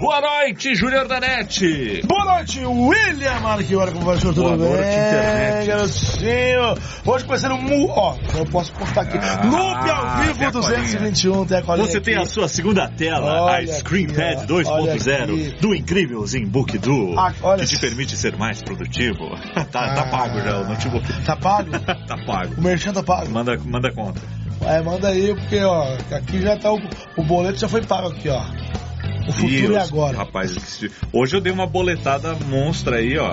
[0.00, 2.02] Boa noite, Júnior da NET.
[2.06, 4.32] Boa noite, William Marquiora, como vai, senhor?
[4.32, 4.68] Tudo Boa bem?
[4.68, 5.66] noite, internet.
[5.66, 6.74] garotinho.
[7.04, 7.88] Hoje começando mu...
[7.90, 9.18] Ó, eu posso postar aqui.
[9.18, 12.22] Ah, Loop ao tem vivo a 221, tem a colinha Você tem aqui.
[12.22, 14.72] a sua segunda tela, Olha a ScreenPad aqui, ó.
[14.72, 15.60] Olha 2.0 aqui.
[15.60, 19.30] do incrível ZenBook Duo, Ah, que te permite ser mais produtivo.
[19.72, 20.10] tá, tá Ah.
[20.10, 21.24] pago já o notebook.
[21.24, 21.70] Tá pago?
[22.06, 22.54] tá pago.
[22.56, 23.28] O merchan tá pago?
[23.30, 24.20] Manda, manda conta.
[24.64, 26.80] É, manda aí, porque, ó, aqui já tá o,
[27.16, 28.42] o boleto já foi pago aqui, ó.
[29.28, 30.16] O futuro é agora.
[30.16, 33.30] Rapaz, hoje eu dei uma boletada monstra aí, ó.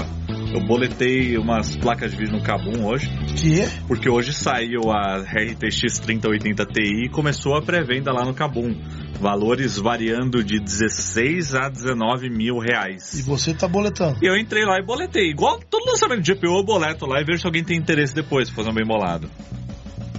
[0.54, 3.68] Eu boletei umas placas de vídeo no Kabum hoje, Que?
[3.88, 8.76] porque hoje saiu a RTX 3080 Ti e começou a pré-venda lá no Kabum.
[9.20, 13.23] Valores variando de 16 a 19 mil E reais.
[13.26, 14.18] você tá boletando.
[14.21, 15.30] E eu entrei lá e boletei.
[15.30, 18.49] Igual todo lançamento de GPU, eu boleto lá e vejo se alguém tem interesse depois,
[18.49, 19.30] fazer um bem bolado.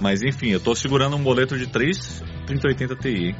[0.01, 3.35] Mas enfim, eu tô segurando um boleto de 3 3080 Ti.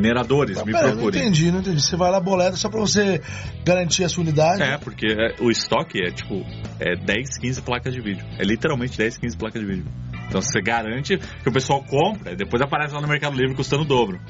[0.00, 1.22] Mineradores, me Pera, eu não procurem.
[1.22, 1.80] entendi, não entendi.
[1.82, 3.20] Você vai lá, boleta só pra você
[3.64, 4.62] garantir a sua unidade.
[4.62, 6.44] É, porque é, o estoque é tipo
[6.78, 8.24] é 10, 15 placas de vídeo.
[8.38, 9.86] É literalmente 10, 15 placas de vídeo.
[10.28, 13.82] Então você garante que o pessoal compra e depois aparece lá no Mercado Livre custando
[13.82, 14.20] o dobro.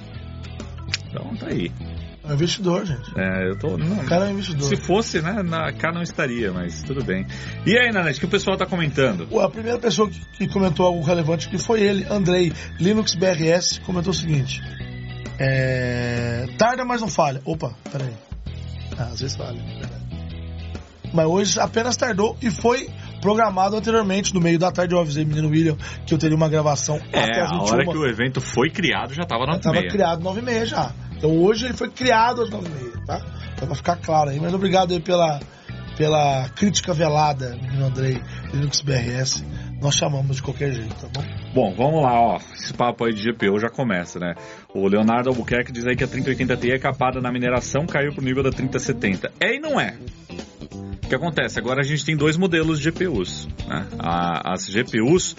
[1.08, 1.70] Então tá aí.
[2.24, 3.12] É um investidor, gente.
[3.16, 3.78] É, eu tô.
[3.78, 4.68] Não, O cara é um investidor.
[4.68, 7.24] se fosse, né, na, cá não estaria, mas tudo bem.
[7.64, 9.28] E aí, Nanete, o que o pessoal tá comentando?
[9.40, 14.10] A primeira pessoa que, que comentou algo relevante que foi ele, Andrei, Linux BRS, comentou
[14.10, 14.60] o seguinte:
[15.38, 17.40] é, Tarda, mas não falha.
[17.44, 18.12] Opa, peraí.
[18.98, 19.60] Ah, às vezes falha.
[21.12, 22.88] Mas hoje apenas tardou e foi
[23.20, 24.34] programado anteriormente.
[24.34, 27.40] No meio da tarde eu avisei menino William que eu teria uma gravação É, até
[27.42, 27.64] as a 21.
[27.74, 29.90] hora que o evento foi criado já tava na Estava meia.
[29.90, 30.90] criado 9 e meia já.
[31.16, 33.20] Então hoje ele foi criado às 9 e meia, tá?
[33.54, 34.38] Então pra ficar claro aí.
[34.40, 35.40] Mas obrigado aí pela,
[35.96, 38.20] pela crítica velada, menino Andrei,
[38.52, 39.42] Linux BRS.
[39.80, 41.22] Nós chamamos de qualquer jeito, tá bom?
[41.54, 42.38] Bom, vamos lá, ó.
[42.54, 44.34] Esse papo aí de GPU já começa, né?
[44.74, 48.24] O Leonardo Albuquerque diz aí que a 3080 Ti é capada na mineração, caiu pro
[48.24, 49.32] nível da 3070.
[49.38, 49.96] É e não é.
[51.04, 51.58] O que acontece?
[51.58, 53.46] Agora a gente tem dois modelos de GPUs.
[53.68, 53.86] Né?
[53.98, 55.36] As GPUs,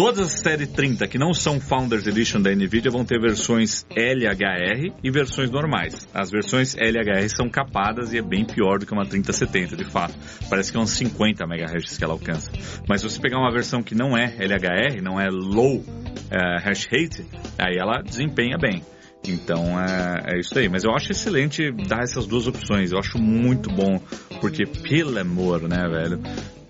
[0.00, 4.94] todas as série 30 que não são Founders Edition da NVIDIA vão ter versões LHR
[5.04, 6.08] e versões normais.
[6.14, 10.14] As versões LHR são capadas e é bem pior do que uma 3070, de fato.
[10.48, 12.50] Parece que é uns 50 MHz que ela alcança.
[12.88, 15.84] Mas se você pegar uma versão que não é LHR, não é Low
[16.30, 17.26] eh, Hash Rate,
[17.58, 18.82] aí ela desempenha bem.
[19.28, 20.66] Então é, é isso aí.
[20.70, 22.90] Mas eu acho excelente dar essas duas opções.
[22.90, 24.00] Eu acho muito bom.
[24.40, 26.18] Porque, pelo amor, né, velho?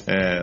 [0.07, 0.41] É,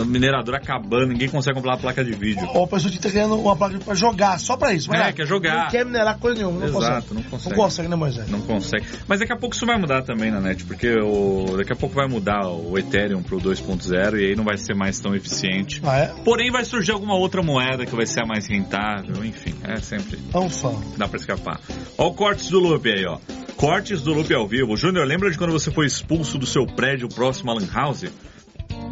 [0.00, 2.48] a mineradora acabando, ninguém consegue comprar uma placa de vídeo.
[2.54, 4.88] Ou a pessoa que tá querendo uma placa pra jogar, só pra isso.
[4.90, 5.64] mas É, quer jogar.
[5.64, 7.14] Não quer minerar coisa nenhuma, não Exato, consegue.
[7.14, 7.50] não consegue.
[7.56, 8.28] Não consegue, né, Moisés?
[8.30, 8.86] Não consegue.
[9.06, 11.94] Mas daqui a pouco isso vai mudar também na net, porque o, daqui a pouco
[11.94, 15.80] vai mudar o Ethereum pro 2.0 e aí não vai ser mais tão eficiente.
[15.84, 16.06] Ah, é?
[16.24, 20.18] Porém, vai surgir alguma outra moeda que vai ser a mais rentável, enfim, é sempre
[20.32, 20.72] É um fã.
[20.96, 21.60] dá pra escapar.
[21.98, 23.18] Ó o cortes do loop aí, ó.
[23.56, 24.76] Cortes do loop ao vivo.
[24.76, 28.04] Júnior, lembra de quando você foi expulso do seu prédio próximo à Lan House?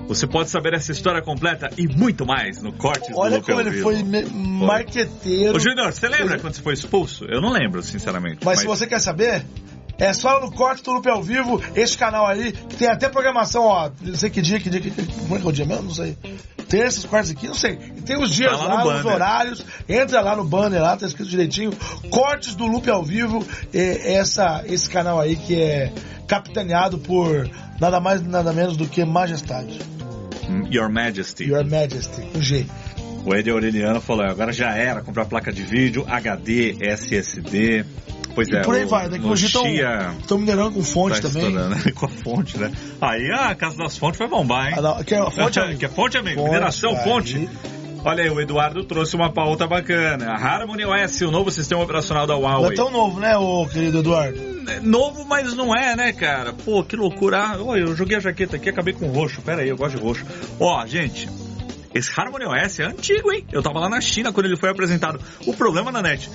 [0.08, 3.60] Você pode saber essa história completa e muito mais no Cortes do Olha como ao
[3.66, 5.56] ele foi me- marqueteiro.
[5.56, 7.24] Ô, Júnior, você lembra quando você foi expulso?
[7.24, 8.44] Eu não lembro, sinceramente.
[8.44, 9.44] Mas se você quer saber,
[9.98, 13.64] é só no Corte do Loop ao Vivo, esse canal aí, que tem até programação,
[13.64, 13.90] ó.
[14.00, 15.84] Não sei que dia, que dia, que, como é que é o dia mesmo?
[15.84, 16.16] Não sei.
[16.72, 17.78] Terças, quartas aqui, não sei.
[17.98, 19.62] E tem os dias Tá lá lá, os horários.
[19.86, 21.70] Entra lá no banner lá, tá escrito direitinho.
[22.08, 25.92] Cortes do Loop ao Vivo, é, essa, esse canal aí que é
[26.26, 27.46] capitaneado por
[27.78, 29.80] nada mais nada menos do que Majestade.
[30.70, 31.44] Your Majesty.
[31.44, 32.64] Your Majesty, com G.
[33.26, 37.84] O Ed Aureliano falou, agora já era comprar placa de vídeo, HD, SSD.
[38.34, 41.48] Pois E é, por aí o- vai, daqui hoje estão minerando com fonte tá também.
[41.48, 42.72] estourando, com a fonte, né?
[43.00, 44.74] Aí a Casa das Fontes vai bombar, hein?
[44.78, 45.78] Ah, não, que é a fonte, amigo.
[45.80, 46.40] que é fonte, amigo.
[46.40, 47.04] Fonte, Mineração, aí.
[47.04, 47.48] fonte.
[48.04, 50.32] Olha aí, o Eduardo trouxe uma pauta bacana.
[50.32, 52.72] A Harmony OS, o novo sistema operacional da Não Huawei.
[52.72, 54.38] é tão novo, né, ô querido Eduardo?
[54.68, 56.52] É Novo, mas não é, né, cara?
[56.52, 57.38] Pô, que loucura.
[57.38, 59.40] Ah, Olha, eu joguei a jaqueta aqui, acabei com roxo.
[59.42, 60.24] Pera aí, eu gosto de roxo.
[60.58, 61.28] Ó, gente,
[61.94, 63.44] esse Harmony OS é antigo, hein?
[63.52, 65.20] Eu tava lá na China quando ele foi apresentado.
[65.46, 66.28] O problema na net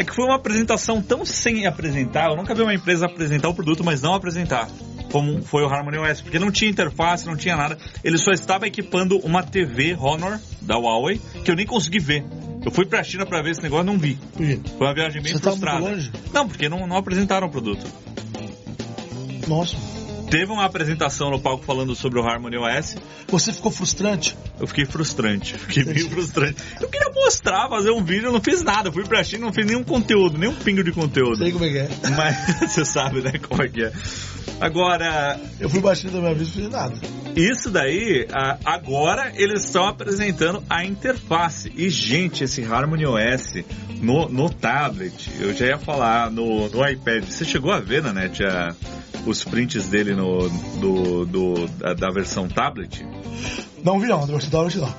[0.00, 2.30] é que foi uma apresentação tão sem apresentar.
[2.30, 4.66] Eu nunca vi uma empresa apresentar o produto, mas não apresentar.
[5.12, 7.76] Como foi o Harmony OS, porque não tinha interface, não tinha nada.
[8.02, 12.24] Ele só estava equipando uma TV Honor da Huawei que eu nem consegui ver.
[12.64, 14.18] Eu fui pra China pra ver esse negócio e não vi.
[14.78, 15.80] Foi uma viagem bem Você tá frustrada.
[15.80, 16.10] longe?
[16.32, 17.84] Não, porque não, não apresentaram o produto.
[19.46, 19.76] Nossa.
[20.30, 22.96] Teve uma apresentação no palco falando sobre o Harmony OS.
[23.26, 24.36] Você ficou frustrante?
[24.60, 25.54] Eu fiquei frustrante.
[25.54, 26.62] Fiquei bem frustrante.
[26.80, 28.92] Eu queria mostrar, fazer um vídeo, eu não fiz nada.
[28.92, 31.38] Fui pra China, não fiz nenhum conteúdo, nenhum pingo de conteúdo.
[31.38, 31.88] Sei como é que é.
[32.16, 32.36] Mas
[32.70, 33.92] você sabe, né, como é que é.
[34.60, 35.40] Agora.
[35.58, 36.94] Eu fui China da minha vida e não fiz nada.
[37.34, 38.28] Isso daí,
[38.64, 41.72] agora eles estão apresentando a interface.
[41.76, 43.64] E, gente, esse Harmony OS
[44.00, 47.24] no, no tablet, eu já ia falar, no, no iPad.
[47.24, 48.74] Você chegou a ver, Nanete, a
[49.26, 53.06] os prints dele no, do, do da, da, versão tablet?
[53.82, 54.94] Não vi não, da versão tablet não.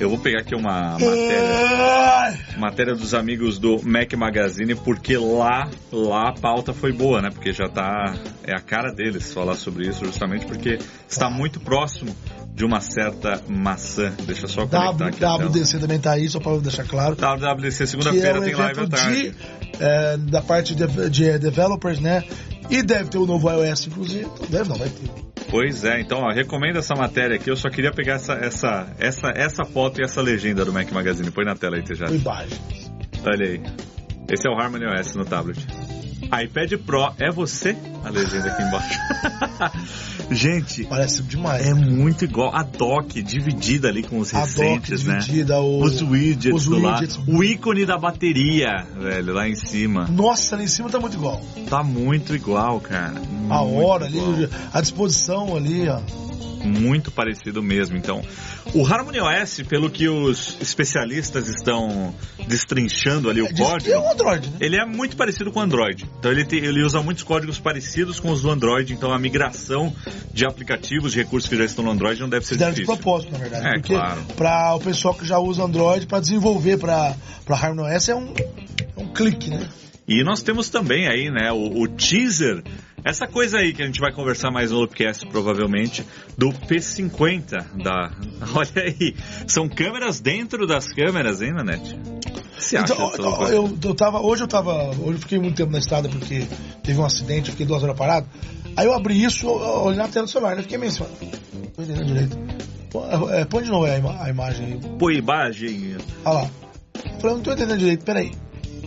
[0.00, 6.30] Eu vou pegar aqui uma matéria, matéria dos amigos do Mac Magazine, porque lá, lá
[6.30, 7.30] a pauta foi boa, né?
[7.30, 8.12] Porque já tá,
[8.42, 12.14] é a cara deles falar sobre isso, justamente porque está muito próximo
[12.54, 14.12] de uma certa maçã.
[14.26, 15.20] Deixa só conectar aqui.
[15.20, 17.14] WWDC também tá aí, só para deixar claro.
[17.14, 19.30] WWDC segunda-feira é um tem live à tarde.
[19.30, 19.34] De,
[19.80, 22.24] é, da parte de, de developers, né?
[22.70, 24.24] E deve ter o novo iOS, inclusive.
[24.24, 25.10] Então deve não, vai ter.
[25.50, 27.50] Pois é, então ó, recomendo essa matéria aqui.
[27.50, 31.30] Eu só queria pegar essa, essa, essa, essa foto e essa legenda do Mac Magazine.
[31.30, 32.06] Põe na tela aí, já.
[32.06, 32.90] Imagens.
[33.24, 33.62] Olha aí.
[34.30, 35.64] Esse é o Harmony OS no tablet
[36.42, 37.76] iPad Pro é você?
[38.04, 38.98] A legenda aqui embaixo.
[40.30, 41.66] Gente, parece demais.
[41.66, 45.18] É muito igual a dock dividida ali com os a recentes, né?
[45.58, 47.16] O, os widgets os do widgets.
[47.16, 47.36] lado.
[47.36, 50.06] O ícone da bateria, velho, lá em cima.
[50.06, 51.40] Nossa, lá em cima tá muito igual.
[51.68, 53.20] Tá muito igual, cara.
[53.20, 54.32] Muito a hora igual.
[54.34, 56.00] ali, a disposição ali, ó
[56.64, 57.96] muito parecido mesmo.
[57.96, 58.22] Então,
[58.72, 62.14] o Harmony OS, pelo que os especialistas estão
[62.48, 64.56] destrinchando ali o é, código, é um Android, né?
[64.60, 66.04] ele é muito parecido com o Android.
[66.18, 68.92] Então ele, te, ele usa muitos códigos parecidos com os do Android.
[68.92, 69.94] Então a migração
[70.32, 72.94] de aplicativos, de recursos que já estão no Android não deve ser Fizeram difícil.
[72.94, 73.66] de propósito, na verdade.
[73.66, 74.22] É, porque claro.
[74.36, 77.16] para o pessoal que já usa Android, para desenvolver para
[77.48, 78.34] Harmony OS é um,
[78.96, 79.68] é um clique, né?
[80.06, 82.62] E nós temos também aí, né, o, o teaser
[83.04, 86.06] essa coisa aí que a gente vai conversar mais no Loopcast, provavelmente,
[86.38, 88.10] do P50 da.
[88.56, 89.14] Olha aí,
[89.46, 91.98] são câmeras dentro das câmeras, hein, Nanete?
[92.56, 94.88] Você acha então, eu, eu tava, hoje eu tava.
[94.88, 96.46] Hoje eu fiquei muito tempo na estrada porque
[96.82, 98.26] teve um acidente, eu fiquei duas horas parado.
[98.74, 100.62] Aí eu abri isso, olhei na tela do celular, né?
[100.62, 101.04] Fiquei meio assim,
[101.52, 102.38] não tô entendendo direito.
[103.32, 104.80] É, põe de novo a, ima a imagem aí.
[104.98, 105.96] Põe imagem.
[106.24, 106.50] Olha lá.
[107.20, 108.32] Falei, não tô entendendo direito, peraí.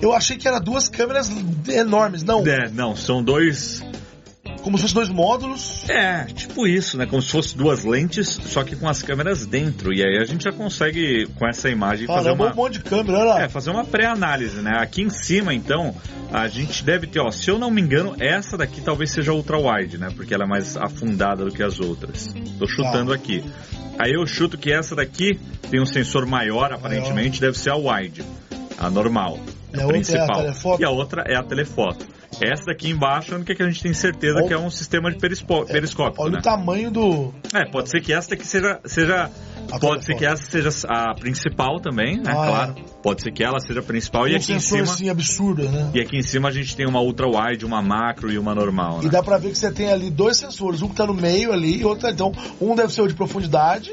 [0.02, 1.32] Eu achei que eram duas câmeras
[1.68, 2.46] enormes, não?
[2.48, 3.84] É, não, são dois
[4.68, 5.90] como se fossem dois módulos.
[5.90, 7.06] É, tipo isso, né?
[7.06, 9.94] Como se fossem duas lentes, só que com as câmeras dentro.
[9.94, 12.52] E aí a gente já consegue, com essa imagem, fazer uma.
[12.52, 13.42] um monte de câmera, olha lá.
[13.44, 14.74] É, fazer uma pré-análise, né?
[14.78, 15.96] Aqui em cima, então,
[16.34, 19.58] a gente deve ter, ó, se eu não me engano, essa daqui talvez seja ultra
[19.58, 20.10] wide, né?
[20.14, 22.34] Porque ela é mais afundada do que as outras.
[22.60, 23.16] Tô chutando ah.
[23.16, 23.42] aqui.
[23.98, 25.40] Aí eu chuto que essa daqui
[25.72, 27.52] tem um sensor maior, aparentemente, maior.
[27.52, 28.22] deve ser a wide,
[28.78, 29.40] a normal,
[29.82, 30.42] a, a principal.
[30.42, 32.06] É a e a outra é a telefoto.
[32.42, 34.70] Essa daqui embaixo é a única que a gente tem certeza olha, que é um
[34.70, 35.74] sistema de periscópio.
[35.74, 36.40] É, olha né?
[36.40, 37.34] o tamanho do.
[37.54, 38.80] É, pode ser que essa daqui seja.
[38.86, 39.32] seja
[39.80, 42.26] pode ser que essa seja a principal também, né?
[42.28, 42.48] Ah, é.
[42.48, 42.76] claro.
[42.78, 42.98] É.
[43.02, 44.84] Pode ser que ela seja a principal e aqui em cima.
[44.84, 45.92] assim absurda, né?
[45.94, 49.00] E aqui em cima a gente tem uma ultra wide, uma macro e uma normal.
[49.00, 49.06] Né?
[49.06, 51.52] E dá pra ver que você tem ali dois sensores, um que tá no meio
[51.52, 52.08] ali e outro.
[52.10, 52.32] Então,
[52.62, 53.92] um deve ser o de profundidade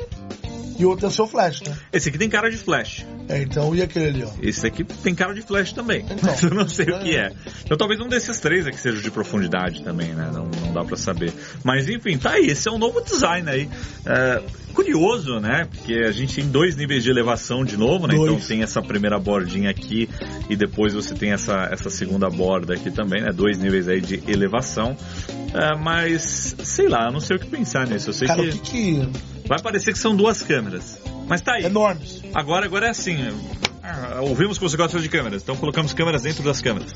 [0.79, 1.77] e outro é o seu flash, né?
[1.93, 3.07] Esse aqui tem cara de flash.
[3.29, 4.31] É, então, e aquele ali, ó?
[4.43, 6.05] Esse aqui tem cara de flash também.
[6.11, 6.97] Então, eu não sei é.
[6.97, 7.33] o que é.
[7.65, 10.31] Então talvez um desses três aqui seja de profundidade também, né?
[10.33, 11.33] Não, não dá para saber.
[11.63, 12.47] Mas enfim, tá aí.
[12.47, 13.69] Esse é um novo design aí.
[14.07, 14.43] É,
[14.73, 15.67] curioso, né?
[15.71, 18.15] Porque a gente tem dois níveis de elevação de novo, né?
[18.15, 18.33] Dois.
[18.33, 20.09] Então tem essa primeira bordinha aqui
[20.49, 23.31] e depois você tem essa, essa segunda borda aqui também, né?
[23.33, 24.97] Dois níveis aí de elevação.
[25.55, 28.11] É, mas, sei lá, eu não sei o que pensar nisso.
[28.11, 28.49] Eu sei Cara, que...
[28.49, 30.99] o que que Vai parecer que são duas câmeras.
[31.27, 31.65] Mas tá aí.
[31.65, 32.23] Enormes.
[32.35, 33.17] Agora, agora é assim.
[33.83, 36.95] Ah, ouvimos que você gosta de câmeras, então colocamos câmeras dentro das câmeras.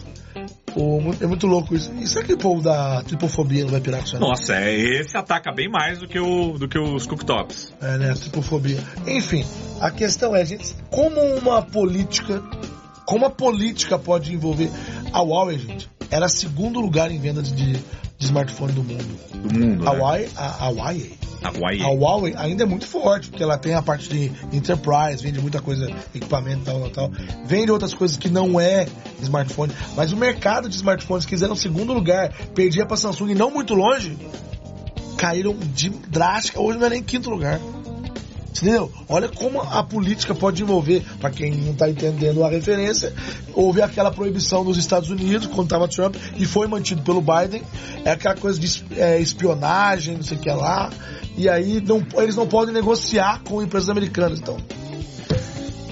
[1.21, 1.93] é muito louco isso.
[1.95, 4.19] E será que o povo da tripofobia não vai pirar com isso?
[4.19, 7.75] Nossa, é, esse ataca bem mais do que, o, do que os cooktops.
[7.81, 8.15] É, né?
[8.15, 8.83] Tripofobia.
[9.07, 9.45] Enfim,
[9.81, 12.43] a questão é, gente, como uma política.
[13.05, 14.71] Como a política pode envolver.
[15.13, 17.79] A Huawei, gente, era segundo lugar em venda de,
[18.19, 19.21] de smartphone do mundo.
[19.33, 19.89] Do mundo.
[19.89, 19.99] A, né?
[19.99, 21.83] Huawei, a, a Huawei a Huawei.
[21.83, 25.61] a Huawei ainda é muito forte, porque ela tem a parte de enterprise, vende muita
[25.61, 27.13] coisa, equipamento tal, tal, tal.
[27.45, 28.87] Vende outras coisas que não é
[29.23, 29.73] smartphone.
[29.97, 34.17] Mas o mercado de smartphones, que o segundo lugar, perdia para Samsung não muito longe,
[35.17, 36.61] caíram de drástica.
[36.61, 37.61] Hoje não é nem quinto lugar.
[38.51, 38.91] Entendeu?
[39.09, 43.13] Olha como a política pode envolver, para quem não está entendendo a referência,
[43.55, 47.63] houve aquela proibição nos Estados Unidos quando estava Trump e foi mantido pelo Biden.
[48.05, 50.91] É aquela coisa de é, espionagem, não sei o que lá.
[51.37, 54.57] E aí não, eles não podem negociar com empresas americanas, então.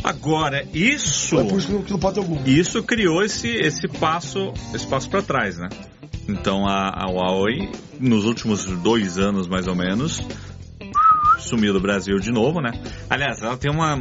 [0.02, 1.38] Agora, isso.
[1.38, 2.42] É por isso que não pode ter Google.
[2.46, 5.68] Isso criou esse, esse passo, esse passo para trás, né?
[6.28, 7.70] Então a, a Huawei,
[8.00, 10.20] nos últimos dois anos mais ou menos,
[11.38, 12.70] sumiu do Brasil de novo, né?
[13.10, 13.96] Aliás, ela tem uma.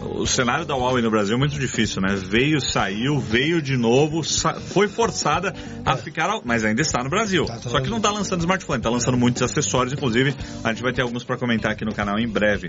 [0.00, 2.16] O cenário da Huawei no Brasil é muito difícil, né?
[2.16, 6.28] Veio, saiu, veio de novo, sa- foi forçada a ficar.
[6.28, 7.44] ao- Mas ainda está no Brasil.
[7.46, 10.34] Tá, tá Só que não está lançando smartphone, está lançando muitos acessórios, inclusive
[10.64, 12.68] a gente vai ter alguns para comentar aqui no canal em breve.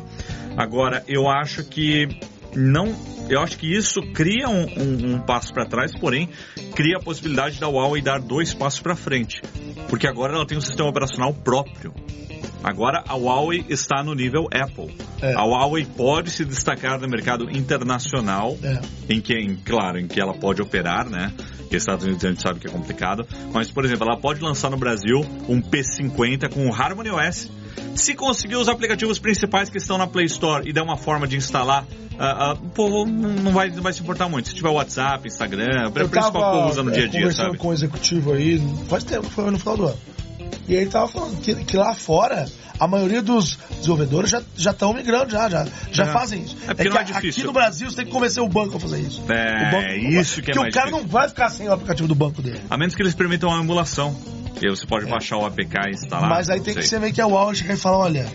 [0.55, 2.07] Agora, eu acho que
[2.55, 2.93] não.
[3.27, 6.29] Eu acho que isso cria um, um- um passo para trás, porém
[6.75, 9.41] cria a possibilidade da Huawei dar dois passos para frente,
[9.89, 11.93] porque agora ela tem um sistema operacional próprio.
[12.63, 14.95] Agora a Huawei está no nível Apple.
[15.21, 15.33] É.
[15.33, 18.79] A Huawei pode se destacar no mercado internacional, É.
[19.09, 21.31] em que, em, claro, em que ela pode operar, né?
[21.69, 23.27] Que Estados Unidos a gente sabe que é complicado.
[23.51, 27.49] Mas, por exemplo, ela pode lançar no Brasil um P50 com o Harmony OS.
[27.95, 31.35] Se conseguir os aplicativos principais que estão na Play Store e der uma forma de
[31.35, 31.85] instalar,
[32.19, 34.49] ah, ah, o povo não vai, não vai se importar muito.
[34.49, 37.07] Se tiver WhatsApp, Instagram, Eu o principal que o povo usa no é, dia a
[37.07, 37.57] dia, conversando sabe?
[37.57, 39.97] com um executivo aí, faz tempo, foi no final do ano.
[40.67, 42.45] E ele tava falando que, que lá fora,
[42.79, 46.11] a maioria dos desenvolvedores já estão migrando, já, já, já É.
[46.11, 46.57] fazem isso.
[46.67, 47.17] É porque que é.
[47.29, 49.21] Aqui no Brasil você tem que convencer o banco a fazer isso.
[49.29, 50.91] É, banco, isso que é Porque mais o cara difícil.
[51.05, 52.61] não vai ficar sem o aplicativo do banco dele.
[52.69, 54.15] A menos que eles permitam uma emulação.
[54.61, 56.29] E aí você pode baixar o APK e instalar.
[56.29, 56.89] Mas aí tem que sei.
[56.91, 58.27] ser meio que a Huawei chegar e falar, olha,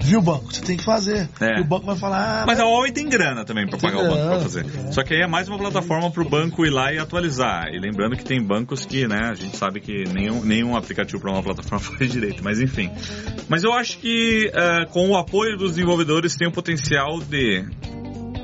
[0.00, 1.28] viu banco, você tem que fazer.
[1.40, 1.58] É.
[1.58, 4.02] E o banco vai falar, ah, Mas a Huawei tem grana também Tem pagar o
[4.02, 4.64] banco pra grana, fazer.
[4.64, 4.92] grana.
[4.92, 7.68] Só que aí é mais uma plataforma pro banco ir lá e atualizar.
[7.72, 11.32] E lembrando que tem bancos que, né, a gente sabe que nenhum, nenhum aplicativo para
[11.32, 12.90] uma plataforma faz direito, mas enfim.
[13.48, 17.64] Mas eu acho que eh, com o apoio dos desenvolvedores tem o potencial de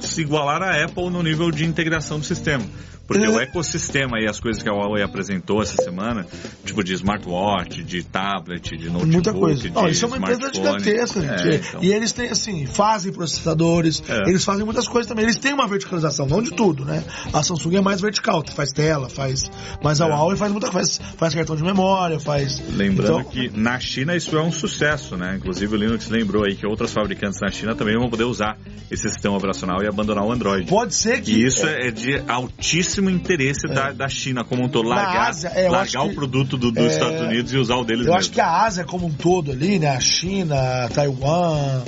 [0.00, 2.64] se igualar à Apple no nível de integração do sistema.
[3.06, 3.28] Porque É.
[3.30, 6.26] o ecossistema e as coisas que a Huawei apresentou essa semana,
[6.64, 9.68] tipo de smartwatch, de tablet, de notebook, Muita coisa.
[9.70, 11.68] Não, isso é uma empresa gigantesca, É, gente.
[11.68, 11.82] então.
[11.82, 14.28] E eles têm, assim, fazem processadores, É.
[14.28, 15.24] eles fazem muitas coisas também.
[15.24, 17.04] Eles têm uma verticalização, não de tudo, né?
[17.32, 19.50] A Samsung é mais vertical, faz tela, faz.
[19.82, 20.08] Mas a É.
[20.10, 20.76] Huawei faz muita coisa.
[20.76, 22.60] Faz, faz cartão de memória, faz.
[22.70, 25.36] Lembrando Então, que na China isso é um sucesso, né?
[25.36, 28.58] Inclusive o Linux lembrou aí que outras fabricantes na China também vão poder usar
[28.90, 30.68] esse sistema operacional e abandonar o Android.
[30.68, 31.32] Pode ser que.
[31.32, 34.88] E isso é de altíssimo interesse da, da China como um todo.
[34.88, 37.84] Largar, Ásia, é, largar que- o produto do- dos é, Estados Unidos e usar o
[37.84, 38.18] deles Eu mesmo.
[38.18, 39.88] acho que a Ásia como um todo ali, né?
[39.88, 40.56] A China,
[40.94, 41.82] Taiwan,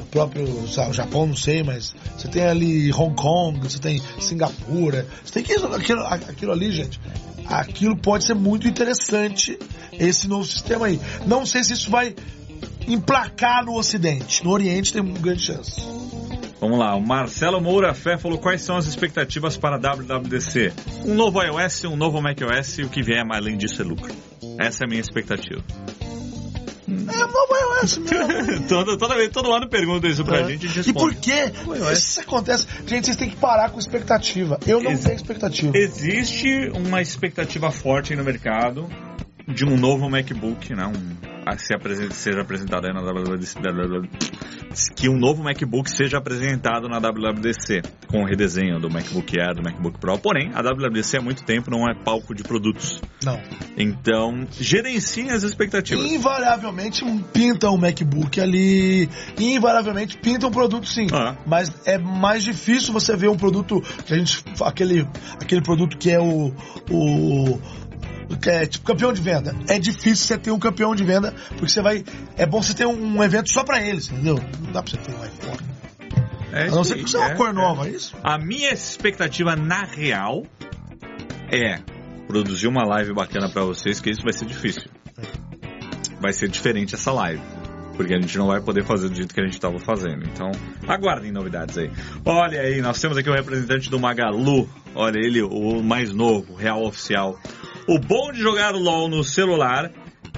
[0.00, 4.00] o próprio sabe, o Japão, não sei, mas você tem ali Hong Kong, você tem
[4.18, 7.00] Singapura, você tem que aquilo, aquilo ali, gente.
[7.46, 9.58] Aquilo pode ser muito interessante,
[9.92, 11.00] esse novo sistema aí.
[11.26, 12.14] Não sei se isso vai
[12.86, 14.44] emplacar no Ocidente.
[14.44, 15.80] No Oriente tem uma grande chance.
[16.62, 20.72] Vamos lá, o Marcelo Moura Fé falou quais são as expectativas para a WWDC.
[21.04, 24.14] Um novo iOS, um novo macOS e o que vier além disso é lucro.
[24.60, 25.60] Essa é a minha expectativa.
[26.88, 28.68] É o novo iOS mesmo.
[28.70, 31.12] todo, toda vez, todo ano pergunta isso pra gente e a gente e por
[31.74, 31.98] iOS.
[31.98, 32.66] Isso acontece.
[32.86, 34.60] Gente, vocês têm que parar com expectativa.
[34.64, 35.76] Eu não Ex- tenho expectativa.
[35.76, 38.88] Existe uma expectativa forte aí no mercado
[39.48, 40.86] de um novo MacBook, né?
[40.86, 43.58] Um, a se apresenta, seja apresentado aí na WWDC,
[44.96, 49.62] que um novo MacBook seja apresentado na WWDC com o redesenho do MacBook Air, do
[49.62, 50.18] MacBook Pro.
[50.18, 53.00] Porém, a WWDC há muito tempo não é palco de produtos.
[53.24, 53.40] Não.
[53.76, 56.04] Então, gerenciem as expectativas.
[56.10, 59.08] Invariavelmente pinta um MacBook ali,
[59.38, 61.06] invariavelmente pinta um produto sim.
[61.12, 61.36] Ah.
[61.46, 64.44] Mas é mais difícil você ver um produto que a gente.
[64.62, 65.06] aquele,
[65.40, 66.52] aquele produto que é o.
[66.90, 67.82] o
[68.46, 69.54] é tipo campeão de venda.
[69.68, 72.04] É difícil você ter um campeão de venda, porque você vai.
[72.36, 74.38] É bom você ter um, um evento só pra eles, entendeu?
[74.60, 75.72] Não dá pra você ter um iPhone.
[76.52, 77.52] É A não ser que você é uma é, cor é.
[77.52, 78.14] nova, é isso?
[78.22, 80.44] A minha expectativa na real
[81.50, 81.80] é
[82.26, 84.84] produzir uma live bacana pra vocês, que isso vai ser difícil.
[86.20, 87.42] Vai ser diferente essa live.
[87.96, 90.24] Porque a gente não vai poder fazer do jeito que a gente estava fazendo.
[90.24, 90.50] Então,
[90.86, 91.90] aguardem novidades aí.
[92.24, 94.68] Olha aí, nós temos aqui o representante do Magalu.
[94.94, 97.38] Olha ele, o mais novo, real oficial.
[97.88, 99.90] O bom de jogar LOL no celular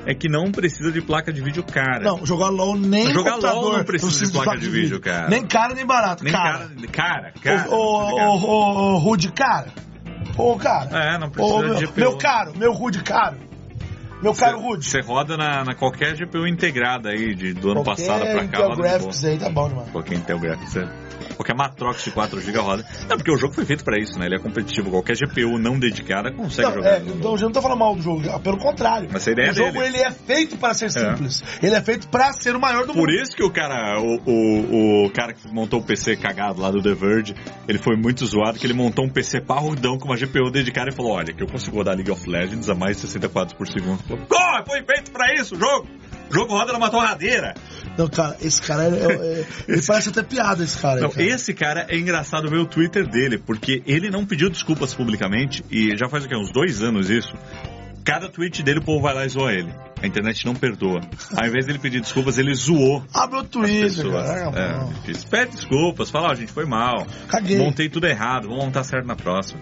[0.07, 2.01] é que não precisa de placa de vídeo cara.
[2.01, 5.29] Não, jogar LOL nem Jogar computador, LOL não precisa de placa de vídeo, cara.
[5.29, 6.71] Nem cara nem barato, Nem cara.
[6.93, 7.33] cara.
[7.43, 7.71] Cara.
[7.71, 9.69] Ô, ô, ô, Rude, cara.
[10.37, 11.15] Ô, cara.
[11.15, 12.01] É, não precisa Ô, de meu, GPU.
[12.01, 13.37] meu caro, meu Rude caro.
[14.25, 14.87] Meu caro Rude.
[14.87, 18.69] Você roda na, na qualquer GPU integrada aí, de, do ano Qualquer passado pra cá.
[18.69, 19.85] De Graphics aí tá bom boa.
[19.93, 20.77] Qualquer Intel Graphics.
[20.77, 20.89] é.
[21.37, 22.87] Qualquer Matrox de 4GB roda.
[23.09, 24.27] Não, porque o jogo foi feito pra isso, né?
[24.27, 24.91] Ele é competitivo.
[24.91, 26.91] Qualquer GPU não dedicada consegue Não, jogar.
[26.91, 29.09] é, então eu não tô falando mal do jogo, pelo contrário.
[29.13, 31.43] Mas a ideia o é jogo ele é feito para ser simples.
[31.63, 33.11] Ele é feito para ser o maior do Por mundo.
[33.11, 36.83] isso que o cara, o, o, o cara que montou o PC cagado lá do
[36.83, 37.35] The Verge,
[37.69, 40.93] ele foi muito zoado, que ele montou um PC parrudão com uma GPU dedicada e
[40.95, 43.67] falou, olha, que eu consigo rodar League of Legends a mais de 60 quadros por
[43.67, 43.99] segundo.
[44.17, 45.89] Pô, foi feito pra isso o jogo!
[46.31, 47.55] O jogo roda numa torradeira!
[47.99, 51.01] Não, cara, esse cara é, é- é- ele parece até piada, esse cara.
[51.01, 51.23] Não, cara.
[51.23, 55.97] esse cara é engraçado ver o Twitter dele, porque ele não pediu desculpas publicamente, e
[55.97, 56.35] já faz o quê?
[56.35, 57.33] Uns dois anos isso.
[58.05, 59.73] Cada tweet dele o povo vai lá e zoa ele.
[60.03, 61.01] A internet não perdoa.
[61.35, 64.53] Ao invés dele pedir desculpas, ele zoou Abre o as Twitter, cara.
[64.55, 67.07] É, disse, pede desculpas, fala, ó, gente, foi mal.
[67.29, 67.57] Caguei.
[67.57, 69.61] Montei tudo errado, vamos montar certo na próxima.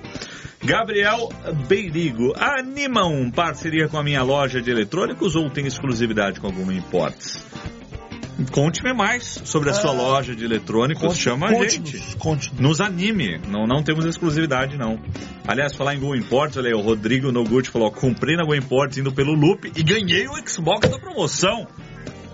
[0.64, 1.28] Gabriel
[1.68, 7.44] Beirigo, animam parceria com a minha loja de eletrônicos ou tem exclusividade com alguma Imports?
[8.50, 12.16] Conte-me mais sobre a sua Ah, loja de eletrônicos, Conte- chama a conte-nos, gente.
[12.16, 12.60] Conte-nos.
[12.60, 14.98] Nos anime, não, não temos exclusividade não.
[15.46, 18.96] Aliás, falar em Go Imports, olha aí, o Rodrigo Noguchi falou, comprei na Go Imports
[18.98, 21.66] indo pelo Loop e ganhei o Xbox da promoção.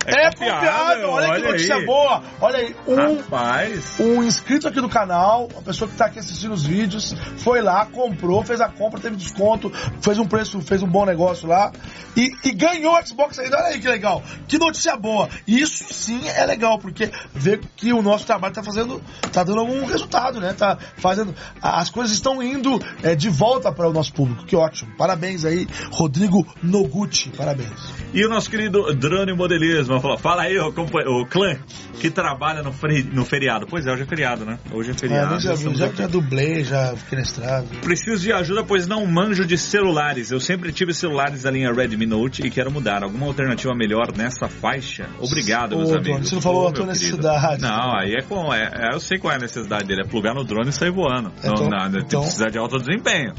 [0.09, 1.87] É confiável, olha, que notícia aí.
[1.87, 2.23] boa.
[2.41, 6.53] Olha aí, um, Rapaz, um inscrito aqui do canal, uma pessoa que está aqui assistindo
[6.55, 10.89] os vídeos, foi lá, comprou, fez a compra, teve desconto, fez um preço, fez um
[10.89, 11.71] bom negócio lá
[12.17, 13.57] e, e ganhou o Xbox ainda.
[13.59, 15.29] Olha aí que legal, que notícia boa.
[15.47, 19.61] E isso sim é legal, porque vê que o nosso trabalho está fazendo, tá dando
[19.61, 20.55] algum resultado, né?
[20.55, 24.45] Tá fazendo, as coisas estão indo é, de volta para o nosso público.
[24.47, 24.91] Que ótimo.
[24.97, 27.31] Parabéns aí, Rodrigo Noguchi.
[27.31, 27.93] Parabéns.
[28.13, 31.57] E o nosso querido Drone Modelismo fala aí, o, o clã
[32.01, 33.67] que trabalha no, feri- no feriado.
[33.69, 34.59] Pois é, hoje é feriado, né?
[34.73, 35.31] Hoje é É, feriado.
[35.33, 35.99] nem já, já, aqui.
[35.99, 37.67] já dublei, já fiquei na estrada.
[37.83, 40.31] Preciso de ajuda, pois não manjo de celulares.
[40.31, 43.03] Eu sempre tive celulares da linha Redmi Note e quero mudar.
[43.03, 45.09] Alguma alternativa melhor nessa faixa?
[45.19, 46.29] Obrigado, Ô, meus Drone, amigos.
[46.29, 46.93] você não falou Ô, a tua querido.
[46.93, 47.63] necessidade.
[47.63, 48.53] Não, aí é com.
[48.55, 50.91] É, é, eu sei qual é a necessidade dele: é plugar no drone e sair
[50.93, 51.33] voando.
[51.39, 53.33] Então- não, não, tem que então- precisar de alto desempenho.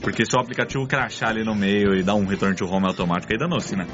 [0.00, 3.32] Porque se o aplicativo crachar ali no meio e dar um return to home automático,
[3.32, 3.86] aí danou-se, né?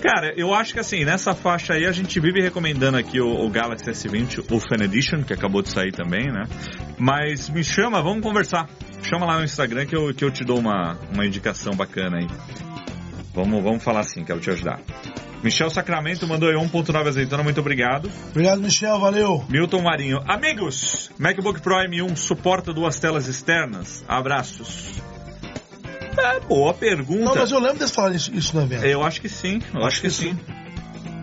[0.00, 3.50] Cara, eu acho que assim, nessa faixa aí a gente vive recomendando aqui o, o
[3.50, 6.44] Galaxy S20, o Fan Edition, que acabou de sair também, né?
[6.96, 8.68] Mas me chama, vamos conversar.
[9.02, 12.26] Chama lá no Instagram que eu, que eu te dou uma, uma indicação bacana aí.
[13.34, 14.80] Vamos, vamos falar assim, quero te ajudar.
[15.42, 18.10] Michel Sacramento mandou aí 1.9 azeitona, muito obrigado.
[18.30, 19.44] Obrigado, Michel, valeu.
[19.48, 20.18] Milton Marinho.
[20.26, 24.04] Amigos, MacBook Pro M1 suporta duas telas externas?
[24.08, 25.00] Abraços.
[26.20, 27.24] É, boa pergunta.
[27.24, 28.84] Não, mas eu lembro deles falarem isso, isso no evento.
[28.84, 30.36] Eu acho que sim, eu acho, que, sim.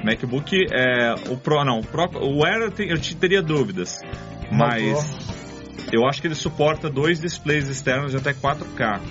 [0.04, 4.00] MacBook é o Pro não, o, Pro, o Air eu, te- eu te teria dúvidas,
[4.52, 5.18] mas
[5.92, 9.02] eu acho que ele suporta dois displays externos de até 4K,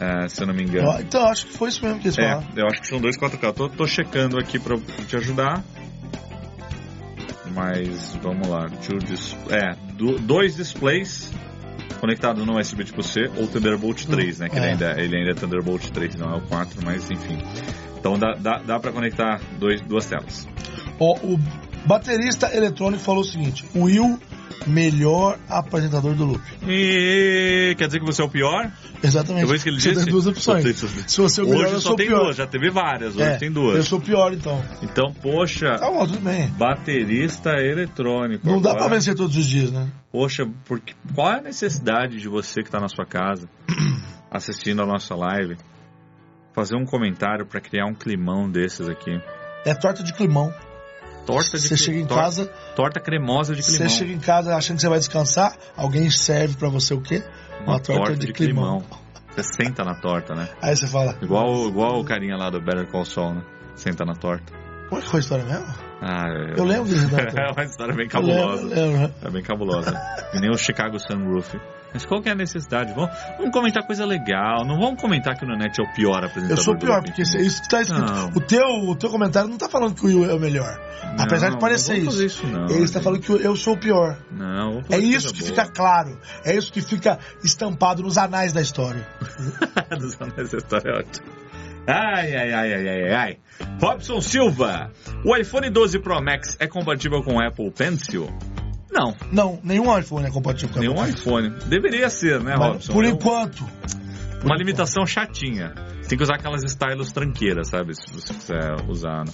[0.00, 0.88] é, se eu não me engano.
[0.88, 2.48] Ó, Então, acho que foi isso mesmo que eles É, falaram.
[2.56, 3.52] eu acho que são dois 4K.
[3.54, 4.76] Tô, tô checando aqui pra
[5.06, 5.62] te ajudar.
[7.54, 8.68] Mas vamos lá.
[8.68, 11.30] Two dis- é, do- dois displays
[12.00, 14.48] conectados no USB tipo C ou Thunderbolt 3, né?
[14.48, 14.70] Que ele, É.
[14.72, 17.38] ainda, ele ainda é Thunderbolt 3, não é o 4, mas enfim.
[17.98, 20.46] Então dá, dá, dá pra conectar dois, duas telas.
[20.98, 21.38] Ó, o
[21.86, 24.18] baterista eletrônico falou o seguinte: Will,
[24.66, 26.40] melhor apresentador do Loop.
[26.66, 28.70] E quer dizer que você é o pior?
[29.02, 29.42] Exatamente.
[29.42, 30.04] Depois que ele Você disse?
[30.04, 30.64] tem duas opções.
[31.06, 32.20] Se você é o melhor, Hoje eu só sou tem pior.
[32.24, 33.76] duas, já teve várias, hoje É, tem duas.
[33.76, 34.62] Eu sou o pior, então.
[34.82, 36.48] Então, poxa, Tá bom, tudo bem.
[36.50, 38.46] baterista eletrônico.
[38.46, 38.86] Não dá agora.
[38.86, 39.88] pra vencer todos os dias, né?
[40.10, 43.48] Poxa, porque, qual é a necessidade de você que está na sua casa
[44.30, 45.56] assistindo a nossa live
[46.54, 49.10] fazer um comentário para criar um climão desses aqui?
[49.66, 50.52] É torta de climão.
[51.26, 53.88] Torta de Você chega em tor- casa, Torta cremosa de você climão.
[53.88, 57.22] chega em casa achando que você vai descansar, alguém serve pra você o quê?
[57.66, 58.82] Uma torta, de, climão.
[59.34, 60.48] Você senta na torta, né?
[60.62, 63.42] Aí você fala, Igual, igual o carinha lá do Better Call Saul, né?
[63.74, 64.52] Senta na torta.
[64.88, 65.66] como é que foi a história mesmo?
[66.02, 66.60] Ah, é...
[66.60, 67.06] Eu lembro desse
[67.40, 68.74] É uma história bem Eu lembro, cabulosa.
[68.80, 69.14] eu lembro.
[69.22, 70.00] É bem cabulosa.
[70.34, 71.56] E nem o Chicago Sunroof.
[71.94, 72.92] Mas qual que é a necessidade?
[72.92, 74.64] Vamos, vamos comentar coisa legal.
[74.66, 77.22] Não vamos comentar que o Nanete é o pior apresentador Eu sou o pior, porque
[77.22, 78.02] isso isso que tá escrito.
[78.12, 78.28] Não.
[78.30, 80.76] O teu, o teu comentário não tá falando que o Will é o melhor.
[81.18, 82.24] Apesar de Não, parecer não isso.
[82.24, 84.18] isso não, Ele está falando que eu sou o pior.
[84.32, 85.50] Não, É isso que boa.
[85.50, 86.18] fica claro.
[86.44, 89.06] É isso que fica estampado nos anais da história.
[89.96, 91.26] Dos anéis da história é ótimo.
[91.86, 93.38] Ai, ai, ai, ai, ai, ai.
[93.80, 94.90] Robson Silva,
[95.24, 98.26] o iPhone 12 Pro Max é compatível com o Apple Pencil?
[98.94, 101.10] Não, Não, nenhum iPhone é compatível com nenhum Apple.
[101.14, 101.50] iPhone.
[101.66, 102.92] Deveria ser, né, Mas, Robson?
[102.92, 103.64] Por enquanto.
[104.44, 105.72] Uma limitação chatinha.
[106.00, 107.94] Você tem que usar aquelas stylos tranqueiras, sabe?
[107.94, 109.24] Se você quiser usar.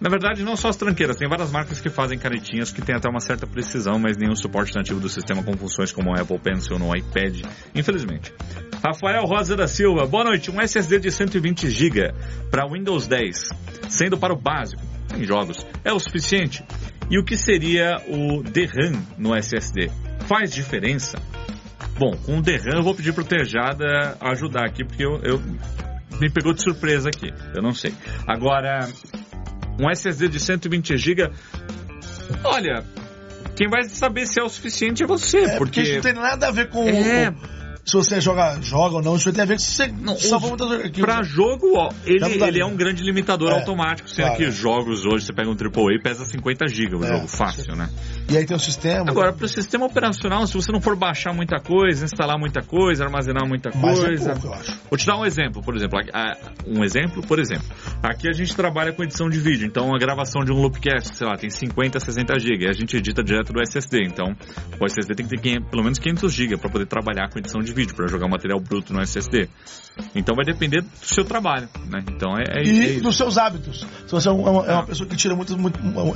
[0.00, 1.16] Na verdade, não só as tranqueiras.
[1.18, 4.74] Tem várias marcas que fazem canetinhas que tem até uma certa precisão, mas nenhum suporte
[4.74, 7.42] nativo do sistema com funções como o Apple Pencil no iPad.
[7.74, 8.32] Infelizmente.
[8.82, 10.06] Rafael Rosa da Silva.
[10.06, 10.50] Boa noite.
[10.50, 12.14] Um SSD de 120 GB
[12.50, 13.50] para Windows 10,
[13.90, 14.80] sendo para o básico,
[15.14, 16.64] em jogos, é o suficiente?
[17.10, 19.90] E o que seria o DRAM no SSD?
[20.26, 21.18] Faz diferença?
[21.98, 25.40] Bom, com o DRAM eu vou pedir pro Tejada ajudar aqui, porque eu, eu-
[26.20, 27.32] me pegou de surpresa aqui.
[27.54, 27.92] Eu não sei.
[28.26, 28.88] Agora,
[29.80, 31.28] um SSD de 120 GB,
[32.44, 32.84] olha,
[33.56, 36.14] quem vai saber se é o suficiente é você, É porque porque isso não tem
[36.14, 37.30] nada a ver com É.
[37.30, 37.53] o,
[37.84, 40.54] se você joga, joga ou não, isso tem a ver com se você Não, salvou
[40.54, 41.00] os- muitas arquivos.
[41.00, 44.38] Pra jogo, ó, ele, ele é um grande limitador É, automático, sendo claro.
[44.42, 47.90] que jogos hoje, você pega um AAA, pesa 50 GB o É, jogo, fácil, né?
[48.30, 49.04] E aí tem o sistema.
[49.10, 53.04] Agora, para o sistema operacional, se você não for baixar muita coisa, instalar muita coisa,
[53.04, 54.30] armazenar muita mas é coisa...
[54.32, 54.78] pouco, eu acho.
[54.88, 55.98] Vou te dar um exemplo, por exemplo.
[56.66, 57.66] Um exemplo, por exemplo.
[58.02, 61.26] Aqui a gente trabalha com edição de vídeo, então a gravação de um loopcast, sei
[61.26, 64.34] lá, tem 50, 60 GB, e a gente edita direto do SSD, então
[64.80, 67.60] o SSD tem que ter 500 pelo menos 500 GB para poder trabalhar com edição
[67.60, 69.48] de vídeo, para jogar material bruto no SSD.
[70.14, 72.02] Então vai depender do seu trabalho, né?
[72.08, 73.02] Então é, é, é E isso.
[73.04, 73.80] dos seus hábitos.
[74.06, 75.56] Se você é uma, é uma- é uma pessoa que tira muitas,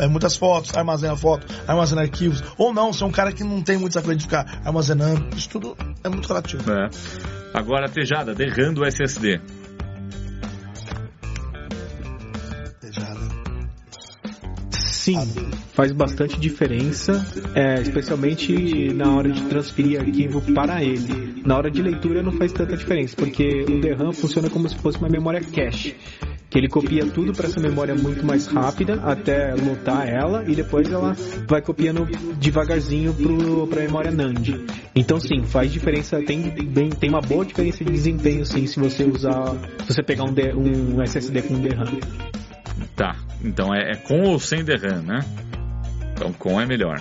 [0.00, 3.62] é, muitas fotos, armazena foto, armazena arquivos, ou não, você é um cara que não
[3.62, 6.62] tem muita coisa de ficar armazenando, isso tudo é muito relativo.
[6.72, 6.88] É.
[7.54, 9.40] Agora, Tejada, derrando o SSD.
[15.08, 15.26] Sim,
[15.72, 21.40] faz bastante diferença, é, especialmente na hora de transferir arquivo para ele.
[21.46, 24.98] Na hora de leitura não faz tanta diferença, porque o DRAM funciona como se fosse
[24.98, 25.96] uma memória cache,
[26.50, 30.92] que ele copia tudo para essa memória muito mais rápida até lotar ela e depois
[30.92, 31.16] ela
[31.48, 32.04] vai copiando
[32.38, 33.14] devagarzinho
[33.66, 34.60] para a memória NAND.
[34.94, 39.04] Então sim, faz diferença, tem, bem, tem uma boa diferença de desempenho sim se você
[39.04, 41.98] usar, se você pegar um, um SSD com DRAM.
[42.96, 45.20] Tá, então é, é com ou sem DRAM, né?
[46.14, 47.00] Então com é melhor.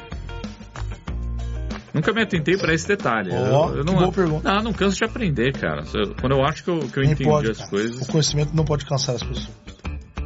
[1.94, 3.32] Nunca me atentei para esse detalhe.
[3.34, 4.54] Ó, eu, eu não, boa pergunta.
[4.54, 5.84] Não, não canso de aprender, cara.
[5.96, 7.70] Eu- Quando eu acho que eu, que eu entendi pode, as cara.
[7.72, 8.02] coisas.
[8.02, 9.50] O conhecimento não pode cansar as pessoas.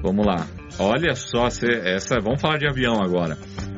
[0.03, 0.45] Vamos lá.
[0.79, 3.37] Olha só, essa, vamos falar de avião agora.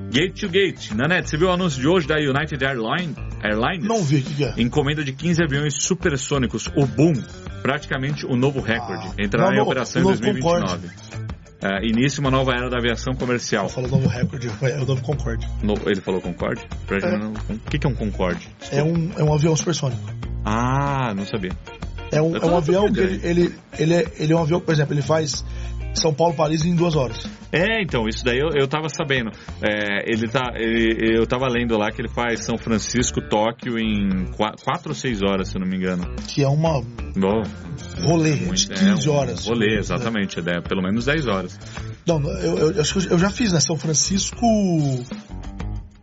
[0.09, 0.91] Gate to Gate.
[0.91, 3.87] Nanete, você viu o anúncio de hoje da United Airline, Airlines?
[3.87, 4.53] Não vi o que, é.
[4.57, 7.13] Encomenda de 15 aviões supersônicos, o Boom,
[7.61, 9.07] praticamente o novo recorde.
[9.07, 10.21] Ah, Entrará em operação em o novo
[11.63, 11.85] 2029.
[11.85, 13.69] É, início uma nova era da aviação comercial.
[13.69, 15.47] Falou novo recorde, é o novo Concorde.
[15.61, 16.61] No- ele falou Concorde?
[16.91, 17.17] É.
[17.17, 18.47] não- O que, que é um Concorde?
[18.71, 20.01] É um, é um avião supersônico.
[20.45, 21.51] Ah, não sabia.
[22.11, 24.73] É um, é um avião que ele, ele, ele, é, ele é um avião, por
[24.73, 25.43] exemplo, ele faz
[25.93, 27.25] São Paulo-Paris em duas horas.
[27.51, 29.29] É, então, isso daí eu, eu tava sabendo.
[29.61, 34.25] É, ele tá, ele- eu tava lendo lá que ele faz São Francisco, Tóquio em
[34.31, 36.03] 4 ou 6 horas, se eu não me engano.
[36.27, 36.81] Que é uma
[37.15, 37.43] Bom,
[38.01, 39.45] rolê muito- de 15 é, um horas.
[39.45, 40.39] Rolê, exatamente.
[40.39, 41.59] É, pelo menos 10 horas.
[42.07, 43.59] Não, eu, eu, eu acho que eu já fiz, né?
[43.59, 44.45] São Francisco.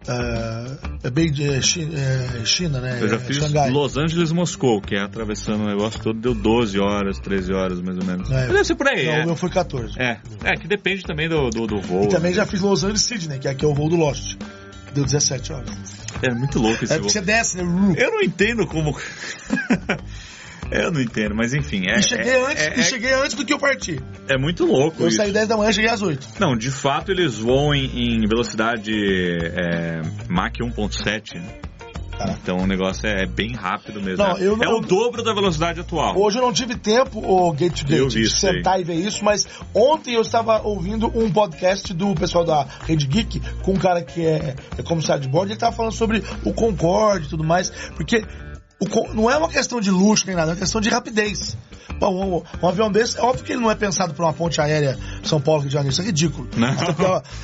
[0.09, 2.99] É, é bem de é, é, China, né?
[3.01, 3.71] Eu já fiz Xangai.
[3.71, 7.99] Los Angeles Moscou, que é atravessando o negócio todo, deu 12 horas, 13 horas mais
[7.99, 8.31] ou menos.
[8.31, 8.47] É.
[8.47, 9.23] Deve ser por aí, Não, é.
[9.23, 10.01] o meu foi 14.
[10.01, 12.05] É, é, que depende também do, do, do voo.
[12.05, 14.37] E também já fiz Los Angeles Sydney, que aqui é o voo do Lost.
[14.95, 15.71] Deu 17 horas.
[16.23, 17.05] É muito louco esse É voo.
[17.05, 17.63] porque você desce, né?
[17.97, 18.97] Eu não entendo como.
[20.71, 21.85] eu não entendo, mas enfim.
[21.89, 24.01] É, E cheguei, é, antes, é, e cheguei antes do que eu parti.
[24.29, 25.17] é muito louco Eu isso.
[25.17, 26.29] saí 10 da manhã, cheguei às 8.
[26.39, 31.35] Não, de fato eles voam em, em velocidade é, Mach 1.7.
[31.35, 31.55] né?
[32.17, 32.37] Tá.
[32.43, 34.23] Então o negócio é bem rápido mesmo.
[34.23, 36.19] Não, é, não- é o dobro da velocidade atual.
[36.19, 38.57] Hoje eu não tive tempo, o Gate to Gate, de isso aí.
[38.57, 43.07] sentar e ver isso, mas ontem eu estava ouvindo um podcast do pessoal da Rede
[43.07, 46.53] Geek com um cara que é, é comissário de bordo, ele estava falando sobre o
[46.53, 48.23] Concorde e tudo mais, porque
[48.81, 51.57] o não é uma questão de luxo nem nada, é uma questão de rapidez.
[51.99, 54.59] Bom, um, um avião desse, é óbvio que ele não é pensado para uma ponte
[54.59, 56.49] aérea São Paulo, Rio de Janeiro, isso é ridículo.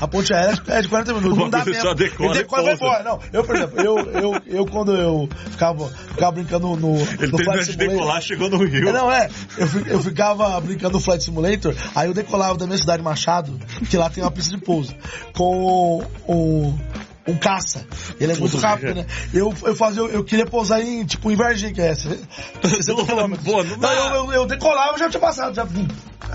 [0.00, 1.80] A, a ponte aérea é de 40 minutos, não dá tempo.
[1.82, 3.04] só decola ele decola e vai embora.
[3.04, 7.38] Não, eu, por exemplo, eu, eu, eu quando eu ficava, ficava brincando no, Ele no
[7.38, 8.88] Flight de decolar, chegou no Rio.
[8.88, 9.28] é, Não, é.
[9.58, 13.96] Eu, eu ficava brincando no Flight Simulator, aí eu decolava da minha cidade Machado, que
[13.98, 14.94] lá tem uma pista de pouso,
[15.34, 16.78] com um,
[17.26, 17.84] um caça.
[18.20, 19.06] Ele é muito rápido, né?
[19.32, 22.08] Eu, eu, fazia, eu, eu queria pousar em, tipo, em Varginha, que é essa.
[22.62, 23.46] 60 quilômetros.
[23.46, 23.92] Pô, não dá.
[23.92, 25.66] eu, eu, eu decolava, já tinha passado, já.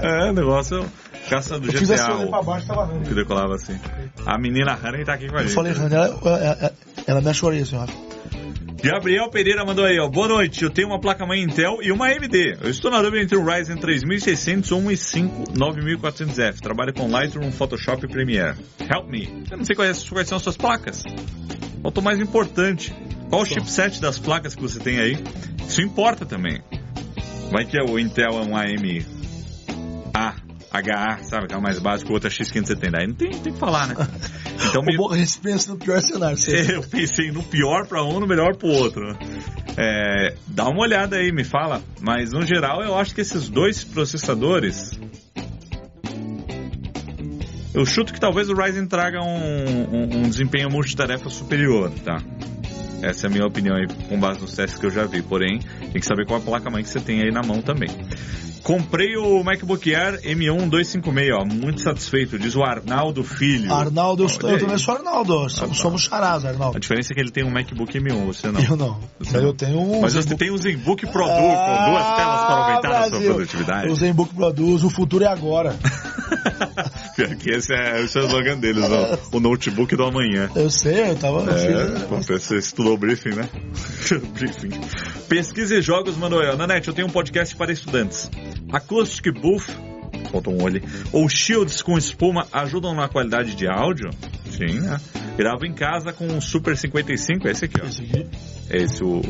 [0.02, 0.86] É, o negócio
[1.30, 2.16] caça do Eu fiz assim, GTA.
[2.16, 3.80] olhei pra baixo, tava o que decolava assim.
[4.26, 5.56] A menina Honey tá aqui com a Eu gente.
[5.56, 6.74] falei, Rani, ela, ela,
[7.08, 7.86] ela me achorei assim, ó.
[8.84, 10.10] Gabriel Pereira mandou aí, ó.
[10.10, 12.58] Boa noite, eu tenho uma placa-mãe Intel e uma AMD.
[12.64, 16.60] Eu estou na dúvida entre o Ryzen 3600 ou um i5 9400F.
[16.60, 18.58] Trabalho com Lightroom, Photoshop e Premiere.
[18.80, 19.46] Help me.
[19.52, 21.04] Eu não sei quais, quais são as suas placas.
[21.06, 22.92] É o mais importante?
[23.30, 25.18] Qual o chipset das placas que você tem aí?
[25.68, 26.64] Isso importa também.
[27.52, 29.06] Vai que o Intel é um AM
[30.14, 30.34] A,
[30.72, 31.48] HA, sabe?
[31.48, 32.96] Que é o mais básico, o outro é X570.
[33.00, 33.96] Aí não tem, tem que falar, né?
[34.70, 36.38] Então me, bom, a gente pensa no pior cenário.
[36.38, 36.76] sempre.
[36.76, 39.02] eu pensei no pior pra um, no melhor pro outro.
[39.76, 41.82] É, dá uma olhada aí, me fala.
[42.00, 44.92] Mas no geral, eu acho que esses dois processadores.
[47.74, 52.18] Eu chuto que talvez o Ryzen traga um, um- um desempenho multitarefa superior, tá?
[53.02, 55.22] Essa é a minha opinião aí, com base nos testes que eu já vi.
[55.22, 57.90] Porém, tem que saber qual a placa-mãe que você tem aí na mão também.
[58.64, 63.74] Comprei o MacBook Air M1 256, ó, muito satisfeito, diz o Arnaldo Filho.
[63.74, 64.60] Arnaldo, eu, Olha eu aí.
[64.62, 65.34] também sou Arnaldo.
[65.50, 65.74] Somos, Ah, tá.
[65.74, 66.78] somos charás, Arnaldo.
[66.78, 68.62] A diferença é que ele tem um MacBook M1, você não.
[68.62, 69.00] Eu não.
[69.20, 69.54] Você eu não.
[69.56, 70.02] tenho um.
[70.02, 73.06] Mas você Zenbook- tem um ZenBook Pro Duo com duas telas para aumentar a sua
[73.06, 73.34] Ah, Brasil.
[73.34, 73.90] produtividade.
[73.90, 75.76] O Zenbook Produz, o futuro é agora.
[77.28, 80.50] Que esse é, esse é o slogan deles, ó, o notebook do amanhã.
[80.56, 81.50] Eu sei, eu tava.
[81.52, 83.50] É, fiz- pô, você estudou o briefing, né?
[84.34, 84.70] briefing.
[85.28, 86.58] Pesquisa e jogos, Manuel.
[86.58, 88.30] Nanete, eu tenho um podcast para estudantes.
[88.72, 89.66] Acoustic Booth,
[90.32, 90.82] faltou um olho,
[91.12, 94.10] ou Shields com espuma ajudam na qualidade de áudio?
[94.52, 95.00] Sim, né?
[95.38, 97.86] Gravo em casa com um Super 55, é esse aqui, ó.
[97.86, 98.28] Esse aqui.
[98.70, 99.22] Esse o...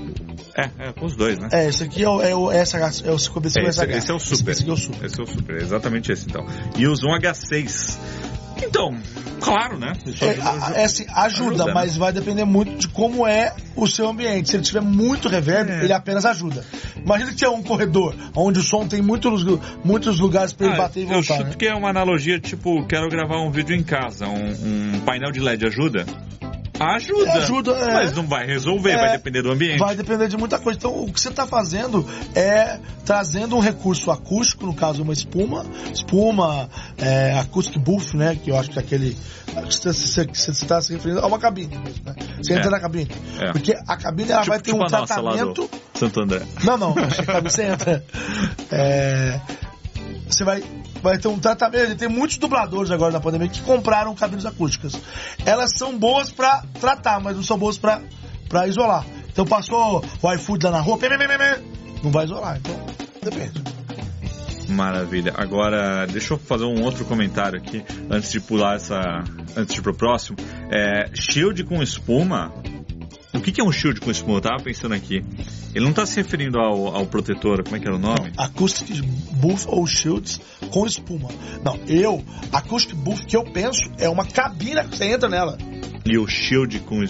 [0.55, 1.47] É, é, com os dois, né?
[1.51, 3.89] É, esse aqui é o, é o, essa, é o 55 É, esse, SH.
[3.89, 4.51] esse é o Super.
[4.51, 5.05] Esse aqui é o Super.
[5.05, 6.45] Esse é o Super, é exatamente esse então.
[6.77, 7.97] E o Zoom H6.
[8.63, 8.95] Então,
[9.39, 9.93] claro, né?
[10.21, 11.21] É, ajuda- é assim, ajuda,
[11.51, 11.71] Ajuda, né?
[11.73, 14.49] mas vai depender muito de como é o seu ambiente.
[14.49, 15.83] Se ele tiver muito reverb, É.
[15.83, 16.63] ele apenas ajuda.
[16.97, 19.43] Imagina que tiver um corredor onde o som tem muitos,
[19.83, 21.37] muitos lugares para ele Ah, bater e eu voltar.
[21.37, 21.55] chuto né?
[21.57, 25.39] que é uma analogia tipo, quero gravar um vídeo em casa, um, um painel de
[25.39, 26.05] LED ajuda?
[26.95, 27.33] Ajuda.
[27.33, 27.93] Ajuda, é.
[27.93, 28.97] Mas não vai resolver, É.
[28.97, 29.79] vai depender do ambiente.
[29.79, 30.77] Vai depender de muita coisa.
[30.77, 35.65] Então, o que você está fazendo é trazendo um recurso acústico, no caso, uma espuma,
[35.93, 38.35] espuma, é, acoustic booth, né?
[38.41, 39.17] Que eu acho que é aquele.
[39.67, 39.91] que Você
[40.51, 42.15] está se referindo a uma cabine mesmo, né?
[42.41, 42.71] Você entra É.
[42.71, 43.09] na cabine.
[43.39, 43.51] É.
[43.51, 45.69] Porque a cabine ela Tipo- vai ter tipo um tratamento.
[45.93, 46.41] Santo André.
[46.63, 46.95] Não, não,
[47.43, 48.03] você entra.
[48.71, 49.39] É,
[50.29, 50.63] você vai,
[51.01, 51.95] vai ter um tratamento.
[51.95, 54.93] Tem muitos dubladores agora na pandemia que compraram cabines acústicas.
[55.45, 58.01] Elas são boas pra tratar, mas não são boas pra,
[58.47, 59.05] pra isolar.
[59.31, 60.99] Então passou o iFood lá na rua,
[62.03, 62.57] não vai isolar.
[62.57, 62.85] Então,
[63.21, 63.61] depende.
[64.67, 65.33] Maravilha.
[65.35, 68.99] Agora, deixa eu fazer um outro comentário aqui, antes de pular essa.
[69.55, 70.37] Antes de ir pro próximo.
[70.71, 72.53] É, shield com espuma.
[73.33, 74.37] O que, que é um shield com espuma?
[74.37, 75.23] Eu tava pensando aqui.
[75.73, 78.31] Ele não tá se referindo ao, ao protetor, como é que era o nome?
[78.37, 79.01] Acoustic
[79.33, 81.29] Booth ou Shields com espuma.
[81.63, 85.57] Não, eu, Acoustic Booth que eu penso é uma cabine que você entra nela.
[86.05, 87.05] E o shield com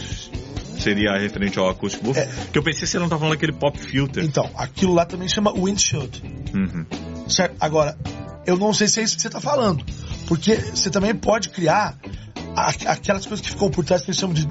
[0.82, 2.18] seria referente ao acústico booth?
[2.18, 2.28] É.
[2.52, 4.24] Que eu pensei que você não tá falando aquele pop filter.
[4.24, 6.24] Então, aquilo lá também chama windshield.
[6.54, 6.86] Uhum.
[7.30, 7.56] Certo?
[7.60, 7.98] Agora,
[8.46, 9.86] eu não sei se é isso que você está falando.
[10.28, 11.98] Porque você também pode criar
[12.56, 14.48] aquelas coisas que ficam por trás que eles chamam de.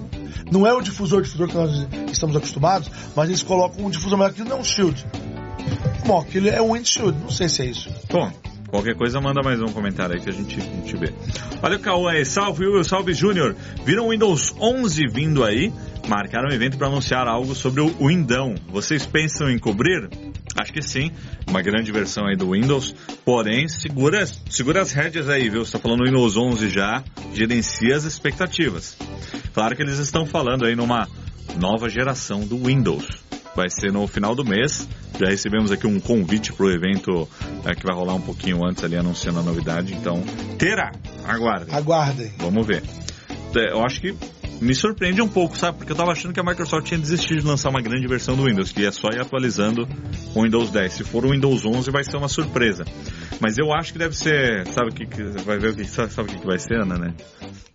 [0.51, 4.31] Não é o difusor, difusor que nós estamos acostumados, mas eles colocam um difusor, mas
[4.31, 5.07] aquilo não é um shield.
[6.07, 7.89] Bom, aquilo é um windshield, não sei se é isso.
[8.11, 8.33] Bom,
[8.69, 11.13] qualquer coisa manda mais um comentário aí que a gente, a gente vê.
[11.63, 13.55] Olha o Cauã, salve Will, salve Júnior.
[13.85, 15.73] Viram o Windows 11 vindo aí?
[16.09, 18.55] Marcaram um evento para anunciar algo sobre o Windão.
[18.69, 20.09] Vocês pensam em cobrir?
[20.57, 21.11] Acho que sim,
[21.49, 22.95] uma grande versão aí do Windows.
[23.25, 25.65] Porém, segura, segura as rédeas aí, viu?
[25.65, 28.97] Você tá falando Windows 11 já, gerencia as expectativas.
[29.55, 31.09] Claro que eles estão falando aí numa
[31.59, 33.07] nova geração do Windows.
[33.55, 34.89] Vai ser no final do mês.
[35.19, 37.29] Já recebemos aqui um convite para o evento
[37.65, 39.93] é, que vai rolar um pouquinho antes ali anunciando a novidade.
[39.93, 40.23] Então,
[40.57, 40.93] terá.
[41.25, 41.75] Aguardem.
[41.75, 42.33] Aguardem.
[42.39, 42.83] Vamos ver.
[43.57, 44.15] É, Eu acho que
[44.61, 45.79] me surpreende um pouco, sabe?
[45.79, 48.44] Porque eu tava achando que a Microsoft tinha desistido de lançar uma grande versão do
[48.44, 49.88] Windows, que é só ir atualizando
[50.35, 50.92] o Windows 10.
[50.92, 52.85] Se for o Windows 11, vai ser uma surpresa.
[53.40, 54.66] Mas eu acho que deve ser.
[54.68, 56.99] Sabe o que, que vai ver o que sabe, o que, que vai ser, Ana,
[56.99, 57.14] né?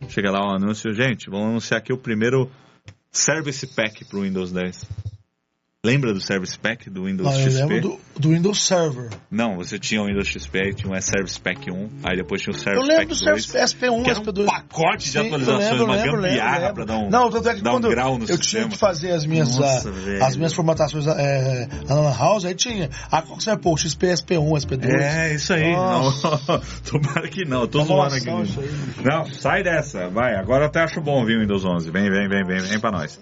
[0.09, 2.49] Chega lá um anúncio, gente, vamos anunciar aqui o primeiro
[3.11, 5.14] Service Pack pro Windows 10.
[5.85, 7.63] Lembra do Service Pack do Windows Não, eu XP?
[7.63, 9.09] lembro do, do Windows Server.
[9.29, 12.53] Não, você tinha o Windows XP, aí tinha o Service Pack 1, aí depois tinha
[12.53, 13.45] o Eu Service lembro Pack do 2.
[13.45, 14.45] Service SP1, que era um SP2.
[14.45, 17.49] pacote de Sim, eu atualizações, lembro, uma lembro, gambiarra lembro, pra dar um, Não, tanto
[17.49, 18.69] é que dar um quando grau no eu tinha sistema.
[18.69, 20.23] que fazer as minhas, Nossa, ah, velho.
[20.23, 22.89] as minhas formatações é, na Lan House, aí tinha.
[23.11, 23.77] Ah, qual que você vai pôr?
[23.77, 24.85] XP, SP1, SP2.
[24.89, 25.71] É, isso aí.
[25.71, 26.29] Nossa.
[26.47, 26.61] Não,
[26.99, 28.25] tomara que não, eu tô zoando aqui.
[29.03, 30.35] Não, sai dessa, vai.
[30.35, 31.91] Agora eu até acho bom vir o Windows 11.
[31.91, 33.19] Vem, vem, vem, vem, vem pra nós.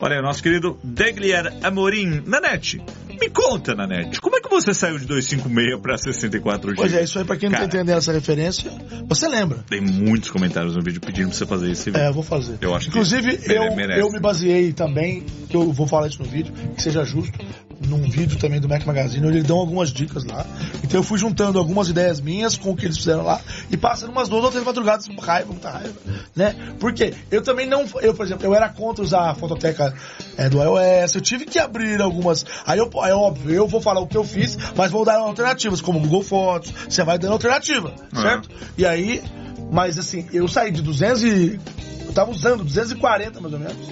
[0.00, 2.22] Olha nosso querido Deglier Amorim.
[2.26, 2.82] Nanete,
[3.20, 6.76] me conta, Nanete, como é que você saiu de 256 pra 64 GB?
[6.76, 8.70] Pois é, isso aí pra quem não Cara, tá entendendo essa referência,
[9.08, 9.58] você lembra.
[9.68, 11.96] Tem muitos comentários no vídeo pedindo pra você fazer isso.
[11.96, 12.58] É, eu vou fazer.
[12.60, 14.00] Eu acho que Inclusive, mere- eu, merece.
[14.00, 17.38] eu me baseei também, que eu vou falar isso no vídeo, que seja justo,
[17.86, 20.44] num vídeo também do Mac Magazine, onde eles dão algumas dicas lá.
[20.82, 24.10] Então eu fui juntando algumas ideias minhas com o que eles fizeram lá e passando
[24.10, 25.94] umas duas ou três madrugadas com raiva, muita raiva,
[26.34, 26.54] né?
[26.78, 29.94] Porque eu também não, eu, por exemplo, eu era contra usar a fototeca
[30.36, 32.44] é, do iOS, eu tive que abrir algumas.
[32.66, 35.80] Aí eu, é óbvio, eu vou falar o que eu fiz, mas vou dar alternativas,
[35.80, 38.22] como Google Fotos, você vai dando alternativa, Uhum.
[38.22, 38.48] certo?
[38.78, 39.22] E aí,
[39.70, 41.60] mas assim, eu saí de 200 e.
[42.06, 43.88] Eu tava usando 240 mais ou menos,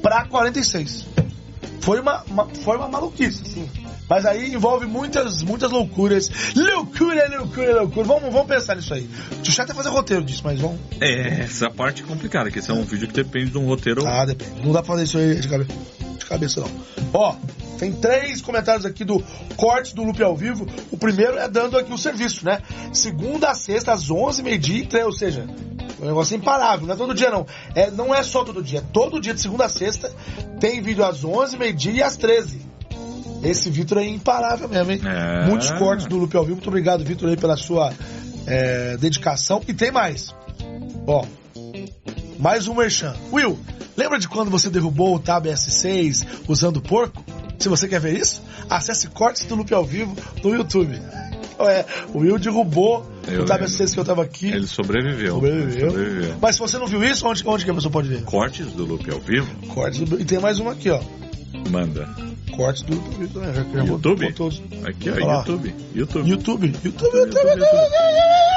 [0.00, 1.06] pra 46.
[1.82, 3.68] Foi uma, uma- foi uma maluquice, assim.
[4.08, 6.30] Mas aí envolve muitas, muitas loucuras.
[6.54, 8.04] Loucura, loucura, loucura.
[8.06, 9.08] Vamos, vamos pensar nisso aí.
[9.42, 10.78] Deixa eu até fazer roteiro disso, mas vamos.
[11.00, 14.06] É, essa parte é complicada, que esse é um vídeo que depende de um roteiro.
[14.06, 14.60] Ah, depende.
[14.64, 15.70] Não dá pra fazer isso aí de cabeça,
[16.18, 16.70] de cabeça não.
[17.14, 17.34] Ó,
[17.78, 19.22] tem três comentários aqui do
[19.56, 20.66] Cortes do Loop ao Vivo.
[20.90, 22.60] O primeiro é dando aqui o serviço, né?
[22.92, 25.46] Segunda a sexta, às 11, meio-dia e três, ou seja,
[26.02, 27.46] é um negócio imparável, não é todo dia não.
[27.76, 30.12] É, não é só todo dia, é todo dia de segunda a sexta.
[30.58, 32.60] Tem vídeo às 11, meio-dia e às 13.
[33.44, 35.00] Esse Vitor é imparável mesmo, hein?
[35.04, 35.46] É.
[35.46, 36.56] Muitos cortes do Loop ao Vivo.
[36.56, 37.92] Muito obrigado, Vitor, aí, pela sua
[38.46, 39.62] é, dedicação.
[39.66, 40.34] E tem mais.
[41.06, 41.24] Ó,
[42.38, 43.14] mais um merchan.
[43.32, 43.58] Will,
[43.96, 47.24] lembra de quando você derrubou o Tab S6 usando porco?
[47.58, 51.00] Se você quer ver isso, acesse Cortes do Loop ao Vivo no YouTube.
[51.72, 53.74] É, o Will derrubou Eu o Tab lembro.
[53.74, 54.48] S6 que eu tava aqui.
[54.48, 55.34] Ele sobreviveu.
[55.34, 55.90] Sobreviveu.
[55.90, 56.34] Sobreviveu.
[56.40, 58.22] Mas se você não viu isso, onde, onde que a pessoa pode ver?
[58.24, 59.48] Cortes do Loop ao vivo?
[59.68, 60.20] Cortes do...
[60.20, 61.00] E tem mais uma aqui, ó.
[61.70, 62.08] Manda.
[62.56, 63.54] Cortes do Vivo também.
[63.54, 64.26] Já, já YouTube?
[64.26, 64.48] botou.
[64.84, 65.38] Aqui, ó, lá.
[65.38, 65.74] YouTube.
[65.94, 66.28] YouTube.
[66.30, 66.66] YouTube.
[66.66, 68.52] YouTube, YouTube, YouTube, YouTube.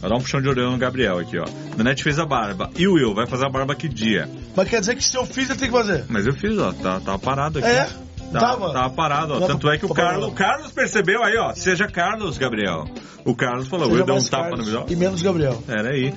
[0.00, 1.44] Vai dar um puxão de orelha no Gabriel aqui, ó.
[1.76, 2.70] Nanete fez a barba.
[2.76, 4.28] E o Will vai fazer a barba que dia?
[4.56, 6.04] Mas quer dizer que se eu fiz, eu tenho que fazer.
[6.08, 6.72] Mas eu fiz, ó.
[6.72, 7.68] Tá, tava parado aqui.
[7.68, 7.88] É?
[8.32, 8.72] Tá, Tava?
[8.72, 9.46] tava parado, ó.
[9.46, 11.52] Tanto é que o Carlos, o Carlos percebeu aí, ó.
[11.54, 12.86] Seja Carlos, Gabriel.
[13.24, 14.86] O Carlos falou, Seja Will deu um tapa Carlos no visual.
[14.88, 15.62] E menos Gabriel.
[15.68, 16.14] Era aí.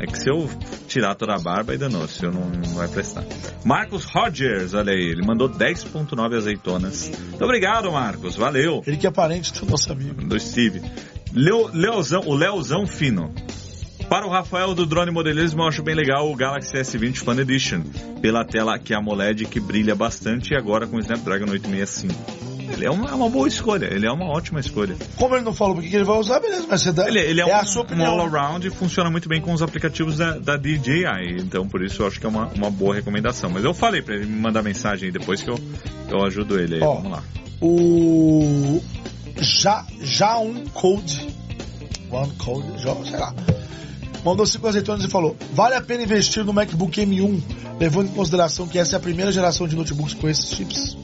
[0.00, 0.48] É que se eu
[0.86, 3.24] tirar toda a barba, aí danou, se eu não, não vai prestar.
[3.64, 7.10] Marcos Rogers, olha aí, ele mandou 10.9 azeitonas.
[7.10, 8.82] Muito obrigado, Marcos, valeu.
[8.86, 10.24] Ele que é parente do nosso amigo.
[10.24, 10.80] Do Steve.
[11.32, 13.34] Leo, Leozão, o Leozão Fino.
[14.08, 17.82] Para o Rafael do Drone Modelismo, eu acho bem legal o Galaxy S20 Fan Edition.
[18.22, 22.48] Pela tela que é AMOLED que brilha bastante e agora com o Snapdragon 865.
[22.72, 24.96] Ele é uma, é uma boa escolha, ele é uma ótima escolha.
[25.16, 27.06] Como ele não falou porque que ele vai usar, beleza, mas você dá.
[27.06, 29.60] Ele, ele é, é um, a sua um all-around e funciona muito bem com os
[29.60, 31.36] aplicativos da, da DJI.
[31.40, 33.50] Então, por isso, eu acho que é uma, uma boa recomendação.
[33.50, 35.58] Mas eu falei pra ele me mandar mensagem aí depois que eu,
[36.08, 36.82] eu ajudo ele aí.
[36.82, 36.94] Ó.
[36.94, 37.22] Vamos lá.
[37.60, 38.80] O.
[39.38, 41.28] Já, já um code.
[42.10, 43.34] One code, já, sei lá.
[44.28, 47.42] Mandou 5 azeitonas e falou: Vale a pena investir no MacBook M1,
[47.80, 50.98] levando em consideração que essa é a primeira geração de notebooks com esses chips?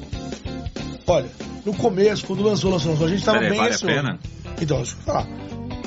[1.07, 1.31] Olha,
[1.65, 4.19] no começo, quando lançou, lançou, lançou, a gente tava Peraí, bem vale pena?
[4.61, 5.27] Então, deixa eu falar.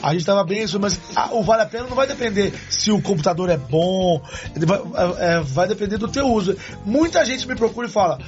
[0.02, 2.92] A gente tava bem isso, mas ah, o vale a pena não vai depender se
[2.92, 4.20] o computador é bom,
[4.56, 6.58] vai, é, é, vai depender do teu uso.
[6.84, 8.20] Muita gente me procura e fala: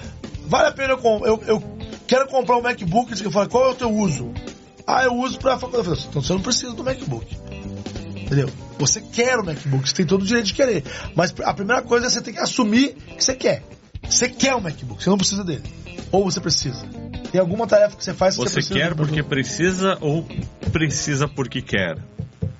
[0.45, 1.63] vale a pena eu, eu, eu
[2.05, 4.31] quero comprar um MacBook, e eu falo, qual é o teu uso?
[4.85, 6.05] Ah, eu uso pra faculdade.
[6.07, 7.25] Então você não precisa do MacBook.
[8.15, 8.68] Entendeu?
[8.79, 10.83] Você quer o MacBook, você tem todo o direito de querer.
[11.15, 13.63] Mas a primeira coisa é você ter que assumir que você quer.
[14.09, 15.63] Você quer o MacBook, você não precisa dele.
[16.11, 16.87] Ou você precisa.
[17.31, 20.25] Tem alguma tarefa que você faz que você, Você precisa quer do- porque precisa ou
[20.71, 21.97] precisa porque quer?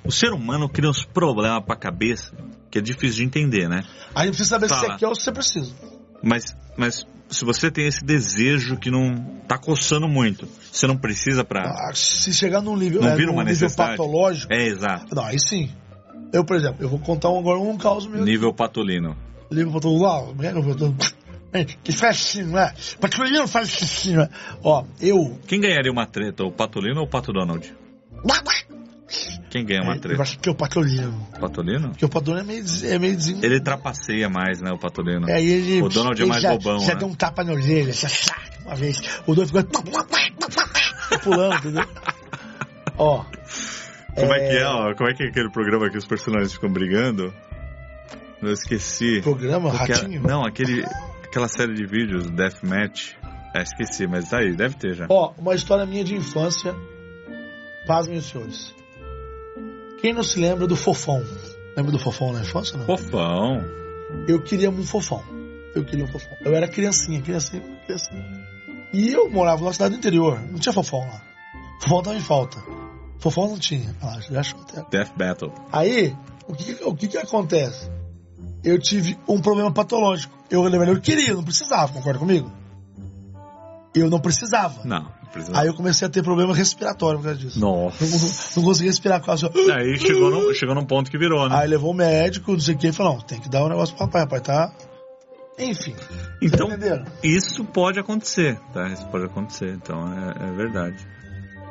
[0.04, 2.32] O ser humano cria uns problemas pra cabeça
[2.70, 3.84] que é difícil de entender, né?
[4.14, 5.74] A gente precisa saber se você quer ou se você precisa.
[6.22, 9.16] Mas, mas se você tem esse desejo que não
[9.48, 11.62] tá coçando muito, você não precisa pra.
[11.62, 13.92] Ah, se chegar num nível, Não é, vira uma nível necessidade.
[13.98, 15.16] patológico, É, exato.
[15.16, 15.72] não, aí sim.
[16.32, 18.24] Eu, por exemplo, eu vou contar um- agora um caos meu.
[18.24, 19.15] Nível patolino.
[19.52, 20.96] Livro botou lá, como é que eu?
[21.52, 22.72] É, faz assim, não é?
[23.02, 24.30] Patrulhinho faz assim, não é?
[24.63, 25.39] Ó, eu.
[25.48, 27.74] Quem ganharia uma treta, o Patolino ou o Pato Donald?
[29.50, 30.22] Quem ganha uma Eu treta?
[30.22, 31.12] acho que é o patrulhinho.
[31.39, 31.89] Patolino?
[31.89, 33.18] Porque o patrulhinho é meio, é meio.
[33.42, 35.28] Ele trapaceia mais, né, o Patolino?
[35.28, 37.00] É, ele, O Donald é mais já, bobão, já né?
[37.00, 38.08] deu um tapa na orelha, já,
[38.63, 39.02] uma vez.
[39.26, 39.84] O doido ficou
[41.24, 41.88] pulando, entendeu?
[42.96, 43.26] Ó.
[44.20, 44.94] Como é que é, ó?
[44.96, 47.34] Como é que é aquele programa que os personagens ficam brigando?
[48.42, 49.22] Eu esqueci.
[49.22, 50.22] Programa, Porque- Ratinho?
[50.22, 50.84] Não, aquele,
[51.24, 53.16] aquela série de vídeos, Deathmatch.
[53.54, 55.08] É, esqueci, mas tá aí, deve ter já.
[55.10, 56.76] Ó, uma história minha de infância.
[57.88, 58.74] Pasmem os senhores.
[60.02, 61.24] Quem não se lembra do Fofão?
[61.76, 62.86] Lembra do Fofão na infância, não?
[62.86, 63.64] Fofão.
[64.28, 65.24] Eu queria um Fofão.
[65.76, 66.38] Eu queria um Fofão.
[66.42, 68.24] Eu era criancinha, criancinha, criancinha.
[68.94, 70.40] E eu morava numa cidade do interior.
[70.50, 71.22] Não tinha Fofão lá.
[71.82, 72.60] Fofão tava em falta.
[73.20, 73.96] Fofão não tinha.
[74.02, 74.84] Ah, já achou até.
[74.90, 75.54] Death Battle.
[75.72, 76.16] Aí,
[76.48, 77.90] o que, o que que acontece?
[78.64, 80.34] Eu tive um problema patológico.
[80.50, 82.52] Eu, eu queria, não precisava, concorda comigo?
[83.94, 84.82] Eu não precisava.
[84.84, 85.20] Não.
[85.54, 87.60] Aí eu comecei a ter problema respiratório por causa disso.
[87.60, 88.04] Nossa.
[88.04, 88.12] Não,
[88.56, 89.52] não, conseguia respirar por causa.
[89.76, 91.56] Aí chegou, no, chegou num ponto que virou, né?
[91.56, 93.70] Aí levou o médico, não sei o que, e falou: não, tem que dar um
[93.70, 94.74] negócio pro papai, rapaz, tá?
[95.60, 95.94] Enfim.
[96.42, 96.70] Então,
[97.22, 98.88] isso pode acontecer, tá?
[98.88, 101.06] Isso pode acontecer, então é, é verdade.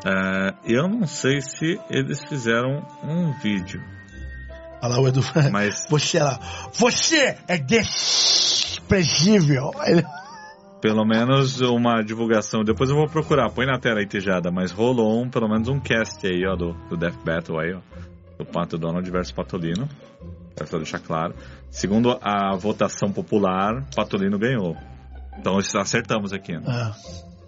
[0.06, 3.82] É, eu não sei se eles fizeram um vídeo,
[4.80, 5.20] Olha lá o Edu.
[5.50, 6.38] mas Você lá.
[6.74, 7.58] Você é
[8.78, 9.72] desprezível.
[10.80, 12.62] Pelo menos uma divulgação.
[12.62, 15.80] Depois eu vou procurar, põe na tela aí, Tejada, mas rolou um, pelo menos um
[15.80, 17.80] cast aí, ó, do, do Death Battle aí, ó.
[18.38, 19.88] Do Pato Donald versus Patolino.
[20.56, 21.34] Quero só deixar claro.
[21.70, 24.76] Segundo a votação popular, Patolino ganhou.
[25.36, 26.62] Então acertamos aqui, né?
[26.68, 26.92] Ah,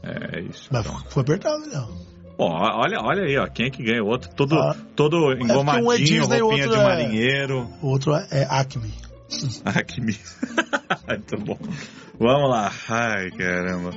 [0.03, 0.69] É isso.
[0.73, 0.99] mas então.
[1.09, 2.10] foi apertado, não.
[2.43, 4.03] Ó, olha, olha aí, ó, quem é que ganha?
[4.03, 4.75] O outro todo, Ah.
[4.97, 7.69] todo um é engomadinho, Disney, o roupinha de é- marinheiro.
[7.83, 8.91] O outro é, é Acme.
[9.65, 10.17] Ah, que me...
[11.07, 11.59] Muito bom.
[12.19, 12.73] Vamos lá.
[12.89, 13.91] Ai, caramba.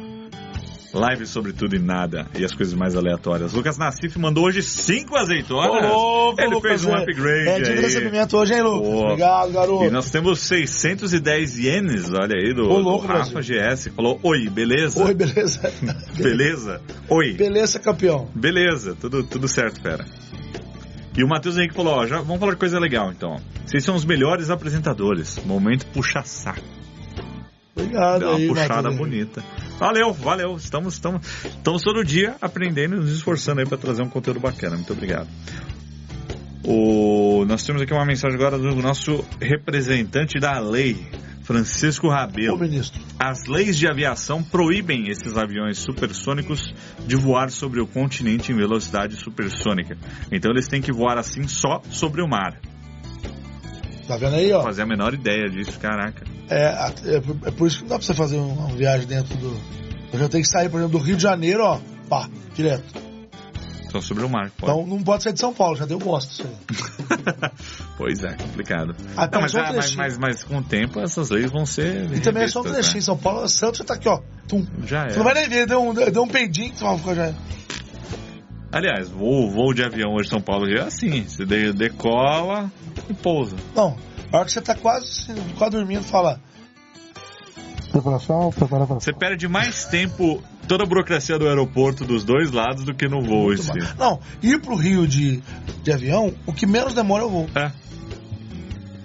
[0.94, 3.52] Live sobre tudo e nada e as coisas mais aleatórias.
[3.52, 5.92] Lucas Nassif mandou hoje cinco azeitonas.
[5.92, 7.62] Ô, Ele Lucas, fez um é- upgrade É aí.
[7.64, 8.88] de recebimento hoje, hein, Lucas?
[8.88, 9.04] Pô.
[9.06, 9.84] Obrigado, garoto.
[9.86, 13.88] E nós temos 610 ienes, olha aí, do, Ô, louco, do Rafa GS.
[13.96, 15.04] Falou, oi, beleza?
[15.04, 15.74] Oi, beleza?
[16.16, 16.80] Beleza?
[17.10, 17.34] Oi.
[17.34, 18.30] Beleza, campeão.
[18.36, 20.06] Beleza, tudo, tudo certo, fera.
[21.18, 23.38] E o Matheus Henrique falou, ó, já, vamos falar de coisa legal então.
[23.66, 25.40] Vocês são os melhores apresentadores.
[25.46, 26.62] Momento puxa-saco.
[27.76, 28.96] Obrigado Deu uma aí, puxada Matheus.
[28.98, 29.44] bonita.
[29.80, 30.56] Valeu, valeu.
[30.56, 34.76] Estamos, estamos, estamos todo dia aprendendo e nos esforçando aí para trazer um conteúdo bacana.
[34.76, 35.28] Muito obrigado.
[36.66, 40.96] O, nós temos aqui uma mensagem agora do nosso representante da lei,
[41.42, 42.58] Francisco Ô, Rabelo.
[42.58, 43.02] ministro.
[43.20, 46.74] As leis de aviação proíbem esses aviões supersônicos
[47.06, 49.98] de voar sobre o continente em velocidade supersônica.
[50.32, 52.58] Então eles têm que voar assim só sobre o mar.
[54.08, 54.62] Tá vendo aí, ó?
[54.64, 56.24] Fazer a menor ideia disso, caraca.
[56.50, 56.66] É,
[57.06, 59.58] é, é por isso que não dá pra você fazer uma, uma viagem dentro do.
[60.12, 61.80] Eu já tenho que sair, por exemplo, do Rio de Janeiro, ó.
[62.10, 63.02] Pá, direto.
[63.94, 64.52] Só sobre o mar.
[64.58, 64.72] Pode.
[64.72, 67.52] Então não pode ser de São Paulo, já deu bosta isso aí.
[67.96, 68.96] pois é, complicado.
[69.16, 71.64] Ah, Não, mas, só um ah, mas, mas, mas com o tempo essas leis vão
[71.64, 72.12] ser.
[72.12, 73.04] E também é só um trechinho.
[73.04, 74.20] São Paulo, Santos já tá aqui, ó.
[74.48, 74.62] Tum.
[74.62, 74.68] né?
[74.88, 75.42] Já Você não vai é.
[75.42, 77.34] nem ver, deu um, deu um peidinho, vai ficar já.
[78.74, 82.72] Aliás, voo, voo de avião hoje em São Paulo é assim: você de- decola
[83.08, 83.56] e pousa.
[83.76, 83.96] Não,
[84.32, 86.42] a hora que você tá quase, quase dormindo, fala.
[87.92, 89.00] Preparação, preparação.
[89.00, 93.22] Você perde mais tempo toda a burocracia do aeroporto dos dois lados do que no
[93.22, 93.70] voo em si.
[94.00, 95.44] Não, ir pro Rio de,
[95.84, 97.50] de avião, o que menos demora é o voo.
[97.54, 97.72] É.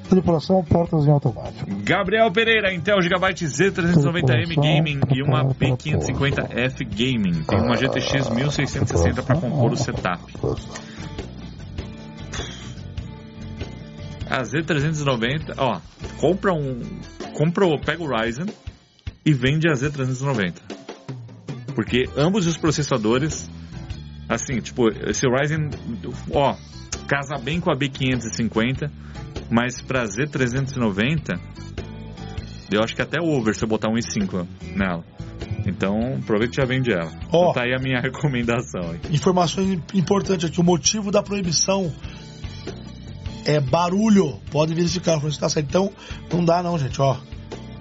[0.09, 1.67] Tripulação, portas em automático.
[1.85, 7.43] Gabriel Pereira, Intel Gigabyte Z390M Gaming e uma P550F Gaming.
[7.45, 10.23] Tem uma GTX 1660 para compor o setup.
[14.31, 15.81] A Z390, ó,
[16.19, 16.81] compra um,
[17.35, 18.47] compra, o- pega o Ryzen
[19.25, 20.55] e vende a Z390.
[21.75, 23.49] Porque ambos os processadores,
[24.29, 25.71] assim, tipo, esse Ryzen,
[26.33, 26.55] ó,
[27.07, 28.91] casa bem com a B550,
[29.51, 31.39] mas pra Z390,
[32.71, 35.05] eu acho que até over se eu botar um i5 nela.
[35.67, 37.13] Então, aproveita e já vende ela.
[37.33, 37.51] Ó.
[37.51, 38.91] Então, tá aí a minha recomendação.
[38.91, 39.01] aí.
[39.11, 41.93] Informação importante aqui: o motivo da proibição
[43.45, 44.39] é barulho.
[44.51, 45.59] Pode verificar, certo.
[45.59, 45.93] Então,
[46.33, 47.01] não dá, não, gente.
[47.01, 47.17] Ó,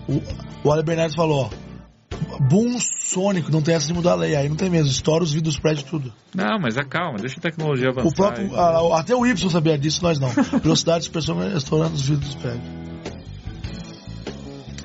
[0.07, 0.21] o,
[0.63, 2.77] o Ale Bernardes falou: ó, boom
[3.09, 4.35] sônico, não tem essa de mudar a lei.
[4.35, 6.13] Aí não tem mesmo, estoura os vidros prédio tudo.
[6.35, 8.07] Não, mas acalma, deixa a tecnologia avançar.
[8.07, 10.29] O próprio, e- a- até o Y sabia disso, nós não.
[10.61, 12.63] Velocidade de expressão estourando os vidros dos prédios.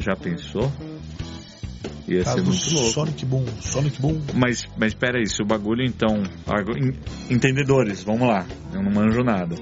[0.01, 0.71] Já pensou?
[2.09, 2.91] Ia Caso ser muito louco.
[2.91, 4.21] Sonic Boom, Sonic Boom.
[4.35, 6.23] Mas, mas pera aí, se o bagulho então.
[7.31, 8.45] Entendedores, vamos lá.
[8.75, 9.55] Eu não manjo nada.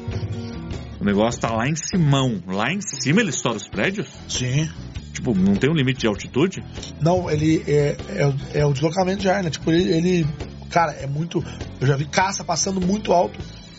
[1.01, 2.43] O negócio tá lá em Simão.
[2.47, 4.07] Lá em cima ele estoura os prédios?
[4.29, 4.69] Sim.
[5.15, 6.63] Tipo, não tem um limite de altitude?
[7.01, 9.51] Não, ele é, é, o- é o deslocamento de ar, né?
[9.51, 10.27] Tipo, ele, ele-
[10.71, 11.43] Cara, é muito.
[11.81, 13.37] Eu já vi caça passando muito alto.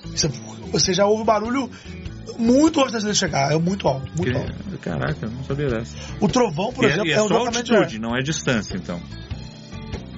[0.07, 0.27] Você,
[0.71, 1.69] você já ouve o barulho
[2.37, 3.49] muito antes dele chegar.
[3.53, 4.77] É muito alto, muito Que- alto.
[4.79, 5.95] Caraca, eu não sabia dessa.
[6.19, 7.77] O trovão, por e é, exemplo, e é, é o deslocamento de ar.
[7.77, 8.99] altitude, não é distância, então.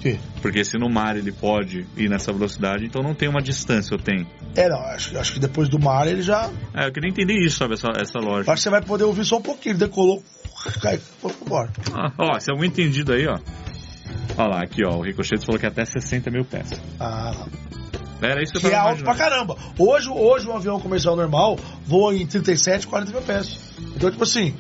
[0.04, 0.20] Quê?
[0.42, 3.98] Porque se no mar ele pode ir nessa velocidade, então não tem uma distância, eu
[3.98, 4.28] tenho.
[4.54, 6.50] É, não, acho, acho que depois do mar ele já.
[6.74, 8.52] É, eu queria entender isso, sabe, essa, essa lógica.
[8.52, 9.72] Acho que você vai poder ouvir só um pouquinho.
[9.72, 10.22] Ele decolou,
[10.82, 11.72] cai, foi embora.
[11.94, 13.40] Ah, ó, se algum entendido aí, ó.
[14.38, 16.70] Olha lá, aqui, ó, o Ricochete falou que é até 60 mil pés.
[17.00, 17.46] Ah,
[18.22, 19.56] Era isso que, que eu é tava alto pra caramba.
[19.80, 23.58] Hoje, hoje um avião comercial normal voa em 37, 40 mil pés.
[23.96, 24.54] Então, tipo assim,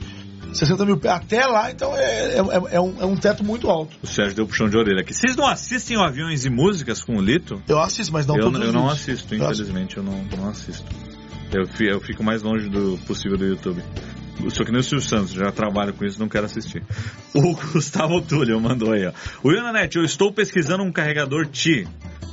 [0.53, 3.95] 60 mil até lá, então é, é, é um, é um teto muito alto.
[4.01, 5.13] O Sérgio deu puxão de orelha aqui.
[5.13, 7.61] Vocês não assistem Aviões e Músicas com o Lito?
[7.67, 10.85] Eu assisto, mas não eu eu não assisto, infelizmente, eu não, não assisto.
[11.51, 13.83] Eu, eu fico mais longe do possível do YouTube.
[14.49, 16.83] Sou que nem o Silvio Santos, já trabalho com isso, não quero assistir.
[17.33, 19.11] O Gustavo Túlio mandou aí, ó.
[19.43, 21.87] O Ionanet, eu estou pesquisando um carregador Ti,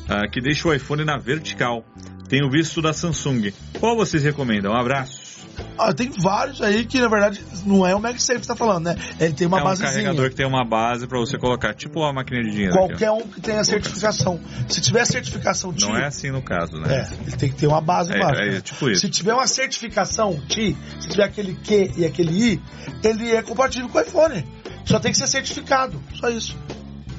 [0.08, 1.84] ah, que deixa o iPhone na vertical.
[2.28, 3.52] Tenho visto da Samsung.
[3.78, 4.72] Qual vocês recomendam?
[4.72, 5.29] Um abraço.
[5.78, 8.84] Ah, tem vários aí que, na verdade, não é o MagSafe que você tá falando,
[8.84, 8.96] né?
[9.18, 9.90] Ele tem uma é um basezinha.
[9.90, 12.74] carregador que tem uma base pra você colocar, tipo a máquina de dinheiro.
[12.74, 12.88] aqui.
[12.88, 14.40] Qualquer um que tenha certificação.
[14.68, 16.94] Se tiver certificação TI, Não é assim no caso, né?
[16.94, 19.00] é, ele tem que ter uma base É, é tipo isso.
[19.00, 22.62] Se tiver uma certificação TI, se tiver aquele Q e aquele I,
[23.02, 24.44] ele é compatível com o iPhone.
[24.84, 26.56] Só tem que ser certificado, só isso.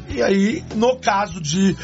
[0.10, 1.76] E aí, no caso de,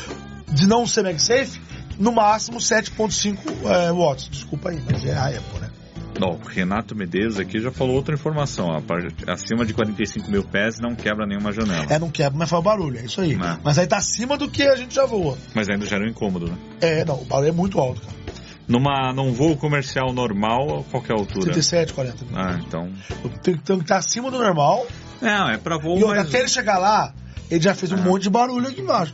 [0.51, 1.61] de não ser MagSafe,
[1.97, 4.29] no máximo 7.5 é, watts.
[4.29, 5.56] Desculpa aí, mas é a Apple?
[6.21, 8.67] Ó, o Renato Medeiros aqui já falou outra informação.
[8.67, 11.85] ó, acima de 45 mil pés não quebra nenhuma janela.
[11.89, 13.37] É, não quebra, mas faz barulho, é isso aí.
[13.63, 15.37] Mas aí tá acima do que a gente já voa.
[15.53, 16.57] Mas ainda gera um incômodo, né?
[16.81, 18.17] É, não, o barulho é muito alto, cara.
[18.67, 21.45] Numa, num voo comercial normal, é a altura?
[21.45, 22.25] 37, 40.
[22.35, 22.91] Ah, então.
[23.41, 24.85] Tem, tem que estar acima do normal.
[25.21, 26.27] Não, é pra voo E mais...
[26.27, 27.13] até ele chegar lá,
[27.49, 29.13] ele já fez um monte de barulho aqui embaixo.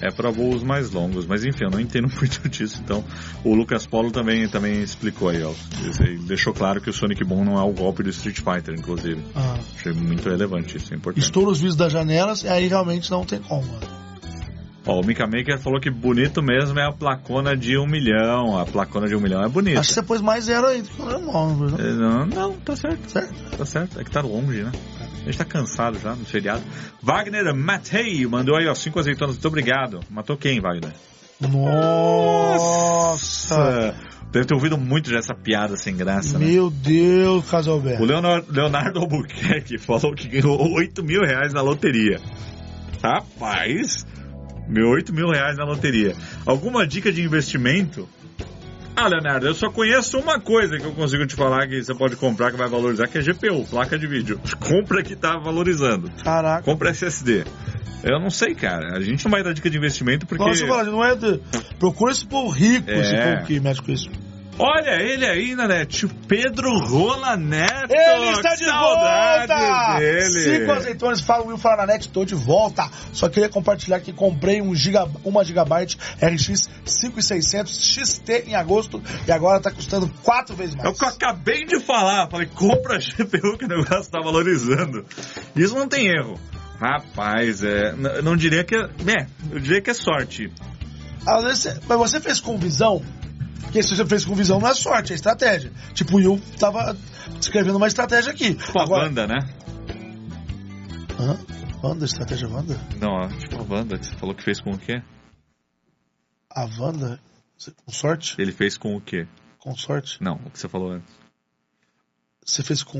[0.00, 3.04] É para voos mais longos, mas enfim, eu não entendo muito disso, então
[3.44, 5.52] o Lucas Polo também, também explicou aí, ó.
[6.00, 9.20] Ele deixou claro que o Sonic Boom não é o golpe do Street Fighter, inclusive.
[9.34, 9.58] Ah.
[9.76, 11.24] Achei muito relevante isso, é importante.
[11.24, 13.66] Estoura os vídeos das janelas e aí realmente não tem como.
[14.88, 18.58] Ó, o Mika Maker falou que bonito mesmo é a placona de um milhão.
[18.58, 19.80] A placona de um milhão é bonita.
[19.80, 21.98] Acho que você pôs mais zero aí do que o normal, não foi, não?
[21.98, 23.10] Não, não, tá certo.
[23.10, 23.56] Certo?
[23.58, 24.00] Tá certo.
[24.00, 24.72] É que tá longe, né?
[25.22, 26.62] A gente tá cansado já no feriado.
[27.02, 29.34] Wagner Matei mandou aí, ó, cinco azeitonas.
[29.36, 30.00] Muito obrigado.
[30.10, 30.92] Matou quem, Wagner?
[32.68, 33.94] Nossa!
[34.30, 36.46] Deve ter ouvido muito já essa piada sem graça, né?
[36.46, 38.04] Meu Deus, O Casalberto.
[38.04, 42.20] Leonardo, Leonardo Albuquerque falou que ganhou 8 mil reais na loteria.
[43.02, 44.06] Rapaz,
[44.68, 46.14] meu 8 mil reais na loteria.
[46.44, 48.06] Alguma dica de investimento?
[49.00, 52.16] Ah, Leonardo, eu só conheço uma coisa que eu consigo te falar que você pode
[52.16, 54.40] comprar que vai valorizar, que é GPU, placa de vídeo.
[54.58, 56.10] Compra que tá valorizando.
[56.24, 56.64] Caraca.
[56.64, 57.44] Compra SSD.
[58.02, 58.96] Eu não sei, cara.
[58.96, 60.42] A gente não vai dar dica de investimento porque.
[60.42, 61.14] Eu falo, não é.
[61.14, 61.40] De...
[61.78, 63.00] Procura esse povo rico, É.
[63.00, 64.10] esse povo que mexe com isso.
[64.60, 67.92] Olha ele aí na net, o Pedro Rola Neto.
[67.92, 69.98] Ele está de volta!
[69.98, 70.30] Dele.
[70.30, 72.90] Cinco azeitonas, fala Will Fala na net, estou de volta.
[73.12, 79.30] Só queria compartilhar que comprei um giga, uma gigabyte RX 5600 XT em agosto e
[79.32, 80.98] agora tá custando quatro vezes É o mais.
[80.98, 82.28] que eu acabei de falar.
[82.28, 85.04] Falei, compra a GPU que o negócio tá valorizando.
[85.54, 86.38] Isso não tem erro.
[86.80, 87.92] Rapaz, é,
[88.22, 90.50] não diria que é, é, eu diria que é sorte.
[91.26, 93.02] Às vezes, mas você fez com visão,
[93.68, 95.70] porque se você fez com visão não é sorte, é estratégia.
[95.92, 96.96] Tipo, o Will tava
[97.38, 98.54] escrevendo uma estratégia aqui.
[98.54, 99.36] Tipo a Wanda, né?
[101.20, 101.38] Hã?
[101.82, 102.80] Wanda, estratégia Wanda?
[102.98, 105.02] Não, tipo a Wanda, que você falou que fez com o quê?
[106.48, 107.20] A Wanda?
[107.84, 108.36] Com sorte?
[108.40, 109.28] Ele fez com o quê?
[109.58, 110.22] Com sorte?
[110.22, 111.14] Não, o que você falou antes.
[112.42, 112.98] Você fez com.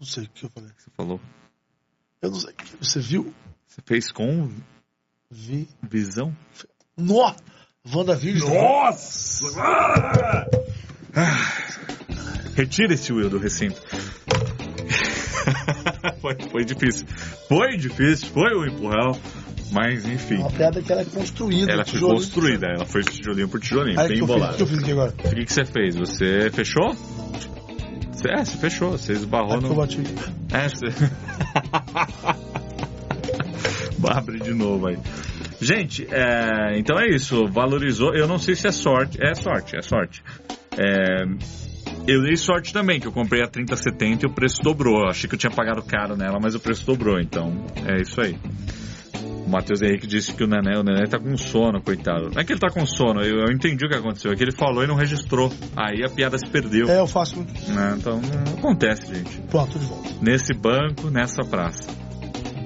[0.00, 0.70] Não sei o que eu falei.
[0.74, 1.20] Você falou.
[2.22, 2.54] Eu não sei.
[2.80, 3.34] Você viu?
[3.66, 4.50] Você fez com
[5.30, 5.68] Vi.
[5.82, 6.34] visão?
[6.96, 7.34] Nó!
[7.92, 8.52] WandaVision.
[8.52, 9.46] Nossa!
[11.14, 11.52] Ah!
[12.54, 13.80] Retira esse Will do recinto.
[16.20, 17.06] foi, foi difícil.
[17.48, 19.18] Foi difícil, foi um empurrão.
[19.70, 21.70] Mas enfim, Uma piada que ela é construída.
[21.70, 22.66] ela foi construída.
[22.74, 24.22] Ela foi tijolinho por tijolinho, Aí, bem fiz?
[24.22, 24.56] O embolada.
[24.56, 25.10] que eu fiz aqui agora?
[25.10, 25.94] O que, que você fez?
[25.96, 26.94] Você fechou?
[28.12, 28.92] Você, é, você fechou.
[28.92, 29.74] Você esbarrou eu no.
[29.74, 30.00] bati.
[30.52, 30.86] É, você.
[34.08, 34.96] Abre de novo aí.
[35.60, 37.46] Gente, é, então é isso.
[37.48, 38.14] Valorizou.
[38.14, 39.18] Eu não sei se é sorte.
[39.20, 40.22] É sorte, é sorte.
[40.76, 41.24] É,
[42.06, 45.00] eu dei sorte também, que eu comprei a 3070 e o preço dobrou.
[45.02, 47.18] Eu achei que eu tinha pagado caro nela, mas o preço dobrou.
[47.20, 48.36] Então é isso aí.
[49.46, 52.30] O Matheus Henrique disse que o Nené, o Nené tá com sono, coitado.
[52.32, 54.30] Não é que ele tá com sono, eu, eu entendi o que aconteceu.
[54.30, 55.50] É que ele falou e não registrou.
[55.74, 56.86] Aí a piada se perdeu.
[56.88, 57.40] É, eu faço.
[57.40, 57.94] né?
[57.98, 59.40] Então não acontece, gente.
[59.50, 60.10] Pronto, de volta.
[60.20, 61.90] Nesse banco, nessa praça.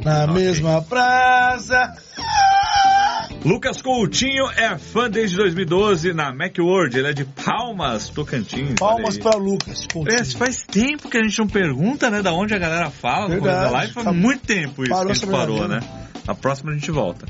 [0.04, 0.34] Na Ok.
[0.34, 1.94] mesma praça.
[3.44, 6.96] Lucas Coutinho é fã desde 2012 na Macworld.
[6.96, 8.74] Ele é de Palmas, Tocantins.
[8.78, 9.86] Palmas pra Lucas.
[9.92, 10.16] Coutinho.
[10.16, 13.64] É, faz tempo que a gente não pergunta, né, da onde a galera fala Verdade.
[13.64, 13.92] da live.
[13.94, 15.78] Faz Tá- muito tempo isso parou que a gente parou, né?
[15.80, 16.02] brincadeira.
[16.28, 17.26] A próxima a gente volta.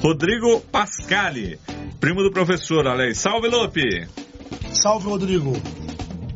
[0.00, 1.58] Rodrigo Pascali,
[1.98, 3.14] primo do professor, olha aí.
[3.14, 4.06] Salve, Lupe!
[4.70, 5.52] Salve, Rodrigo.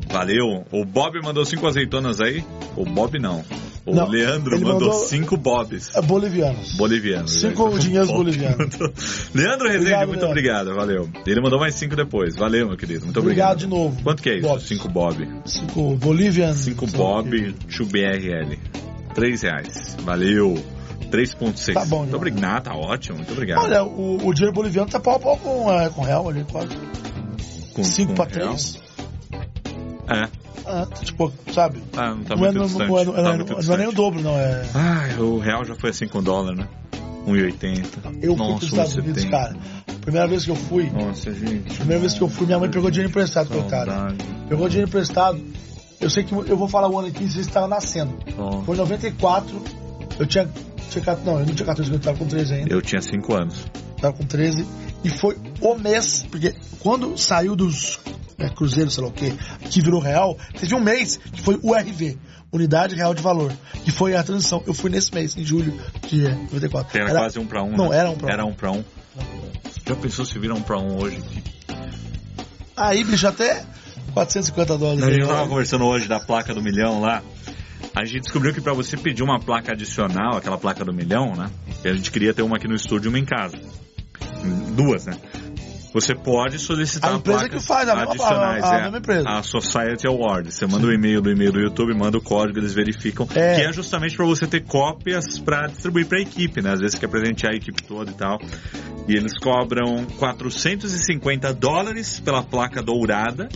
[0.09, 0.65] Valeu.
[0.73, 2.43] O Bob mandou cinco azeitonas aí.
[2.75, 3.45] O Bob não.
[3.83, 5.89] O Não, Leandro mandou, mandou- cinco Bobs.
[5.95, 6.73] É bolivianos.
[6.75, 7.33] Bolivianos.
[7.41, 8.75] Cinco dinheiros Bob bolivianos.
[9.33, 10.27] Leandro Rezende, Obrigado, muito Leandro.
[10.29, 11.09] obrigado, valeu.
[11.25, 12.35] Ele mandou mais cinco depois.
[12.35, 13.05] Valeu, meu querido.
[13.05, 13.57] Muito Obrigado obrigado.
[13.57, 14.03] de novo.
[14.03, 14.47] Quanto que é isso?
[14.47, 14.63] Bobs.
[14.67, 15.27] Cinco Bob.
[15.45, 16.57] Cinco bolivianos.
[16.57, 16.85] Cinco.
[16.87, 17.29] Bob,
[17.67, 18.59] 2 BRL.
[19.15, 19.97] Três reais.
[20.03, 20.63] Valeu.
[21.09, 21.73] 3.6.
[21.73, 22.21] Tá bom, Muito João.
[22.21, 23.17] obrigado, tá ótimo.
[23.17, 23.63] Muito obrigado.
[23.63, 26.69] Olha, o, o dinheiro boliviano tá pau a pau com, é, com real ali, quase.
[27.73, 28.49] Com- 5 com pra real.
[28.55, 28.79] 3.
[30.07, 30.40] É.
[30.65, 31.81] Ah, tá, tipo, sabe?
[31.97, 32.87] Ah, não tá não, é, muito distante.
[32.89, 33.95] não é, tá não é- muito não é nem o distante.
[33.95, 34.37] dobro, não.
[34.37, 34.65] É.
[34.73, 36.67] Ai, o real já foi assim com o dólar, né?
[37.27, 37.85] 1,80.
[38.21, 39.29] Eu fui Nossa, pros Estados Unidos, 1,70.
[39.31, 39.55] cara.
[40.01, 41.75] Primeira vez que eu fui, Nossa, gente.
[41.75, 43.91] primeira vez que eu fui, minha mãe pegou dinheiro emprestado, coitada.
[43.91, 44.25] Saudade.
[44.49, 45.39] Pegou dinheiro emprestado.
[45.99, 48.17] Eu sei que eu vou falar o ano aqui, vocês estavam nascendo.
[48.39, 49.61] Ó, Foi em 94,
[50.21, 50.47] eu tinha,
[50.89, 51.15] tinha.
[51.25, 52.73] Não, eu não tinha 14, eu tava com 13 ainda.
[52.73, 53.65] Eu tinha 5 anos.
[53.99, 54.67] Tava com 13.
[55.03, 57.99] E foi o mês, porque quando saiu dos
[58.37, 59.33] é, cruzeiros, sei lá o quê,
[59.69, 62.19] que virou real, teve um mês que foi URV,
[62.51, 63.51] Unidade Real de Valor,
[63.83, 64.63] que foi a transição.
[64.67, 65.73] Eu fui nesse mês, em julho
[66.07, 66.91] de 94.
[66.91, 67.75] Que era, quase um pra um.
[67.75, 67.97] Não, né?
[67.97, 68.31] era um pra um.
[68.31, 68.83] Era um pra um.
[69.87, 71.19] Já pensou se vira um pra um hoje?
[72.77, 73.65] Aí, bicho, até
[74.13, 75.03] 450 dólares.
[75.03, 77.23] A gente tava conversando hoje da placa do milhão lá.
[77.95, 81.49] A gente descobriu que pra você pedir uma placa adicional, aquela placa do milhão, né?
[81.83, 83.59] E a gente queria ter uma aqui no estúdio e uma em casa.
[84.75, 85.13] Duas, né?
[85.93, 88.63] Você pode solicitar A empresa que faz, a adicionais.
[88.63, 89.29] a- a é, mesma empresa.
[89.29, 90.51] A Society Award.
[90.51, 93.27] Você manda o e-mail do e-mail do YouTube, manda o código, eles verificam.
[93.35, 93.55] É.
[93.55, 96.71] Que é justamente para você ter cópias para distribuir para a equipe, né?
[96.71, 98.39] Às vezes você quer presentear a equipe toda e tal.
[99.07, 103.49] E eles cobram 450 dólares pela placa dourada.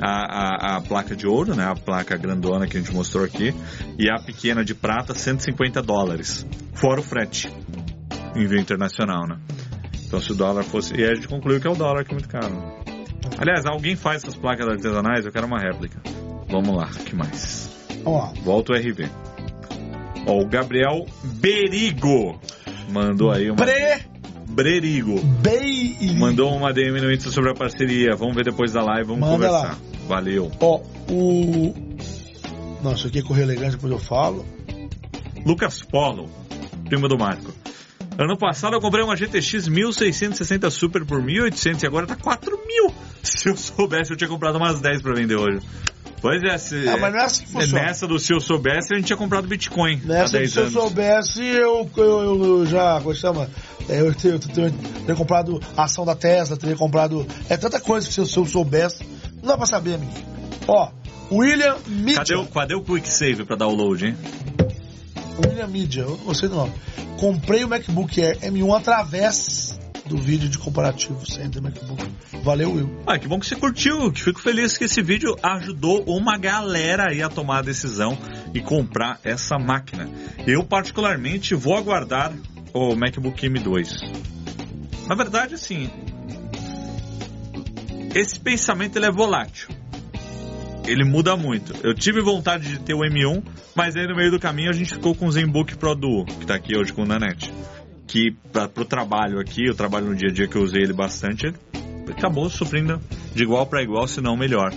[0.00, 1.64] A, a, a placa de ouro, né?
[1.64, 3.54] A placa grandona que a gente mostrou aqui.
[3.98, 6.46] E a pequena de prata, 150 dólares.
[6.74, 7.48] Fora o frete.
[8.34, 9.36] Envio internacional, né?
[10.12, 10.94] Então se o dólar fosse.
[10.94, 12.54] E a gente concluiu que é o dólar que é muito caro.
[13.38, 15.24] Aliás, alguém faz essas placas artesanais?
[15.24, 16.02] Eu quero uma réplica.
[16.50, 17.70] Vamos lá, o que mais?
[18.04, 18.30] Lá.
[18.44, 19.08] Volta o RV.
[20.26, 22.38] Ó, o Gabriel Berigo
[22.90, 23.56] mandou aí uma.
[23.56, 24.02] Pre
[24.50, 25.18] Brerigo.
[25.42, 28.14] Bay Mandou uma DM no Insta sobre a parceria.
[28.14, 29.78] Vamos ver depois da live, vamos Manda conversar.
[30.06, 30.52] Valeu.
[30.60, 31.74] Ó, o.
[32.82, 34.44] Não, isso aqui é correr elegante, depois eu falo.
[35.46, 36.28] Lucas Polo,
[36.84, 37.50] primo do Marco.
[38.18, 42.92] Ano passado eu comprei uma GTX 1660 Super por 1.800 e agora tá 4.000.
[43.22, 45.60] Se eu soubesse, eu tinha comprado umas 10 pra vender hoje.
[46.20, 47.82] Pois é, se, Ah, mas não é assim que funciona.
[47.82, 51.44] nessa do se eu soubesse, a gente tinha comprado Bitcoin Nessa, 10 se eu soubesse,
[51.44, 53.50] eu, eu, eu já, como chama?
[53.88, 57.26] É, Eu, teria, teria- comprado a ação da Tesla, teria comprado.
[57.48, 59.04] É tanta coisa que se eu, se eu soubesse.
[59.40, 60.12] Não dá pra saber, amigo.
[60.68, 60.90] Ó,
[61.32, 62.18] William Media.
[62.18, 64.16] Cadê o, cadê o Quick Save pra download, hein?
[65.38, 66.72] William Media, eu gostei do nome.
[67.18, 72.04] Comprei o MacBook Air M1 através do vídeo de comparativo ter MacBook.
[72.42, 73.02] Valeu, Will.
[73.06, 77.22] Ah, que bom que você curtiu, fico feliz que esse vídeo ajudou uma galera aí
[77.22, 78.18] a tomar a decisão
[78.52, 80.08] e comprar essa máquina.
[80.46, 82.32] Eu particularmente vou aguardar
[82.74, 83.88] o MacBook M2.
[85.06, 85.90] Na verdade, assim,
[88.14, 89.68] esse pensamento ele é volátil.
[90.86, 91.74] Ele muda muito.
[91.84, 93.42] Eu tive vontade de ter o M1,
[93.74, 96.46] mas aí no meio do caminho a gente ficou com o ZenBook Pro Duo, que
[96.46, 97.52] tá aqui hoje com o Nanete.
[98.06, 100.92] Que para pro trabalho aqui, eu trabalho no dia a dia que eu usei ele
[100.92, 101.52] bastante,
[102.10, 103.00] acabou suprindo
[103.34, 104.72] de igual para igual, se não melhor.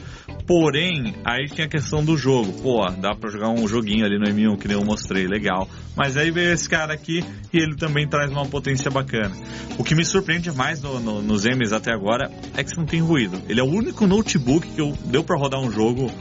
[0.48, 2.54] Porém, aí tinha a questão do jogo.
[2.62, 5.68] Pô, dá pra jogar um joguinho ali no M1 que nem eu mostrei, legal.
[5.96, 9.36] Mas aí veio esse cara aqui e ele também traz uma potência bacana.
[9.80, 13.02] O que me surpreende mais no, no, nos M's até agora é que não tem
[13.02, 13.42] ruído.
[13.50, 16.12] Ele é o único notebook que eu, deu pra rodar um jogo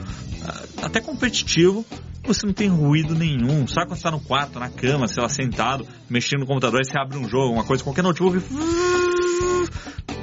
[0.42, 1.84] ah, até competitivo.
[2.26, 3.66] Você não tem ruído nenhum.
[3.66, 6.86] Sabe quando você tá no quarto, na cama, sei lá, sentado, mexendo no computador, aí
[6.86, 8.38] você abre um jogo, uma coisa, qualquer notebook.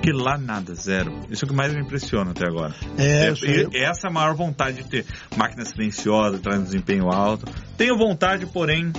[0.02, 1.14] Que lá nada, zero.
[1.30, 2.74] Isso é o que mais me impressiona até agora.
[2.98, 3.34] É, É,
[3.72, 7.46] e essa é a maior vontade de ter máquina silenciosa, traz desempenho alto.
[7.78, 8.92] Tenho vontade, porém,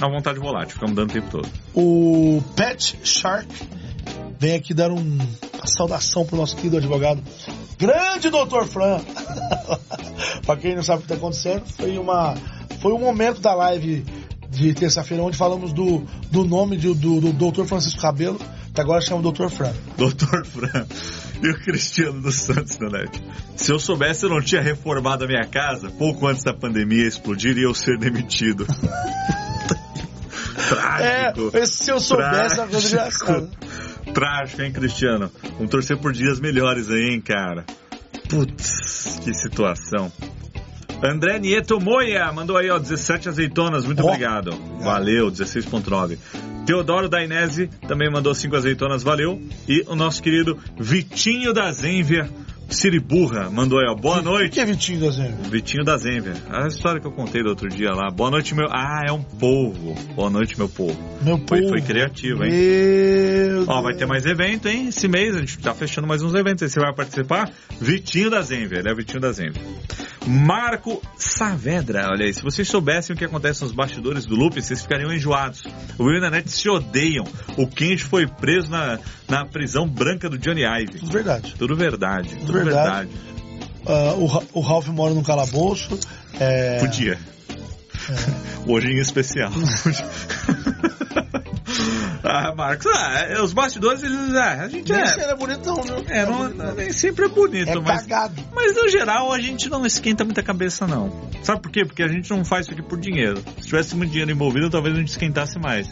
[0.00, 1.48] a vontade volátil, fica mudando o tempo todo.
[1.74, 3.48] O Pet Shark
[4.38, 7.22] vem aqui dar um, uma saudação pro nosso querido advogado.
[7.78, 9.00] Grande doutor Fran!
[10.44, 12.34] pra quem não sabe o que tá acontecendo, foi, uma,
[12.80, 14.04] foi um momento da live
[14.50, 18.38] de terça-feira onde falamos do, do nome de- do, do doutor Francisco Cabelo,
[18.76, 19.72] que agora chama doutor Fran.
[19.96, 20.86] Doutor Fran
[21.42, 23.22] e o Cristiano dos Santos da net.
[23.56, 27.56] Se eu soubesse, eu não tinha reformado a minha casa pouco antes da pandemia explodir
[27.56, 28.66] e eu ser demitido.
[30.98, 31.56] É, Trágico.
[31.58, 33.50] esse se eu soubesse, é uma coisa engraçada.
[34.12, 35.30] Trágico, hein, Cristiano?
[35.52, 37.64] Vamos torcer por dias melhores aí, hein, cara?
[38.28, 40.10] Putz, que situação.
[41.02, 44.08] André Nieto Moia mandou aí, ó, 17 azeitonas, muito Ó.
[44.08, 44.52] obrigado.
[44.80, 46.18] Valeu, 16.9.
[46.64, 49.40] Teodoro Dainese também mandou 5 azeitonas, valeu.
[49.68, 52.28] E o nosso querido Vitinho da Zenvia
[52.68, 54.52] Siriburra mandou aí, ó, boa O noite.
[54.54, 55.36] que é Vitinho da Zenha?
[55.50, 56.34] Vitinho da Zenvia.
[56.50, 58.10] A história que eu contei do outro dia lá.
[58.10, 58.66] Boa noite, meu.
[58.70, 59.94] Ah, é um povo.
[60.14, 60.98] Boa noite, meu povo.
[61.22, 61.68] Meu Foi, povo.
[61.70, 62.50] foi criativo, hein?
[62.52, 63.96] Meu Ó, vai Deus.
[63.98, 64.88] ter mais evento, hein?
[64.88, 66.62] Esse mês a gente tá fechando mais uns eventos.
[66.64, 66.68] aí.
[66.68, 67.50] Você vai participar?
[67.80, 69.62] Vitinho da Zenvia, ele é o Vitinho da Zenvia.
[70.26, 72.34] Marco Saavedra, olha aí.
[72.34, 75.62] Se vocês soubessem o que acontece nos bastidores do Loop, vocês ficariam enjoados.
[75.98, 77.24] O Will e a Net se odeiam.
[77.56, 78.98] O Kenji foi preso na,
[79.28, 80.98] na prisão branca do Johnny Ive.
[81.00, 81.54] Tudo verdade.
[81.58, 83.08] Tudo verdade, tudo Verdade.
[83.08, 83.10] verdade.
[83.86, 85.98] Ah, o, o Ralph mora num calabouço.
[86.40, 87.18] É, Podia.
[88.66, 89.50] Hoje em especial.
[92.24, 95.06] ah, Marcos, ah, é, os bastidores, eles, ah, a gente Nem é.
[95.06, 96.04] sempre é bonitão, viu?
[96.08, 98.02] É, não, não- nem sempre é bonito, É mas.
[98.02, 98.42] cagado.
[98.54, 101.28] Mas no geral a gente não esquenta muita cabeça, não.
[101.42, 101.84] Sabe por quê?
[101.84, 103.42] Porque a gente não faz isso aqui por dinheiro.
[103.60, 105.88] Se tivesse muito dinheiro envolvido, talvez a gente esquentasse mais.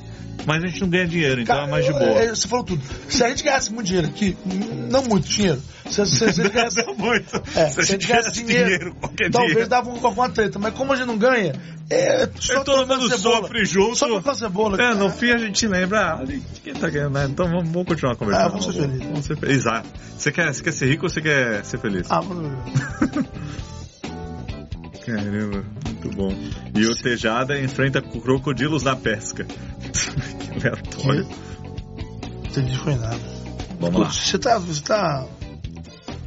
[0.46, 2.04] Mas a gente não ganha dinheiro, então é mais de boa.
[2.04, 2.82] é, Você falou tudo.
[3.08, 4.36] Se a gente ganhasse muito dinheiro aqui,
[4.90, 7.42] não muito dinheiro, se, se, se a gente ganhasse, Não muito.
[7.56, 9.70] é, Se a gente ganhasse dinheiro, qualquer talvez dinheiro.
[9.70, 10.58] dava um- alguma treta.
[10.58, 11.54] Mas como a gente não ganha,
[11.88, 13.96] é só É, todo mundo sofre junto.
[13.96, 14.82] Só trocando cebola.
[14.82, 16.24] É, no fim a gente lembra, ah,
[16.62, 17.26] quem tá ganhando, né?
[17.30, 18.44] Então vamos, vamos continuar conversando.
[18.46, 19.02] Ah, vamos ser felizes.
[19.06, 19.60] Vamos ser felizes.
[19.66, 19.88] Exato.
[20.18, 22.06] Você quer, você quer ser rico ou você quer ser feliz?
[22.10, 22.64] Ah, mano.
[25.04, 26.34] Caramba, muito bom.
[26.74, 29.44] E o Tejada enfrenta crocodilos na pesca.
[29.44, 31.28] que aleatório.
[32.48, 33.20] Entendi, foi nada.
[33.80, 34.10] Vamos lá.
[34.10, 35.26] Você tá, você tá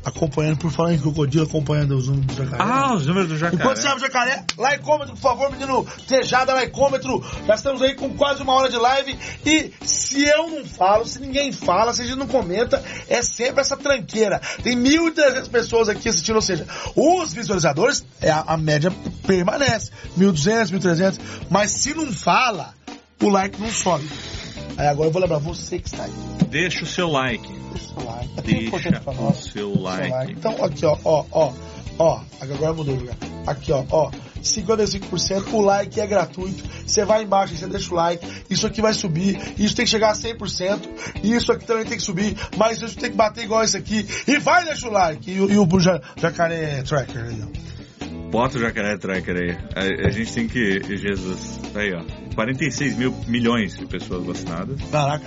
[0.08, 2.64] acompanhando, por falar em crocodilo, acompanhando os números do jacaré.
[2.64, 3.62] Ah, os números do jacaré.
[3.62, 7.24] Enquanto você abre o jacaré, likeômetro, por favor, menino Tejada, likeômetro.
[7.46, 9.18] Já estamos aí com quase uma hora de live.
[9.46, 13.60] E se eu não falo, se ninguém fala, se a gente não comenta, é sempre
[13.60, 14.40] essa tranqueira.
[14.64, 18.92] Tem 1.300 pessoas aqui assistindo, ou seja, os visualizadores, é a, a média
[19.26, 19.92] permanece.
[20.18, 21.20] 1.200, 1.300.
[21.50, 22.74] Mas se não fala,
[23.22, 24.08] o like não sobe.
[24.78, 26.12] Aí agora eu vou lembrar você que está aí.
[26.50, 27.48] Deixa o seu like.
[27.74, 28.30] Deixa o like.
[28.38, 30.32] É tão Deixa o seu like.
[30.32, 31.54] Então, aqui, ó, ó, ó,
[32.00, 33.16] ó, agora mudou o lugar.
[33.48, 34.12] Aqui, ó, ó,
[34.42, 36.64] 55%, o like é gratuito.
[36.86, 38.26] Você vai embaixo e você deixa o like.
[38.50, 39.38] Isso aqui vai subir.
[39.58, 40.80] Isso tem que chegar a 100%.
[41.24, 42.36] E isso aqui também tem que subir.
[42.56, 44.06] Mas isso tem que bater igual esse aqui.
[44.28, 45.32] E vai deixa o like.
[45.32, 47.68] E, o- e o ja- jacaré tracker aí, ó.
[48.30, 49.58] Bota o jacaré tracker aí.
[49.76, 50.98] A, a gente tem que.
[50.98, 51.60] Jesus.
[51.74, 52.27] Aí, ó.
[52.38, 54.80] 46 mil milhões de pessoas vacinadas.
[54.92, 55.26] Caraca.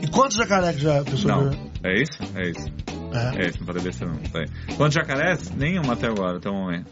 [0.00, 1.50] E quantos jacaré que já a pessoa Não.
[1.50, 1.58] viu?
[1.82, 2.18] É isso?
[2.36, 2.66] É isso.
[3.12, 3.44] É.
[3.44, 4.20] É isso, não pode besteira não.
[4.22, 4.44] Tá.
[4.76, 5.50] Quantos jacarés?
[5.56, 6.86] Nenhum até agora, até o momento.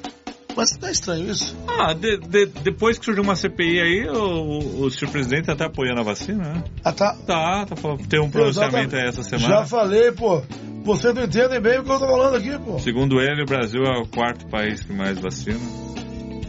[0.56, 1.56] Mas é estranho isso?
[1.68, 5.52] Ah, de- de- depois que surgiu uma CPI aí, o, o, o senhor presidente tá
[5.52, 6.64] até apoiando a vacina, né?
[6.84, 7.14] Ah, tá.
[7.26, 9.66] Tá, tá falando, tem um pronunciamento aí essa Já semana.
[9.66, 10.42] falei, pô.
[10.84, 12.76] Vocês não entendem bem o que eu tô falando aqui, pô.
[12.80, 15.60] Segundo ele, o Brasil é o quarto país que mais vacina.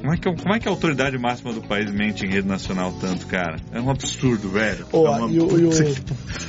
[0.03, 2.91] Como é, que, como é que a autoridade máxima do país mente em rede nacional
[2.99, 3.55] tanto, cara?
[3.71, 4.85] É um absurdo, velho.
[4.91, 5.31] Ó, é uma...
[5.31, 5.59] e o.
[5.59, 5.71] E o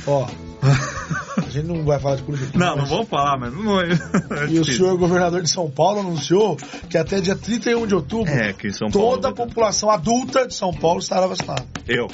[0.07, 0.27] ó.
[1.37, 2.57] A gente não vai falar de política.
[2.57, 3.85] Não, não mas- vamos falar, mas não é.
[4.43, 6.57] é E o senhor governador de São Paulo anunciou
[6.89, 9.11] que até dia 31 de outubro É, que São Paulo.
[9.11, 11.63] toda a população adulta de São Paulo estará vacinada.
[11.87, 12.07] Eu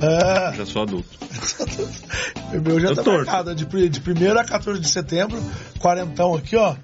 [0.00, 1.08] É, já sou adulto.
[2.54, 3.24] o meu já Eu tá torço.
[3.26, 3.54] marcado.
[3.56, 5.42] De, de 1 a 14 de setembro,
[5.80, 6.76] quarentão aqui, ó.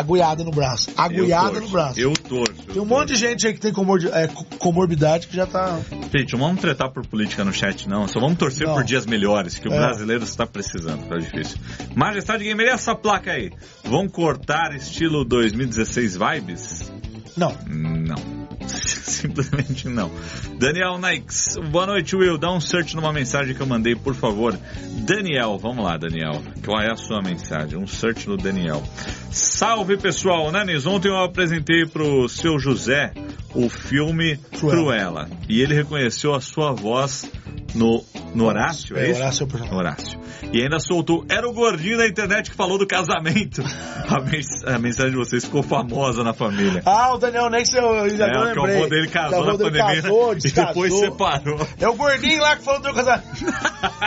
[0.00, 0.90] Agulhada no braço.
[0.96, 1.60] Agulhada torço.
[1.62, 1.98] no braço.
[2.00, 2.52] Eu torço.
[2.72, 5.80] Tem um monte de gente aí que tem comor- é, co- comorbidade que já tá.
[6.14, 8.06] Gente, não vamos tretar por política no chat, não.
[8.06, 8.74] Só vamos torcer Não.
[8.74, 9.78] por dias melhores, que o É.
[9.78, 11.08] brasileiro está precisando.
[11.08, 11.56] Tá difícil.
[11.94, 13.50] Majestade Gamer, e essa placa aí?
[13.84, 16.92] Vão cortar estilo 2016 vibes?
[17.36, 17.54] Não.
[17.68, 18.16] Não.
[18.66, 20.10] Simplesmente não.
[20.58, 22.38] Daniel Nikes, boa noite, Will.
[22.38, 24.58] Dá um search numa mensagem que eu mandei, por favor.
[25.06, 26.42] Daniel, vamos lá, Daniel.
[26.64, 27.78] Qual é a sua mensagem?
[27.78, 28.82] Um search no Daniel.
[29.30, 30.50] Salve, pessoal.
[30.50, 33.12] Nanis, ontem eu apresentei pro seu José
[33.54, 35.26] o filme Cruella.
[35.26, 35.30] Cruella.
[35.48, 37.30] E ele reconheceu a sua voz
[37.76, 38.02] no,
[38.34, 39.20] no Horácio, é, É, isso?
[39.20, 39.78] Horácio é personagem.
[39.78, 40.20] Horácio.
[40.52, 43.62] E ainda soltou, era o gordinho da internet que falou do casamento.
[44.08, 46.80] A, mens- a mensagem de vocês ficou famosa na família.
[46.86, 48.76] Ah, o Daniel Nex, eu, eu, já É, eu porque o lembrei.
[48.78, 51.66] avô dele casou na pandemia casou, e depois separou.
[51.80, 53.44] É o gordinho lá que falou do casamento.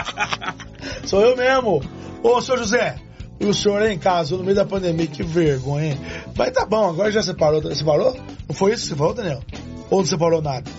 [1.05, 1.81] Sou eu mesmo.
[2.23, 2.95] Ô, senhor José,
[3.39, 5.97] e o senhor em casa no meio da pandemia, que vergonha?
[6.37, 7.61] Mas tá bom, agora já separou.
[7.75, 8.17] Separou?
[8.47, 9.41] Não foi isso que você falou, Daniel?
[9.89, 10.69] Ou não separou nada?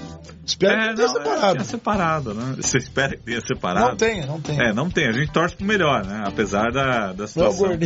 [0.44, 1.52] Espero que É, não tenha não, separado.
[1.52, 2.54] tinha separado, né?
[2.56, 3.88] Você espera que tenha separado?
[3.90, 4.62] Não tenha, não tenha.
[4.62, 5.06] É, não tem.
[5.08, 6.22] A gente torce pro melhor, né?
[6.26, 7.78] Apesar da, da é situação.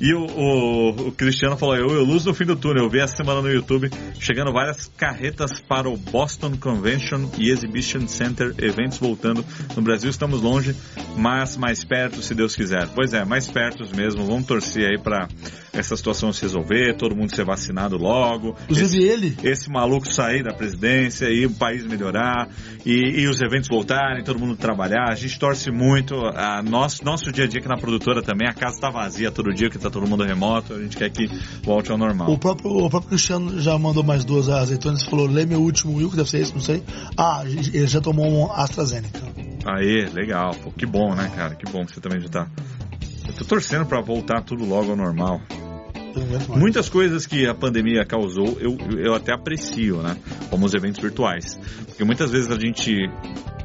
[0.00, 3.00] E o, o, o Cristiano falou, eu, eu luz no fim do túnel, eu vi
[3.00, 8.96] essa semana no YouTube, chegando várias carretas para o Boston Convention e Exhibition Center, eventos
[8.96, 9.44] voltando.
[9.76, 10.74] No Brasil estamos longe,
[11.18, 12.88] mas mais perto, se Deus quiser.
[12.94, 15.28] Pois é, mais perto mesmo, vamos torcer aí para
[15.72, 18.56] essa situação se resolver, todo mundo ser vacinado logo.
[18.68, 19.36] Inclusive ele.
[19.42, 22.48] esse maluco sair da presidência e o país melhorar
[22.84, 25.10] e, e os eventos voltarem, todo mundo trabalhar.
[25.10, 26.14] A gente torce muito.
[26.34, 29.52] A nosso, nosso dia a dia aqui na produtora também, a casa tá vazia todo
[29.52, 30.74] dia, que tá todo mundo remoto.
[30.74, 31.26] A gente quer que
[31.62, 32.30] volte ao normal.
[32.30, 35.96] O próprio, o próprio Cristiano já mandou mais duas azeitonas e falou: lê meu último
[35.96, 36.82] Will, que deve ser esse, não sei.
[37.16, 39.20] Ah, ele já tomou um AstraZeneca.
[39.64, 40.54] Aê, legal.
[40.62, 41.54] Pô, que bom, né, cara?
[41.54, 42.48] Que bom que você também já tá.
[43.30, 45.40] Eu tô torcendo pra voltar tudo logo ao normal.
[46.48, 50.16] Muitas coisas que a pandemia causou, eu, eu até aprecio, né?
[50.50, 51.56] Como os eventos virtuais.
[51.86, 53.08] Porque muitas vezes a gente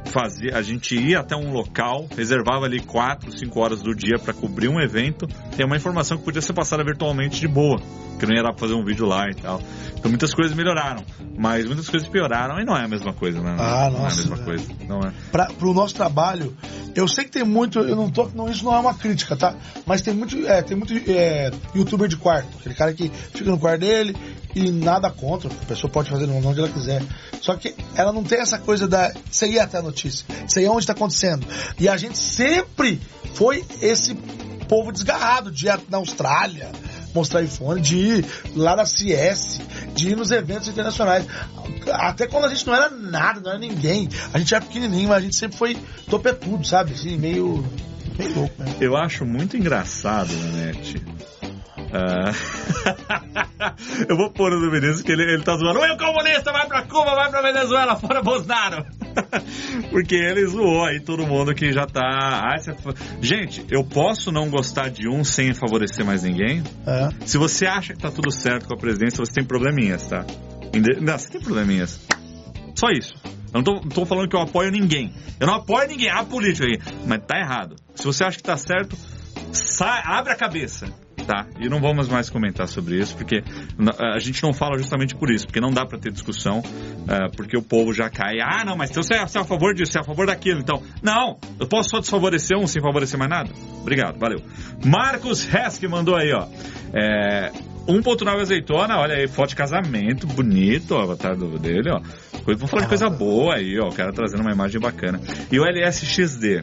[0.06, 4.32] fazia, a gente ia até um local, reservava ali 4, 5 horas do dia para
[4.32, 5.26] cobrir um evento,
[5.56, 7.80] tem uma informação que podia ser passada virtualmente de boa,
[8.18, 9.60] que não ia dar pra fazer um vídeo lá e tal.
[9.98, 11.04] Então muitas coisas melhoraram,
[11.38, 13.56] mas muitas coisas pioraram e não é a mesma coisa, né?
[13.58, 14.46] Ah, não nossa, é a mesma velho.
[14.46, 15.12] coisa, não é.
[15.30, 16.56] Para o nosso trabalho,
[16.94, 19.54] eu sei que tem muito, eu não tô, não, isso não é uma crítica, tá?
[19.84, 23.58] Mas tem muito, é, tem muito é, youtuber de quarto, aquele cara que fica no
[23.58, 24.16] quarto dele
[24.56, 27.02] e nada contra, a pessoa pode fazer onde ela quiser.
[27.42, 30.68] Só que ela não tem essa coisa da você ir até a notícia, você ir
[30.68, 31.46] onde está acontecendo.
[31.78, 32.98] E a gente sempre
[33.34, 34.14] foi esse
[34.66, 36.70] povo desgarrado de ir na Austrália
[37.14, 39.60] mostrar iPhone, de ir lá na CS,
[39.94, 41.26] de ir nos eventos internacionais.
[41.92, 44.08] Até quando a gente não era nada, não era ninguém.
[44.32, 45.76] A gente era pequenininho, mas a gente sempre foi
[46.10, 46.92] topetudo, sabe?
[46.92, 47.64] Assim, meio,
[48.18, 48.74] meio louco, né?
[48.80, 51.02] Eu acho muito engraçado, Nanete.
[51.92, 52.32] Ah,
[54.08, 55.78] eu vou pôr no Vinícius que ele, ele tá zoando.
[55.84, 58.84] Eu comunista, vai pra Cuba, vai pra Venezuela, fora Bolsonaro.
[59.90, 62.02] Porque ele zoou aí todo mundo que já tá.
[62.02, 62.74] Ah, você...
[63.20, 66.62] Gente, eu posso não gostar de um sem favorecer mais ninguém?
[66.86, 67.08] É.
[67.24, 70.24] Se você acha que tá tudo certo com a presidência, você tem probleminhas, tá?
[71.00, 72.00] Não, você tem probleminhas.
[72.74, 73.14] Só isso.
[73.52, 75.14] Eu não tô, não tô falando que eu apoio ninguém.
[75.40, 76.78] Eu não apoio ninguém, a política aí.
[77.06, 77.76] Mas tá errado.
[77.94, 78.96] Se você acha que tá certo,
[79.52, 80.86] sai, abre a cabeça.
[81.26, 81.44] Tá?
[81.58, 83.42] E não vamos mais comentar sobre isso, porque
[84.14, 86.62] a gente não fala justamente por isso, porque não dá pra ter discussão,
[87.08, 88.36] eh, porque o povo já cai.
[88.40, 90.60] Ah, não, mas você é, você é a favor disso, você é a favor daquilo,
[90.60, 90.80] então.
[91.02, 93.50] Não, eu posso só desfavorecer um sem favorecer mais nada?
[93.80, 94.40] Obrigado, valeu.
[94.84, 96.46] Marcos Hess que mandou aí, ó.
[96.94, 97.50] É,
[97.88, 102.00] 1.9 azeitona, olha aí, foto de casamento, bonito, ó, avatar do- dele, ó.
[102.46, 105.20] Vamos falar de coisa boa aí, ó, o cara trazendo uma imagem bacana.
[105.50, 106.62] E o LSXD.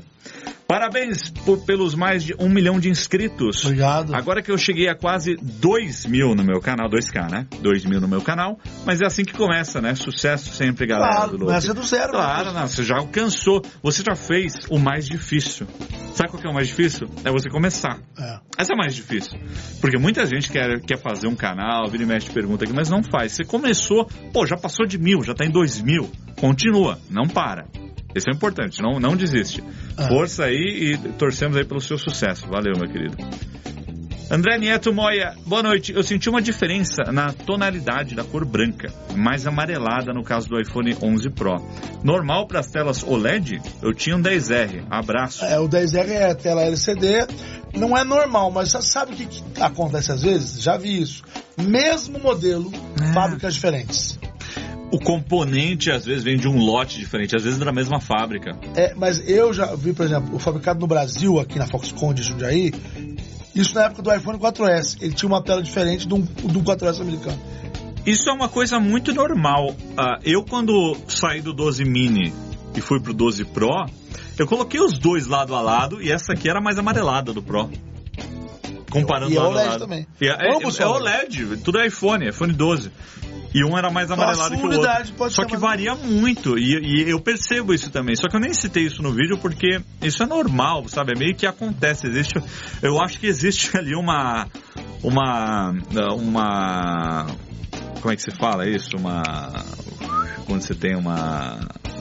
[0.73, 3.63] Parabéns por- pelos mais de um milhão de inscritos.
[3.63, 4.15] Obrigado.
[4.15, 7.47] Agora que eu cheguei a quase 2 mil no meu canal, 2K, né?
[7.61, 9.93] 2 mil no meu canal, mas é assim que começa, né?
[9.95, 12.11] Sucesso sempre, galera Claro, do começa do zero.
[12.13, 15.67] Claro, não, você já alcançou, você já fez o mais difícil.
[16.13, 17.07] Sabe qual que é o mais difícil?
[17.23, 17.99] É você começar.
[18.19, 18.39] É.
[18.57, 19.39] Essa é a mais difícil.
[19.79, 23.03] Porque muita gente quer, quer fazer um canal, vira e mexe pergunta aqui, mas não
[23.03, 23.31] faz.
[23.33, 26.09] Você começou, pô, já passou de mil, já tá em dois mil.
[26.39, 27.65] Continua, não para.
[28.15, 29.63] Isso é importante, não, não desiste.
[29.97, 30.07] Ah.
[30.07, 32.47] Força aí e torcemos aí pelo seu sucesso.
[32.47, 33.17] Valeu, meu querido.
[34.31, 35.93] André Nieto Moia, boa noite.
[35.93, 40.95] Eu senti uma diferença na tonalidade da cor branca, mais amarelada no caso do iPhone
[41.03, 41.57] 11 Pro.
[42.03, 44.85] Normal para as telas OLED, eu tinha um 10R.
[44.89, 45.43] Abraço.
[45.45, 47.27] É, o 10R é a tela LCD,
[47.75, 50.61] não é normal, mas você sabe o que, que acontece às vezes?
[50.61, 51.21] Já vi isso.
[51.57, 53.13] Mesmo modelo, É.
[53.13, 54.17] fábricas diferentes.
[54.93, 58.51] O componente às vezes vem de um lote diferente, às vezes da mesma fábrica.
[58.75, 62.21] É, mas eu já vi, por exemplo, o fabricado no Brasil, aqui na Foxconn de
[62.21, 62.71] Jundiaí,
[63.55, 64.97] isso na época do iPhone 4S.
[65.01, 67.41] Ele tinha uma tela diferente do, do 4S americano.
[68.05, 69.75] Isso é uma coisa muito normal.
[69.97, 72.31] Ah, eu, quando saí do 12 Mini
[72.75, 73.87] e fui pro 12 Pro,
[74.37, 77.67] eu coloquei os dois lado a lado e essa aqui era mais amarelada do Pro.
[78.91, 79.79] Comparando E é lado a OLED lado.
[79.79, 80.07] também.
[80.21, 82.91] E é, é, é OLED, tudo é iPhone, iPhone 12.
[83.53, 85.29] E um era mais amarelado que o outro.
[85.29, 88.15] Só que mais- varia muito, e, e eu percebo isso também.
[88.15, 91.13] Só que eu nem citei isso no vídeo porque isso é normal, sabe?
[91.15, 92.07] É meio que acontece.
[92.07, 92.35] Existe,
[92.81, 94.47] eu acho que existe ali uma.
[95.03, 95.73] Uma.
[96.15, 97.27] Uma.
[98.01, 98.97] Como é que se fala isso?
[98.97, 99.21] Uma.
[100.45, 101.59] Quando você tem uma.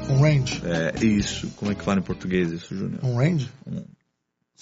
[0.08, 0.60] Um range.
[0.64, 1.48] É, isso.
[1.56, 3.00] Como é que fala em português isso, Júnior?
[3.04, 3.48] Um range?
[3.66, 3.84] Um-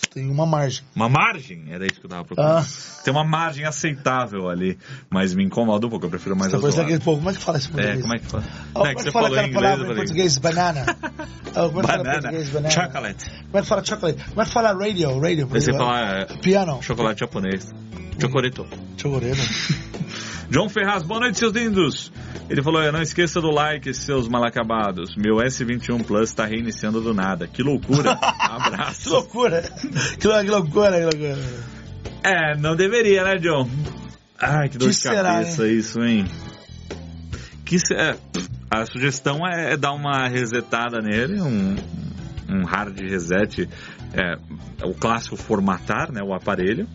[0.09, 0.82] tem uma margem.
[0.94, 1.64] Uma margem?
[1.70, 2.59] Era isso que eu tava procurando.
[2.59, 3.03] Ah.
[3.05, 4.78] Tem uma margem aceitável ali,
[5.11, 6.07] mas me incomoda um pouco.
[6.07, 6.86] Eu prefiro mais Você pode azulado.
[6.88, 7.18] aquele pouco.
[7.20, 8.03] Como é que fala isso em É, português?
[8.03, 8.44] como é que fala?
[8.46, 10.38] Ah, Não, como é é que que você fala aquela inglês, palavra em português?
[10.38, 10.86] Banana.
[11.53, 12.48] Ah, Como é que fala Banana, português?
[12.51, 12.70] Banana.
[12.70, 13.30] chocolate.
[13.30, 14.24] Como é que fala chocolate?
[14.28, 15.18] Como é que fala radio?
[15.20, 15.46] Radio.
[15.48, 16.80] Você fala é, Piano.
[16.82, 17.74] chocolate japonês.
[18.20, 18.66] Chocorito.
[18.96, 19.36] Chocoreiro.
[20.51, 22.12] João Ferraz, boa noite, seus lindos.
[22.48, 25.14] Ele falou: não esqueça do like, seus mal acabados.
[25.16, 27.46] Meu S21 Plus tá reiniciando do nada.
[27.46, 28.12] Que loucura.
[28.40, 29.11] Abraço.
[29.11, 29.62] loucura.
[30.18, 31.38] Que lou- que loucura, que loucura.
[32.24, 33.68] É, não deveria, né, John?
[34.38, 36.24] Ai, que dor Que de será, cabeça isso, hein?
[37.64, 38.16] Que se- é,
[38.70, 41.76] a sugestão é, é dar uma resetada nele, um,
[42.48, 43.68] um hard reset,
[44.12, 44.34] é,
[44.84, 46.88] o clássico formatar, né, o aparelho.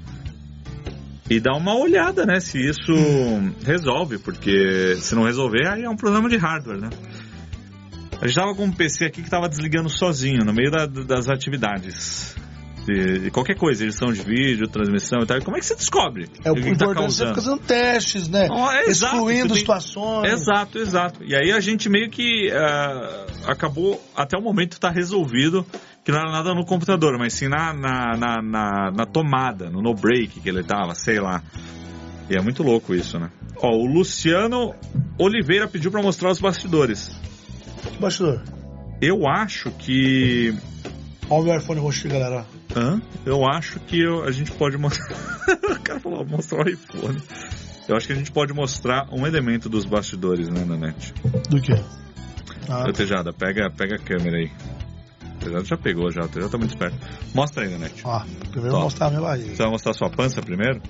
[1.30, 2.94] E dar uma olhada, né, se isso
[3.66, 6.90] resolve, porque se não resolver, aí é um problema de hardware, né?
[8.22, 11.28] A gente tava com um PC aqui que tava desligando sozinho, no meio da- das
[11.30, 12.36] atividades.
[12.86, 15.38] De, qualquer coisa, edição de vídeo, transmissão e tal.
[15.40, 16.30] E como é que você descobre?
[16.44, 18.48] É o tá importante é você fazendo testes, né?
[18.52, 20.32] Oh, é, Excluindo tem- situações.
[20.32, 21.24] Exato, exato.
[21.24, 25.66] E aí a gente meio que ah, acabou, até o momento tá resolvido
[26.06, 29.82] que não era nada no computador, mas sim na, na, na, na- na tomada, no
[29.82, 31.42] no-break que ele tava, sei lá.
[32.30, 33.30] E é muito louco isso, né?
[33.58, 34.76] Ó, o Luciano
[35.18, 37.10] Oliveira pediu pra mostrar os bastidores.
[37.92, 38.42] Que bastidor.
[39.02, 40.54] Eu acho que.
[41.28, 42.46] Olha o meu iPhone roxo, galera.
[42.76, 43.02] Hã?
[43.26, 45.08] Eu acho que eu- a gente pode mostrar.
[45.76, 47.18] o cara falou, mostrar o iPhone.
[47.88, 51.14] Eu acho que a gente pode mostrar um elemento dos bastidores, né, na net.
[51.50, 51.74] Do quê?
[52.70, 54.52] Ah, Tejada, pega, pega a câmera aí.
[55.46, 56.98] O Tejada já pegou já, tá muito esperto.
[57.34, 58.02] Mostra aí, Nanete.
[58.04, 58.20] ó,
[58.52, 58.72] primeiro eu Tó.
[58.72, 59.50] vou mostrar a minha barriga.
[59.56, 60.82] Você vai mostrar sua pança primeiro?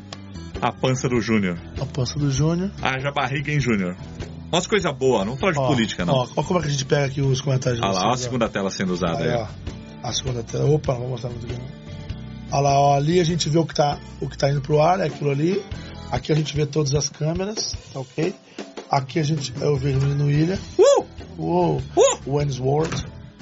[0.62, 1.58] A pança do Júnior.
[1.82, 2.72] A pança do Júnior.
[2.82, 3.96] Haja barriga, hein, Júnior?
[4.52, 6.14] Mostra coisa boa, não fala de Ó, política, não.
[6.14, 8.18] Ó, como é que a gente pega aqui os comentários de Olha lá, ó a
[8.18, 9.36] segunda tela sendo usada Aí, aí.
[9.36, 9.48] ó.
[10.08, 10.70] A segunda tela.
[10.70, 11.56] Opa, não vou mostrar muito aqui.
[11.56, 11.86] não.
[12.52, 14.80] Olha lá, ó, ali a gente vê o que, tá, o que tá indo pro
[14.82, 15.62] ar, é aquilo ali.
[16.12, 18.34] Aqui a gente vê todas as câmeras, tá ok?
[18.90, 20.60] Aqui a gente eu vejo o menino William.
[20.80, 21.06] Uh!
[21.38, 21.82] Uou!
[21.98, 22.16] Uh!
[22.28, 22.40] O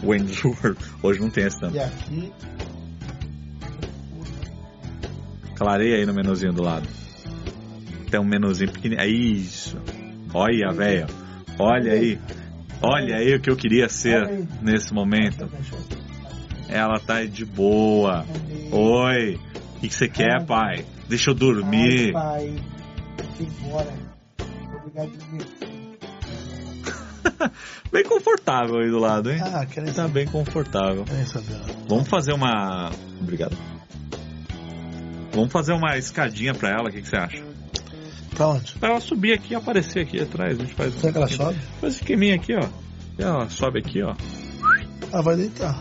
[0.04, 0.78] Wentworth.
[0.78, 0.78] Windsor.
[1.02, 1.76] Hoje não tem esse tanto.
[1.76, 2.32] E aqui.
[5.56, 6.88] Clareia aí no menuzinho do lado.
[8.10, 9.02] Tem um menuzinho pequenininho.
[9.02, 9.78] É isso.
[10.34, 11.08] Olha, velho.
[11.58, 12.20] Olha aí.
[12.82, 15.50] Olha aí o que eu queria ser nesse momento.
[16.68, 18.26] Ela tá de boa.
[18.72, 19.40] Oi.
[19.76, 20.86] O que que você quer, pai?
[21.08, 22.12] Deixa eu dormir.
[22.14, 22.56] Pai,
[23.40, 23.94] embora.
[24.80, 25.73] Obrigado
[27.92, 29.40] Bem confortável aí do lado, hein?
[29.42, 31.06] Ah, quero Tá bem confortável.
[31.28, 31.60] Saber.
[31.88, 32.92] Vamos fazer uma.
[33.22, 33.56] Obrigado.
[35.34, 37.44] Vamos fazer uma escadinha pra ela, o que, que você acha?
[38.36, 38.74] Pra onde?
[38.74, 40.60] Pra ela subir aqui e aparecer aqui atrás.
[40.60, 41.60] A gente faz Será que ela sobe?
[41.80, 42.68] Faz esse esqueminha aqui, ó.
[43.18, 44.16] E ela sobe aqui, ó.
[45.12, 45.76] Ela vai deitar.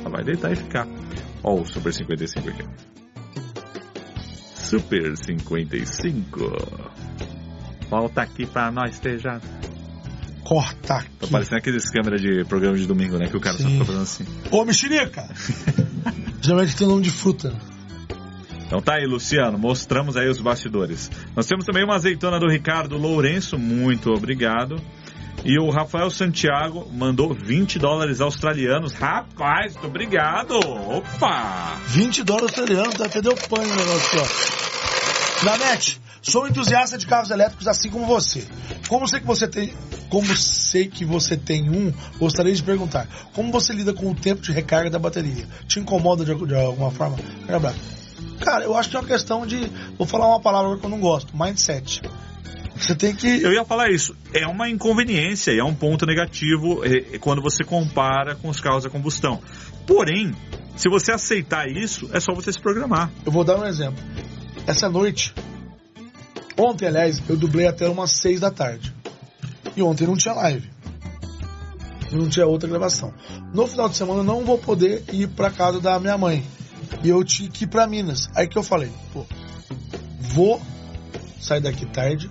[0.00, 0.86] Ela vai deitar e ficar.
[1.42, 2.64] Ó, o Super 55 aqui.
[4.54, 6.38] Super 55.
[7.88, 9.40] Volta aqui pra nós, esteja.
[10.44, 11.08] Corta aqui.
[11.20, 13.28] Tá parecendo aqueles câmeras de programa de domingo, né?
[13.28, 13.72] Que o cara só Sim.
[13.74, 14.26] fica fazendo assim.
[14.50, 15.28] Ô, mexerica!
[16.42, 17.54] Geralmente tem nome de fruta.
[18.66, 21.10] Então tá aí, Luciano, mostramos aí os bastidores.
[21.36, 24.80] Nós temos também uma azeitona do Ricardo Lourenço, muito obrigado.
[25.44, 28.94] E o Rafael Santiago mandou 20 dólares australianos.
[28.94, 30.54] Rapaz, muito obrigado!
[30.54, 31.76] Opa!
[31.88, 34.30] 20 dólares australianos, vai perder o pano no negócio aqui,
[35.42, 35.44] ó.
[35.44, 38.46] Nanete, sou entusiasta de carros elétricos assim como você.
[38.88, 39.72] Como sei que você tem.
[40.08, 43.08] Como sei que você tem um, gostaria de perguntar.
[43.32, 45.46] Como você lida com o tempo de recarga da bateria?
[45.66, 47.16] Te incomoda de, de alguma forma?
[48.40, 49.70] Cara, eu acho que é uma questão de.
[49.98, 52.02] Vou falar uma palavra que eu não gosto: mindset.
[52.76, 53.42] Você tem que.
[53.42, 54.16] Eu ia falar isso.
[54.32, 58.84] É uma inconveniência e é um ponto negativo eh, quando você compara com os carros
[58.84, 59.40] a combustão.
[59.86, 60.34] Porém,
[60.74, 63.10] se você aceitar isso, é só você se programar.
[63.24, 64.02] Eu vou dar um exemplo.
[64.66, 65.34] Essa noite,
[66.58, 68.94] ontem, aliás, eu dublei até umas 6 da tarde.
[69.76, 70.70] E ontem não tinha live.
[72.10, 73.12] Não tinha outra gravação.
[73.54, 76.44] No final de semana eu não vou poder ir pra casa da minha mãe.
[77.02, 78.28] E eu tinha que ir pra Minas.
[78.34, 79.24] Aí que eu falei, pô,
[80.20, 80.60] vou
[81.40, 82.30] sair daqui tarde,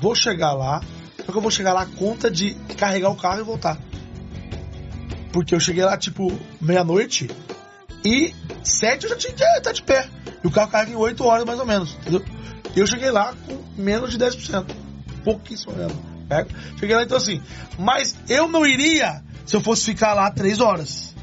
[0.00, 0.80] vou chegar lá,
[1.24, 3.78] só que eu vou chegar lá conta de carregar o carro e voltar.
[5.32, 7.28] Porque eu cheguei lá tipo meia-noite
[8.04, 10.08] e sete eu já tinha que estar de pé.
[10.42, 12.24] E o carro carrega em 8 horas mais ou menos, entendeu?
[12.76, 14.66] Eu cheguei lá com menos de 10%.
[15.24, 16.00] Pouquíssimo mesmo.
[16.28, 16.54] certo?
[16.78, 17.42] Cheguei lá então assim.
[17.78, 21.14] Mas eu não iria se eu fosse ficar lá 3 horas.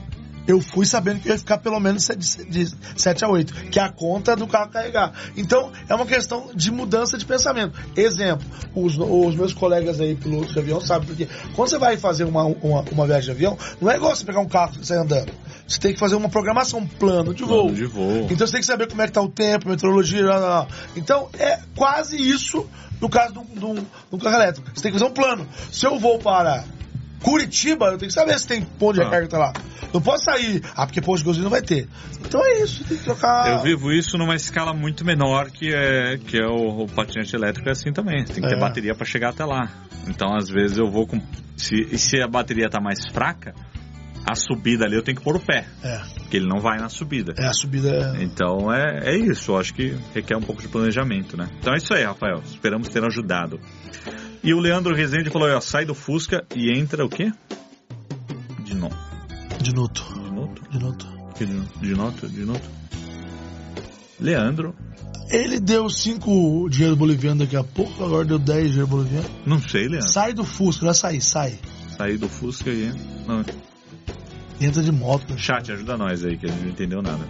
[0.47, 3.83] Eu fui sabendo que eu ia ficar pelo menos de 7 a 8, que é
[3.83, 5.11] a conta do carro carregar.
[5.35, 7.73] Então, é uma questão de mudança de pensamento.
[7.95, 12.25] Exemplo, os, os meus colegas aí, pilotos de avião, sabem porque quando você vai fazer
[12.25, 14.99] uma, uma, uma viagem de avião, não é igual você pegar um carro e sair
[14.99, 15.31] andando.
[15.67, 17.63] Você tem que fazer uma programação, um plano de voo.
[17.63, 18.27] Plano de voo.
[18.29, 20.67] Então você tem que saber como é que tá o tempo, meteorologia, lá, lá, lá.
[20.95, 22.67] Então é quase isso
[23.01, 24.69] no caso um- de um carro elétrico.
[24.73, 25.47] Você tem que fazer um plano.
[25.71, 26.63] Se eu vou para
[27.26, 29.05] Curitiba, eu tenho que saber se tem ponto de Ah.
[29.05, 29.53] recarga tá lá.
[29.91, 31.88] Não posso sair, ah, porque posto de gasolina não vai ter.
[32.23, 33.49] Então é isso, tem que trocar.
[33.51, 37.67] Eu vivo isso numa escala muito menor que é, que é o, o patinete elétrico
[37.67, 38.23] é assim também.
[38.26, 38.59] Tem que ter É.
[38.59, 39.69] bateria para chegar até lá.
[40.07, 41.19] Então, às vezes, eu vou com.
[41.57, 43.55] Se, e se a bateria tá mais fraca,
[44.30, 45.65] a subida ali eu tenho que pôr o pé.
[45.84, 47.34] É, Porque ele não vai na subida.
[47.38, 48.15] é a subida.
[48.19, 51.47] Então é, é isso, eu acho que requer um pouco de planejamento, né?
[51.59, 52.41] Então é isso aí, Rafael.
[52.45, 53.59] Esperamos ter ajudado.
[54.45, 57.33] E o Leandro Rezende falou: ó, sai do Fusca e entra o quê?
[58.63, 58.95] De novo.
[59.59, 60.03] De noto.
[60.23, 60.61] De noto?
[60.69, 61.07] De noto.
[61.35, 62.27] Que De de noto?
[62.29, 62.69] De noto?
[64.19, 64.73] Leandro,
[65.29, 69.27] Ele deu 5 dinheiro boliviano daqui a pouco, agora deu 10 dinheiro boliviano.
[69.45, 70.09] não sei, Leandro.
[70.09, 71.59] Sai do Fusca, é sair, sai.
[71.97, 73.01] Sair do Fusca e entra.
[73.27, 73.43] Não,
[74.61, 75.37] Entra de moto.
[75.37, 77.25] chat, ajuda nós aí, que a gente não entendeu nada.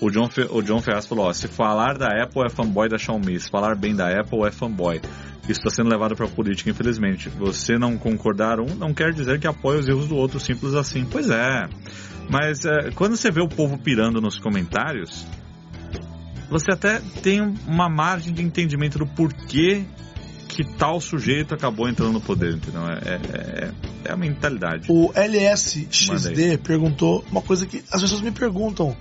[0.00, 2.98] O John, Fe, o John Ferraz falou: ó, se falar da Apple é fanboy da
[2.98, 5.00] Xiaomi, se falar bem da Apple é fanboy.
[5.48, 7.28] Isso está sendo levado para a política, infelizmente.
[7.28, 11.04] Você não concordar um não quer dizer que apoia os erros do outro, simples assim.
[11.04, 11.68] Pois é.
[12.30, 15.26] Mas é, quando você vê o povo pirando nos comentários,
[16.48, 19.84] você até tem uma margem de entendimento do porquê
[20.48, 22.82] que tal sujeito acabou entrando no poder, entendeu?
[22.86, 23.70] É, é,
[24.04, 24.86] é a mentalidade.
[24.88, 28.96] O LSXD perguntou uma coisa que as pessoas me perguntam.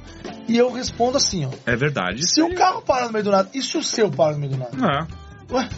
[0.47, 1.49] E eu respondo assim, ó.
[1.65, 2.21] É verdade.
[2.27, 4.51] Se o carro parar no meio do nada, e se o seu para no meio
[4.51, 5.07] do nada?
[5.49, 5.53] É.
[5.53, 5.69] Ué?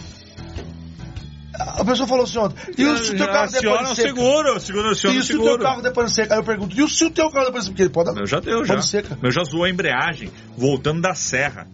[1.57, 4.07] A pessoa falou assim ontem, e se o teu carro Aciona depois o de seca?
[4.09, 6.33] seguro, seguro, aciona E o se o teu carro depois de seca?
[6.33, 7.71] Aí eu pergunto, e se o teu carro depois de seca?
[7.71, 8.15] Porque ele pode dar...
[8.15, 8.81] Meu já deu, já.
[8.81, 9.17] Seca.
[9.21, 11.67] Meu já zoou a embreagem, voltando da serra.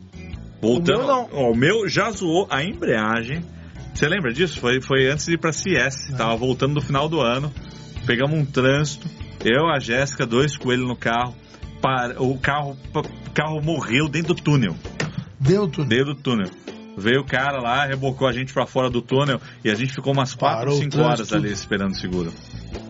[0.61, 0.99] Voltando.
[0.99, 1.29] O meu não.
[1.33, 3.43] Ó, o meu já zoou a embreagem.
[3.93, 4.59] Você lembra disso?
[4.59, 6.11] Foi, foi antes de ir pra CS.
[6.15, 7.51] Tava voltando do final do ano.
[8.05, 9.09] Pegamos um trânsito.
[9.43, 11.35] Eu, a Jéssica, dois coelhos no carro.
[11.81, 14.75] Para, o carro, o carro morreu dentro do túnel.
[15.39, 15.87] Deu tudo.
[15.87, 16.49] Dentro do túnel.
[16.97, 20.13] Veio o cara lá, rebocou a gente pra fora do túnel e a gente ficou
[20.13, 22.33] umas 4, Parou o 5 trânsito, horas ali esperando o seguro.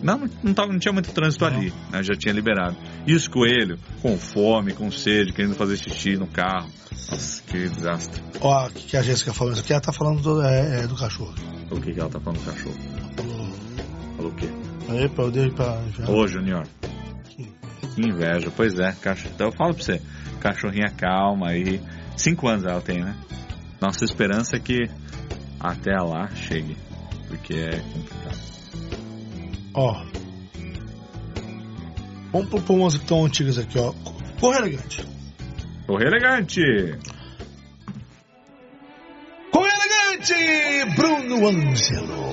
[0.02, 1.56] Não, não, tava, não tinha muito trânsito Não.
[1.56, 2.04] ali, né?
[2.04, 2.76] já tinha liberado.
[3.06, 6.70] E os coelhos, com fome, com sede, querendo fazer xixi no carro.
[7.10, 8.22] Nossa, que desastre.
[8.40, 9.74] Ó, o que a Jéssica falou isso aqui?
[9.74, 11.34] Ela tá falando do, é, é, do cachorro.
[11.70, 12.76] O que, que ela tá falando do cachorro?
[13.16, 13.50] Falou,
[14.18, 14.50] Falou o quê?
[15.04, 15.80] Epa, eu dei pra.
[16.08, 16.66] Ô, Junior.
[17.96, 18.52] Que inveja.
[18.56, 19.32] Pois é, cachorro.
[19.34, 20.02] Então eu falo pra você.
[20.40, 21.82] Cachorrinha calma aí.
[22.16, 23.16] Cinco anos ela tem, né?
[23.80, 24.90] Nossa esperança é que
[25.60, 26.78] até lá chegue.
[27.28, 28.40] Porque é complicado.
[29.74, 30.04] Ó.
[32.32, 33.94] Vamos propor umas que estão antigas aqui, ó.
[34.40, 35.06] Corre elegante.
[35.86, 36.62] Corre elegante.
[39.52, 42.32] Corre elegante, Bruno Ângelo.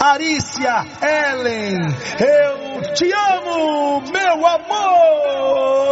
[0.00, 1.78] Arícia Ellen,
[2.20, 5.86] eu te amo, meu amor!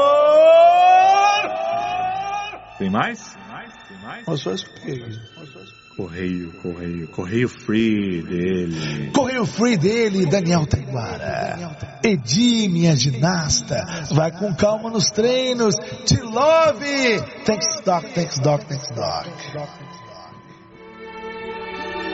[2.79, 3.37] Tem mais?
[4.37, 5.03] Só isso que
[5.97, 9.11] Correio, correio, correio free dele.
[9.13, 12.01] Correio free dele, Daniel Taiguara.
[12.03, 13.77] Edi, minha ginasta,
[14.11, 15.77] vai com calma nos treinos.
[16.05, 17.21] Te love!
[17.45, 19.29] Thanks, Doc, thanks, Doc, thanks, Doc.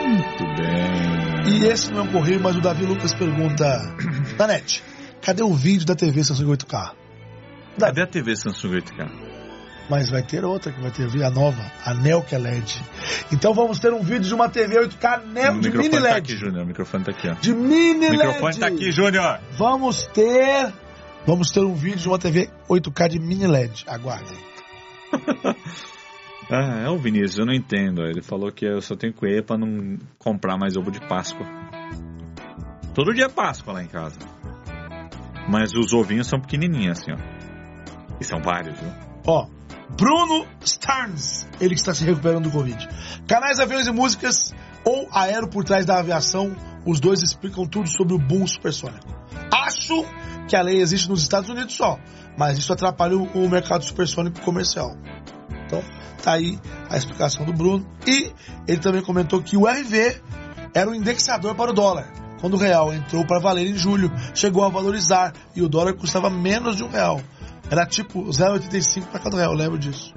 [0.07, 1.21] Muito bem.
[1.55, 3.97] E esse não é um correio, mas o Davi Lucas pergunta:
[4.41, 4.82] Danete,
[5.20, 6.93] cadê o vídeo da TV Samsung 8K?
[7.78, 9.11] Cadê a TV Samsung 8K?
[9.91, 12.82] Mas vai ter outra que vai ter a nova, a Neo que é LED.
[13.30, 16.09] Então vamos ter um vídeo de uma TV 8K Neo o de mini microfone LED.
[16.09, 16.62] tá aqui, Júnior.
[16.62, 17.34] O microfone tá aqui, ó.
[17.34, 18.16] De mini O LED.
[18.16, 19.41] microfone tá aqui, Júnior.
[19.59, 20.72] Vamos ter.
[21.26, 23.84] Vamos ter um vídeo de uma TV 8K de mini LED.
[23.86, 24.38] Aguardem.
[26.53, 28.03] Ah, é o Vinícius, eu não entendo.
[28.03, 31.47] Ele falou que eu só tenho que ir pra não comprar mais ovo de Páscoa.
[32.95, 34.18] Todo dia é Páscoa lá em casa.
[35.49, 37.16] Mas os ovinhos são pequenininhos, assim, ó.
[38.20, 38.93] E são vários, viu?
[39.26, 39.47] Ó,
[39.97, 42.88] Bruno Starnes, ele que está se recuperando do Covid.
[43.26, 44.53] Canais, aviões e músicas
[44.84, 46.55] ou aero por trás da aviação,
[46.86, 49.07] os dois explicam tudo sobre o boom supersônico.
[49.53, 50.05] Acho
[50.49, 51.99] que a lei existe nos Estados Unidos só,
[52.36, 54.97] mas isso atrapalha o, mercado supersônico comercial.
[55.66, 55.82] Então,
[56.22, 57.86] tá aí a explicação do Bruno.
[58.07, 58.32] E
[58.66, 60.20] ele também comentou que o RV
[60.74, 62.11] era um indexador para o dólar.
[62.41, 66.30] Quando o real entrou para valer em julho, chegou a valorizar e o dólar custava
[66.30, 67.20] menos de um real.
[67.70, 70.12] Era tipo 0,85 para cada real, eu lembro disso.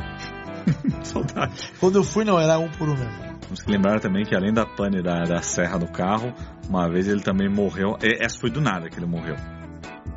[1.04, 1.72] Saudade.
[1.80, 3.34] Quando eu fui, não, era um por um mesmo.
[3.42, 6.34] Temos que lembrar também que além da pane da, da serra do carro,
[6.68, 7.98] uma vez ele também morreu.
[8.02, 9.36] e- Essa foi do nada que ele morreu.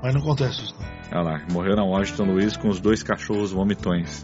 [0.03, 1.21] Mas não acontece isso, não.
[1.21, 4.23] Olha lá, morreu na Washington Luiz com os dois cachorros vomitões.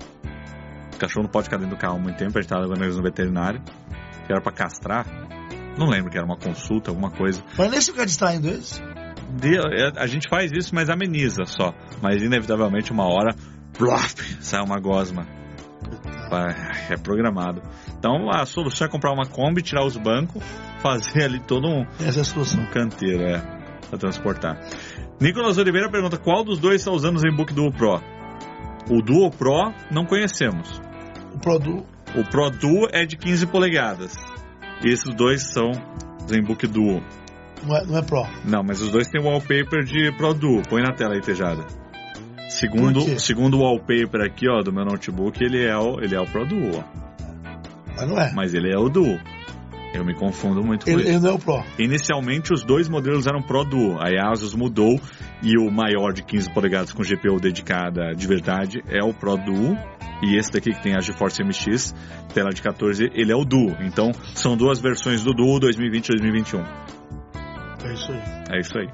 [0.95, 2.83] O cachorro não pode ficar dentro do carro há muito tempo, a gente tava levando
[2.85, 3.61] eles no veterinário,
[4.26, 5.05] que era pra castrar.
[5.79, 7.43] Não lembro que era uma consulta, alguma coisa.
[7.57, 8.83] Mas nem se ficar distraindo eles.
[9.39, 11.73] De- é, a gente faz isso, mas ameniza só.
[12.03, 13.35] Mas inevitavelmente uma hora,
[13.77, 15.27] plop, sai uma gosma.
[16.91, 17.61] É programado.
[17.99, 20.43] Então a solução é comprar uma Kombi, tirar os bancos,
[20.81, 22.62] fazer ali todo um, Essa é a solução.
[22.62, 23.39] um canteiro, é,
[23.91, 24.59] pra transportar.
[25.20, 28.01] Nicolas Oliveira pergunta qual dos dois está usando o ZenBook Duo Pro?
[28.91, 30.81] O Duo Pro não conhecemos.
[31.35, 31.87] O produto.
[32.16, 34.14] O Pro Duo é de 15 polegadas.
[34.85, 35.70] E esses dois são
[36.28, 37.03] ZenBook Duo.
[37.64, 38.26] Não é, não é Pro.
[38.45, 40.62] Não, mas os dois têm wallpaper de Pro Duo.
[40.68, 41.64] Põe na tela aí, Tejada.
[42.49, 46.26] Segundo, segundo o wallpaper aqui, ó, do meu notebook, ele é o, ele é o
[46.26, 46.83] Pro Duo, ó.
[47.97, 48.33] Mas não é.
[48.35, 49.18] Mas ele é o Duo.
[49.95, 51.62] Eu me confundo muito com Ele, ele não é o Pro.
[51.78, 54.99] Inicialmente os dois modelos eram Pro Duo, aí a Asus mudou
[55.43, 59.76] e o maior de 15 polegadas com GPU dedicada de verdade é o Pro Duo.
[60.24, 61.93] E esse daqui que tem a GeForce MX,
[62.32, 63.76] tela de 14, ele é o Duo.
[63.80, 66.61] Então são duas versões do Duo 2020 e 2021.
[67.84, 68.22] É isso aí.
[68.51, 68.88] É isso aí.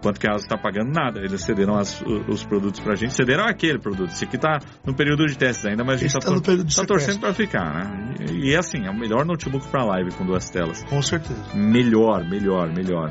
[0.00, 0.90] Quanto que a Asus está pagando?
[0.92, 1.20] Nada.
[1.20, 3.12] Eles cederam as- os produtos pra gente.
[3.14, 4.10] Cederam aquele produto.
[4.10, 6.76] Esse aqui tá no período de testes ainda, mas a gente Esse tá, tá de
[6.76, 8.14] tá torcendo pra ficar, né?
[8.32, 10.82] E, e é assim, é o melhor notebook pra live com duas telas.
[10.84, 11.40] Com certeza.
[11.54, 13.10] Melhor, melhor, melhor.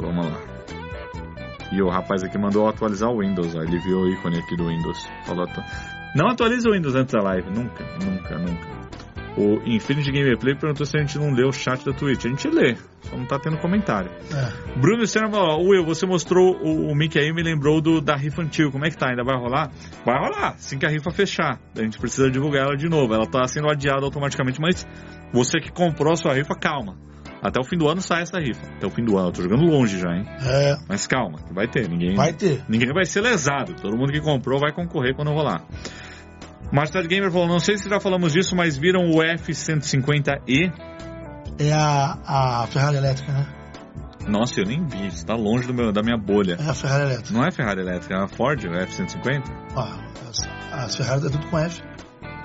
[0.00, 0.49] Vamos lá.
[1.72, 3.54] E o rapaz aqui mandou atualizar o Windows.
[3.54, 3.62] ó.
[3.62, 5.08] Ele viu o ícone aqui do Windows.
[5.24, 5.62] Falou, atu-
[6.16, 7.48] não atualiza o Windows antes da live.
[7.50, 8.80] Nunca, nunca, nunca.
[9.36, 12.24] O Infinity Gameplay perguntou se a gente não lê o chat da Twitch.
[12.26, 14.10] A gente lê, só não tá tendo comentário.
[14.34, 14.78] É.
[14.80, 18.42] Bruno Senna falou, Will, você mostrou o, o Mickey aí, me lembrou do, da rifa
[18.42, 18.70] antiga.
[18.72, 19.08] Como é que tá?
[19.10, 19.70] Ainda vai rolar?
[20.04, 21.60] Vai rolar, assim que a rifa fechar.
[21.78, 23.14] A gente precisa divulgar ela de novo.
[23.14, 24.84] Ela tá sendo adiada automaticamente, mas
[25.32, 26.96] você que comprou a sua rifa, calma.
[27.42, 28.60] Até o fim do ano sai essa rifa.
[28.76, 30.26] Até o fim do ano, eu tô jogando longe já, hein?
[30.42, 31.88] É, Mas calma, vai ter.
[31.88, 32.62] Ninguém, vai ter.
[32.68, 33.74] ninguém vai ser lesado.
[33.74, 35.64] Todo mundo que comprou vai concorrer quando rolar.
[36.70, 40.72] Master Gamer falou, não sei se já falamos disso, mas viram o F-150E?
[41.58, 43.46] É a, a Ferrari elétrica, né?
[44.28, 45.08] Nossa, eu nem vi.
[45.08, 46.56] Isso tá longe do meu, da minha bolha.
[46.60, 47.32] É a Ferrari elétrica.
[47.32, 49.42] Não é Ferrari elétrica, é a Ford, o F-150.
[49.76, 51.82] Ah, as, as Ferrari é tudo com F.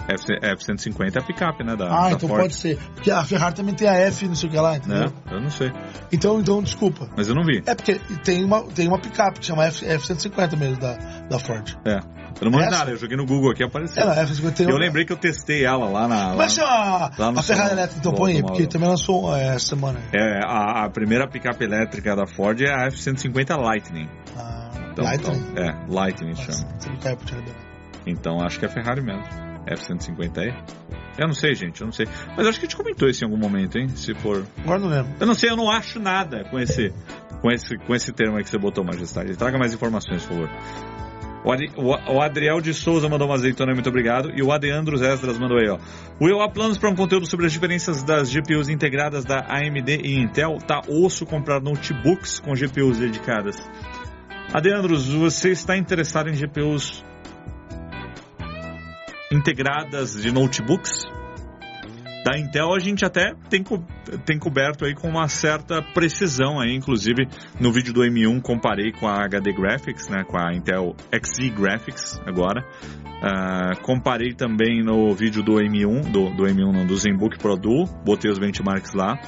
[0.08, 2.42] F- F-150 é a picape, né, da, Ah, da então Ford.
[2.42, 2.78] pode ser.
[2.94, 5.00] Porque a Ferrari também tem a F, não sei o que lá, entendeu?
[5.06, 5.12] Né?
[5.32, 5.72] Eu não sei,
[6.12, 7.08] Então, então, desculpa.
[7.18, 7.64] mas eu não vi.
[7.66, 10.94] É porque tem uma, tem uma picape que chama F, F-150 mesmo, da,
[11.30, 11.76] da Ford.
[11.86, 12.00] É.
[12.42, 12.70] Eu não Essa?
[12.70, 14.04] nada, eu joguei no Google aqui apareceu.
[14.04, 14.70] Ela é F51.
[14.70, 16.34] Eu lembrei que eu testei ela lá na.
[16.34, 18.00] É que chama a, lá a Ferrari elétrica?
[18.00, 20.00] Então põe aí, porque também lançou é, essa semana.
[20.14, 24.10] É, a, a primeira picape elétrica da Ford é a F-150 Lightning.
[24.38, 25.46] Ah, Então, Lightning.
[25.50, 27.56] então, é, Lightning Nossa, chama.
[28.06, 29.24] Então acho que é a Ferrari mesmo.
[29.68, 30.54] F-150 aí?
[31.18, 32.08] Eu não sei, gente, eu não sei.
[32.36, 33.88] Mas acho que a gente comentou isso em algum momento, hein?
[33.90, 34.46] Se for.
[34.64, 35.14] Agora não lembro.
[35.20, 36.94] Eu não sei, eu não acho nada com esse,
[37.42, 39.36] com esse, com esse termo aí que você botou, Majestade.
[39.38, 40.50] Traga mais informações, por favor.
[41.46, 41.52] O,
[41.82, 44.32] o- o Adriel de Souza mandou uma azeitona, muito obrigado.
[44.36, 45.78] E o Adeandros Esdras mandou aí, ó.
[46.20, 50.02] O Eu há planos para um conteúdo sobre as diferenças das GPUs integradas da AMD
[50.04, 50.58] e Intel.
[50.58, 53.58] Tá osso comprar notebooks com GPUs dedicadas.
[54.54, 57.06] Adeandros, você está interessado em GPUs
[59.32, 61.04] integradas de notebooks?
[62.26, 63.84] Da Intel a gente até tem, co-
[64.26, 67.28] tem coberto aí com uma certa precisão aí, inclusive
[67.60, 72.20] no vídeo do M1 comparei com a HD Graphics, né, com a Intel Xe Graphics
[72.26, 72.66] agora.
[73.22, 77.86] Ah, comparei também no vídeo do M1, do, do M1 não, do ZenBook Pro Duo,
[78.04, 79.20] botei os benchmarks lá.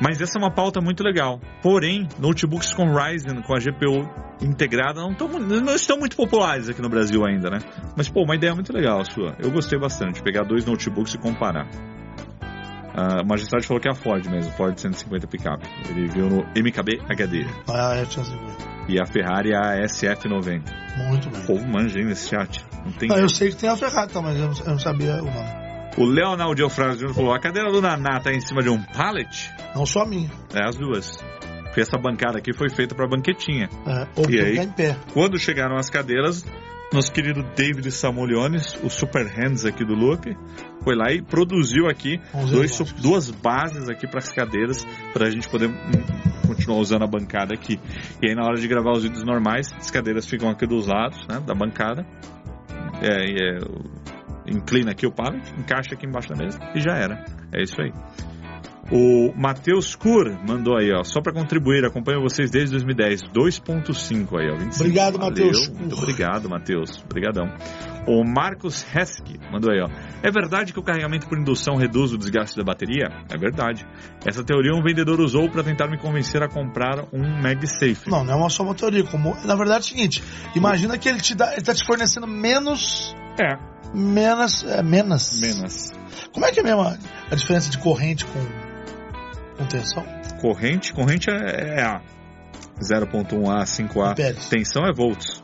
[0.00, 1.40] Mas essa é uma pauta muito legal.
[1.62, 4.08] Porém, notebooks com Ryzen, com a GPU
[4.42, 7.58] integrada, não, tão, não estão muito populares aqui no Brasil ainda, né?
[7.96, 9.34] Mas, pô, uma ideia muito legal a sua.
[9.38, 10.22] Eu gostei bastante.
[10.22, 11.66] Pegar dois notebooks e comparar.
[12.94, 15.62] A Majestade falou que é a Ford mesmo, Ford 150 Pickup.
[15.90, 17.46] Ele viu no MKB HD.
[17.68, 18.76] Ah, é, F-150.
[18.88, 20.62] E a Ferrari é a SF90.
[21.08, 21.42] Muito bem.
[21.42, 22.64] O povo manja nesse chat.
[22.84, 23.08] Não tem...
[23.08, 25.26] Não, eu sei que tem a Ferrari, tá, mas eu não, eu não sabia o
[25.26, 25.65] nome.
[25.96, 29.50] O Leonardo Eufrásio Júnior falou: a cadeira do Naná tá em cima de um pallet?
[29.74, 30.30] Não só a minha.
[30.54, 31.18] É, as duas.
[31.64, 33.68] Porque essa bancada aqui foi feita para banquetinha.
[33.86, 34.58] É, ou E aí?
[34.58, 34.96] em pé.
[35.12, 36.44] Quando chegaram as cadeiras,
[36.92, 40.36] nosso querido David Samoliones, o Super Hands aqui do Loop,
[40.82, 42.20] foi lá e produziu aqui
[42.50, 47.06] dois, duas bases aqui para as cadeiras, para a gente poder hum, continuar usando a
[47.06, 47.78] bancada aqui.
[48.22, 51.26] E aí na hora de gravar os vídeos normais, as cadeiras ficam aqui dos lados
[51.26, 52.06] né, da bancada.
[53.02, 53.58] É, é,
[54.48, 57.24] inclina aqui o pallet, encaixa aqui embaixo da mesa e já era.
[57.52, 57.92] É isso aí.
[58.90, 64.48] O Matheus Kur mandou aí, ó, só para contribuir, acompanho vocês desde 2010, 2.5 aí,
[64.48, 64.80] ó, 25.
[64.80, 65.68] Obrigado, Matheus.
[65.70, 67.02] Muito obrigado, Matheus.
[67.04, 67.52] Obrigadão.
[68.06, 69.88] O Marcos Hesky mandou aí, ó.
[70.22, 73.08] É verdade que o carregamento por indução reduz o desgaste da bateria?
[73.28, 73.84] É verdade.
[74.24, 78.08] Essa teoria um vendedor usou para tentar me convencer a comprar um MagSafe.
[78.08, 79.02] Não, não é uma só uma teoria.
[79.02, 80.22] Como, na verdade é o seguinte:
[80.54, 83.12] imagina que ele te dá, ele tá te fornecendo menos.
[83.40, 83.56] É,
[83.94, 84.64] Menos.
[84.64, 85.92] É, menos.
[86.32, 86.96] Como é que é mesmo a,
[87.30, 88.40] a diferença de corrente com,
[89.56, 90.04] com tensão?
[90.40, 92.02] Corrente, corrente é, é A.
[92.80, 94.10] 0.1A, 5A.
[94.12, 94.48] Amperes.
[94.48, 95.42] Tensão é volts.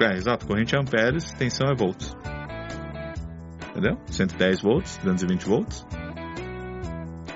[0.00, 0.46] É, exato.
[0.46, 2.14] Corrente é amperes, tensão é volts.
[3.70, 3.98] Entendeu?
[4.10, 5.86] 110 volts, 220 volts.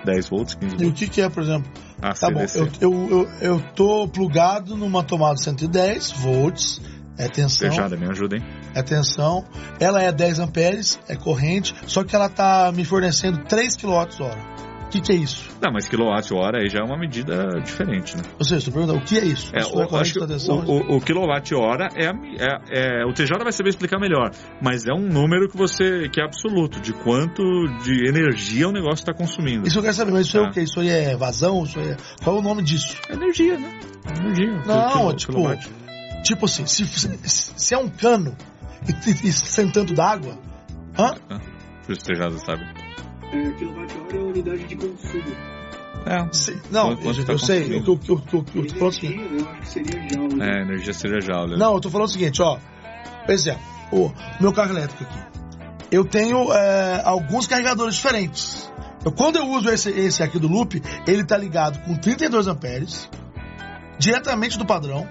[0.05, 0.99] 10 volts, 15 E o volts.
[0.99, 1.71] que, que é, por exemplo?
[2.01, 2.59] AC, Tá bom, DC.
[2.59, 6.81] eu, eu, eu, eu tô plugado numa tomada 110 volts,
[7.19, 8.43] é tensão, Fechada, me ajuda, hein?
[8.75, 9.45] é tensão.
[9.79, 14.53] Ela é 10 amperes, é corrente, só que ela tá me fornecendo 3 kWh.
[14.85, 15.49] O que, que é isso?
[15.59, 18.23] Não, mas quilowatt-hora aí já é uma medida diferente, né?
[18.39, 19.51] Ou seja, estou perguntando, o que é isso?
[19.57, 20.59] É, é o, acho que da tensão?
[20.67, 24.31] o, o, o quilowatt-hora é, é, é- O TJ vai saber explicar melhor,
[24.61, 27.43] mas é um número que você que é absoluto, de quanto
[27.83, 29.67] de energia o negócio está consumindo.
[29.67, 30.49] Isso eu quero saber, mas isso é Ah.
[30.49, 30.61] o que?
[30.61, 31.63] Isso aí é vazão?
[31.65, 31.97] Isso aí é...
[32.23, 32.95] Qual é o nome disso?
[33.09, 33.81] Energia, né?
[34.21, 34.61] Energia.
[34.67, 35.71] Não, Quilo- tipo, quilowatt.
[36.23, 37.19] Tipo assim, se, se,
[37.57, 38.37] se é um cano
[38.89, 40.39] e, e, e sem tanto d'água,
[40.99, 41.15] hã?
[41.85, 42.65] Por isso o TJ sabe.
[43.33, 45.37] É, quilowatt-hora é a unidade de consumo.
[46.05, 46.33] É.
[46.33, 47.93] Se- não, eu, tá eu sei, consumindo?
[47.93, 49.15] o que eu, eu, eu, eu tô falando o seguinte.
[49.21, 50.35] Energia, eu acho que seria joule.
[50.37, 50.47] né?
[50.47, 51.57] É, energia seria joule.
[51.59, 52.59] Não, eu tô falando o seguinte, ó.
[53.27, 53.63] Por exemplo,
[53.93, 55.19] o meu carro elétrico aqui.
[55.91, 58.73] Eu tenho é, alguns carregadores diferentes.
[59.05, 63.09] Eu, quando eu uso esse, esse aqui do loop, ele tá ligado com 32 amperes,
[63.99, 65.07] diretamente do padrão,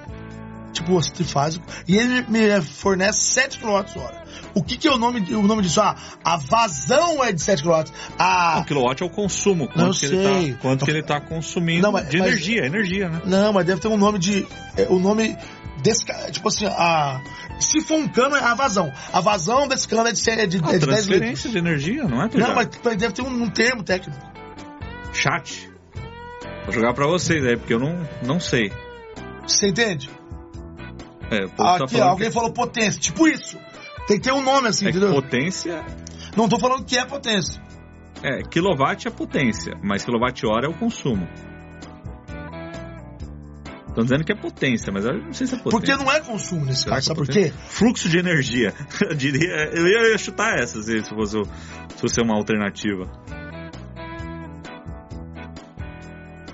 [0.71, 4.21] tipo o trifásico, e ele me fornece 7 kWh.
[4.53, 5.79] O que, que é o nome, o nome disso?
[5.81, 7.83] Ah, a vazão é de 7 kW.
[8.19, 10.51] A, O quilowatt é o consumo, quanto, Não que, ele sei.
[10.53, 13.21] tá, quanto que ele tá consumindo Não, mas- de mas- energia, energia, né?
[13.25, 14.45] Não, mas deve ter um nome de.
[14.77, 15.37] É, o nome
[15.81, 16.05] desse.
[16.05, 17.21] ca- Tipo assim, a.
[17.59, 18.91] Se for um cano, é a vazão.
[19.13, 21.05] A vazão desse cano é de, é de, Ah, é de 10 litros.
[21.05, 22.29] transferência de energia, não é?
[22.33, 24.19] Não, mas, mas deve ter um, um termo técnico.
[25.13, 25.69] Chat.
[26.65, 28.71] Vou jogar pra vocês aí, porque eu não, não sei.
[29.45, 30.09] Você entende?
[31.31, 32.99] É, tá Aqui, falando alguém que- falou potência.
[32.99, 33.57] Tipo isso.
[34.07, 35.11] Tem que ter um nome assim, É entendeu?
[35.13, 35.83] potência
[36.35, 37.61] Não tô falando que é potência.
[38.21, 41.27] é quilowatt é potência, mas quilowatt-hora é o consumo.
[43.87, 45.71] Estão dizendo que é potência, mas eu não sei se é potência.
[45.95, 46.97] Porque não é consumo nesse caso.
[46.97, 47.51] é Sabe por quê?
[47.67, 48.73] Fluxo de energia.
[49.01, 51.37] Eu, diria, eu ia, chutar essa se se fosse,
[51.95, 53.05] se fosse uma alternativa.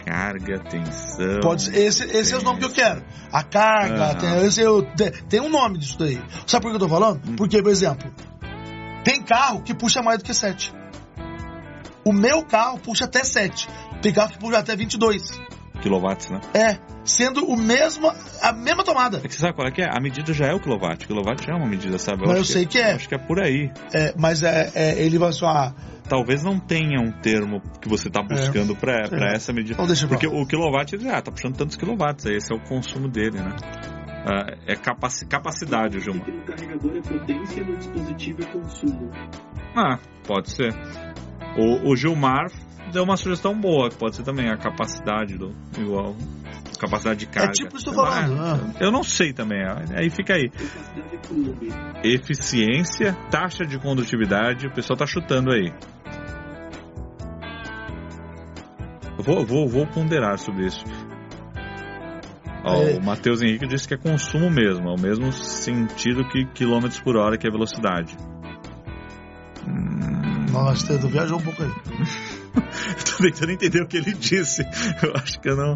[0.07, 1.39] Carga, tensão.
[1.41, 3.03] Pode ser, esse, esse é o nome que eu quero.
[3.31, 4.15] A carga, Aham.
[4.15, 6.21] tem, esse eu- tem, tem um nome disso daí.
[6.45, 7.21] Sabe por que eu tô falando?
[7.27, 7.35] Hum.
[7.35, 8.09] Porque, por exemplo,
[9.03, 10.73] tem carro que puxa mais do que 7.
[12.05, 13.67] O meu carro puxa até 7.
[14.01, 15.29] Tem carro que puxa até 22.
[15.81, 16.39] Quilowatts, né?
[16.53, 16.77] É,
[17.09, 18.11] sendo o mesmo,
[18.41, 19.17] a mesma tomada.
[19.17, 19.89] É que você sabe qual é que é?
[19.89, 21.05] A medida já é o quilowatt.
[21.05, 22.21] O quilowatt já é uma medida, sabe?
[22.21, 22.91] Mas eu acho sei que é.
[22.91, 23.71] eu Acho que é por aí.
[23.93, 25.47] É, mas é, é, ele vai só.
[25.47, 25.73] Ah,
[26.09, 29.35] Talvez não tenha um termo que você está buscando pra pra É.
[29.35, 29.73] essa medida.
[29.73, 32.55] Então deixa eu Porque o kilowatt, ele, ah, tá puxando tantos quilowatts, aí esse é
[32.55, 33.53] o consumo dele, né?
[34.25, 36.27] Ah, é capaci capacidade, Gilmar.
[36.29, 39.11] No carregador é potência, no dispositivo é consumo.
[39.75, 40.73] Ah, pode ser.
[41.57, 42.47] O, o Gilmar
[42.91, 46.15] deu uma sugestão boa, que pode ser também a capacidade do igual.
[46.79, 47.51] Capacidade de carga.
[47.53, 48.73] tipo isso falando, né?
[48.79, 49.59] Eu não sei também,
[49.95, 50.51] aí fica aí.
[52.03, 52.07] É.
[52.07, 55.73] Eficiência, taxa de condutividade, o pessoal tá chutando aí.
[59.17, 60.83] Vou, vou, vou ponderar sobre isso.
[62.63, 62.97] Ó, É.
[62.97, 67.17] O Matheus Henrique disse que é consumo mesmo, é o mesmo sentido que quilômetros por
[67.17, 68.15] hora, que é velocidade.
[69.67, 71.69] Hum, Nossa, tu viajou um pouco aí.
[73.05, 74.63] Tô tentando entender o que ele disse.
[75.03, 75.75] Eu acho que eu não.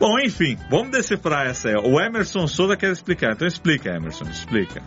[0.00, 1.74] Bom, enfim, vamos decifrar essa aí.
[1.74, 3.32] O Emerson Souza quer explicar.
[3.34, 4.82] Então explica, Emerson, explica.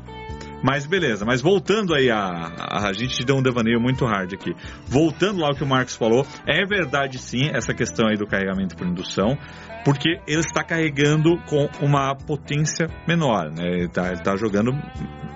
[0.63, 4.55] Mas beleza, mas voltando aí a, a, a gente deu um devaneio muito hard aqui.
[4.87, 8.75] Voltando lá ao que o Marcos falou, é verdade sim essa questão aí do carregamento
[8.75, 9.37] por indução,
[9.83, 13.67] porque ele está carregando com uma potência menor, né?
[13.67, 14.71] Ele está tá jogando,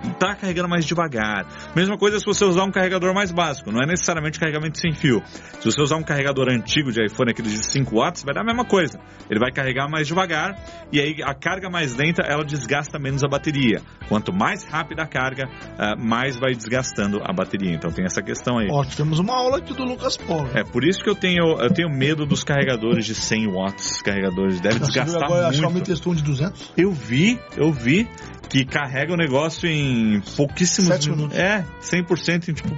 [0.04, 1.46] está carregando mais devagar.
[1.76, 5.22] Mesma coisa se você usar um carregador mais básico, não é necessariamente carregamento sem fio.
[5.60, 8.46] Se você usar um carregador antigo de iPhone, aquele de 5 watts, vai dar a
[8.46, 9.00] mesma coisa.
[9.30, 10.56] Ele vai carregar mais devagar
[10.92, 13.82] e aí a carga mais lenta ela desgasta menos a bateria.
[14.08, 17.74] Quanto mais rápida a carga, ah, mais vai desgastando a bateria.
[17.74, 18.68] Então tem essa questão aí.
[18.72, 20.50] Ó, tivemos uma aula aqui do Lucas Polo.
[20.54, 24.02] É por isso que eu tenho, eu tenho medo dos carregadores de 100 watts.
[24.02, 25.86] Carregadores devem Você viu desgastar agora, a Xiaomi muito.
[25.86, 26.74] testou um de 200?
[26.78, 28.08] Eu vi, eu vi
[28.50, 31.38] que carrega o negócio em pouquíssimos Sete minutos.
[31.38, 32.78] É, 100% em tipo.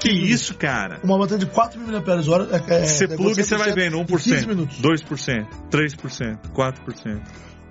[0.00, 1.00] Que isso, cara?
[1.04, 2.02] Uma bateria de 4 mil mAh.
[2.68, 4.78] É, é, Você é pluga e você vai 100% vendo em 15 minutos.
[4.80, 7.22] 1%, 2%, 3%, 4%.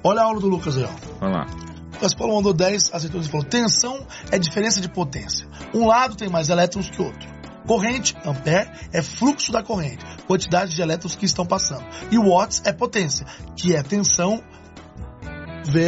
[0.04, 1.20] Olha a aula do Lucas aí, ó.
[1.20, 1.46] Vamos lá.
[1.46, 5.46] O Lucas Paulo mandou 10 azeitonas e falou: tensão é diferença de potência.
[5.74, 7.41] Um lado tem mais elétrons que o outro.
[7.66, 11.86] Corrente, ampere, é fluxo da corrente, quantidade de elétrons que estão passando.
[12.12, 13.26] E watts é potência,
[13.56, 14.44] que é tensão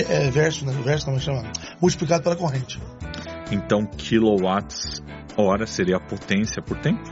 [0.09, 0.73] é, versus, né?
[0.83, 1.43] Versus não, chama,
[1.81, 2.79] multiplicado pela corrente.
[3.51, 5.01] Então, quilowatts
[5.37, 7.03] hora seria a potência por tempo?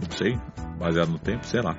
[0.00, 0.38] Não sei.
[0.78, 1.76] Baseado no tempo, sei lá.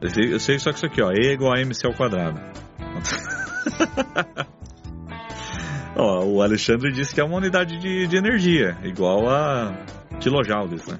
[0.00, 1.10] Eu sei, eu sei só que isso aqui, ó.
[1.12, 2.38] E igual a MC ao quadrado.
[5.96, 9.76] ó, o Alexandre disse que é uma unidade de, de energia, igual a
[10.20, 10.98] kilojoules, né?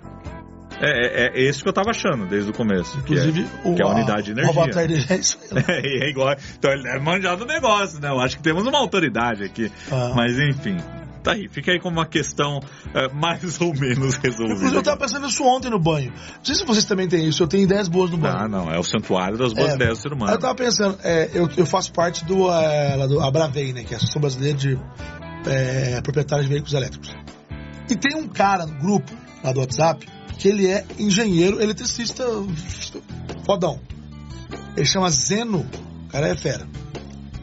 [0.80, 3.00] É, é, é esse que eu tava achando desde o começo.
[3.02, 4.66] que é- Inclusive, o, que é a unidade de O energia.
[4.86, 5.38] dele é isso.
[5.68, 6.34] É, é igual.
[6.58, 8.08] Então ele é manjado o negócio, né?
[8.08, 9.70] Eu acho que temos uma autoridade aqui.
[9.90, 10.12] Ah.
[10.16, 10.76] Mas enfim,
[11.22, 11.48] tá aí.
[11.48, 12.58] Fica aí como uma questão
[12.92, 14.82] é, mais ou menos Inclusive, eu resolvida.
[14.82, 16.10] tava pensando nisso ontem no banho.
[16.12, 18.36] Não sei se vocês também têm isso, eu tenho ideias boas no banho.
[18.36, 20.32] Ah, não, é o santuário das boas É, ideias do ser humano.
[20.32, 23.84] Eu tava pensando, é, eu, eu faço parte do, é, do Abravei, né?
[23.84, 24.76] Que é a Associação Brasileira de
[25.46, 27.14] é, Proprietários de Veículos Elétricos.
[27.88, 29.12] E tem um cara no grupo,
[29.42, 30.06] lá do WhatsApp,
[30.38, 32.24] que ele é engenheiro eletricista
[33.44, 33.80] fodão.
[34.76, 35.66] Ele chama Zeno.
[36.04, 36.66] O cara é fera.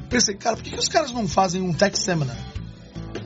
[0.10, 2.38] Pensei, cara, por que, que os caras não fazem um tech seminar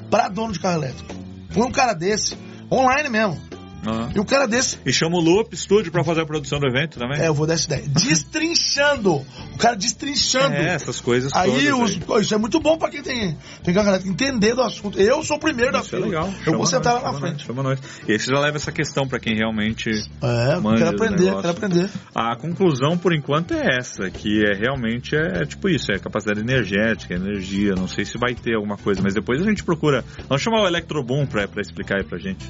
[0.09, 1.13] pra dono de carro elétrico?
[1.53, 2.37] Põe um cara desse,
[2.71, 3.41] online mesmo.
[3.86, 4.10] Ah.
[4.16, 6.98] E o cara desse E chama o Loop Studio pra fazer a produção do evento
[6.99, 7.20] também.
[7.22, 7.84] é, eu vou dar essa ideia.
[7.88, 9.16] Destrinchando!
[9.53, 10.56] O cara destrinchando.
[10.56, 11.91] É, essas coisas Aí, todas.
[11.91, 14.99] os- pô, isso é muito bom pra quem tem, tem carro elétrico, entender do assunto.
[14.99, 16.06] Eu sou o primeiro da Isso é fila.
[16.10, 16.28] legal.
[16.28, 17.45] Eu Chama vou sentar nós, lá na frente.
[17.45, 17.80] Chama nós.
[18.07, 19.90] E aí você já leva essa questão pra quem realmente.
[20.22, 21.90] É, Manja quero aprender, quero aprender.
[22.14, 27.14] A conclusão, por enquanto, é essa, que é realmente é, tipo isso, é capacidade energética,
[27.14, 30.03] energia, não sei se vai ter alguma coisa, mas depois a gente procura.
[30.28, 32.45] Vamos chamar o Electroboom pra, pra explicar aí pra gente.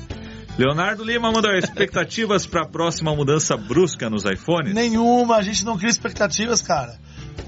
[0.57, 4.73] Leonardo Lima mandou expectativas pra próxima mudança brusca nos iPhones.
[4.73, 6.97] Nenhuma, a gente não cria expectativas, cara.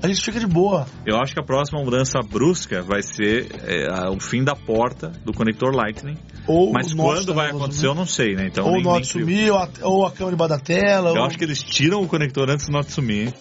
[0.04, 0.86] A gente fica de boa.
[1.06, 5.10] Eu acho que a próxima mudança brusca vai ser é, a- o fim da porta
[5.24, 6.18] do conector Lightning.
[6.46, 8.48] Ou Mas quando vai também, acontecer, eu não sei, né?
[8.48, 11.10] Então ou nem, o Note sumir, ou a, ou a câmera debaixo da tela.
[11.12, 13.28] Eu ou- acho que eles tiram o conector antes do Note sumir.
[13.28, 13.34] hein?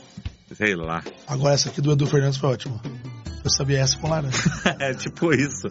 [0.54, 1.02] Sei lá.
[1.26, 2.80] Agora essa aqui do Edu Fernandes foi ótima.
[3.44, 4.38] Eu sabia essa com laranja.
[4.78, 5.68] é tipo isso.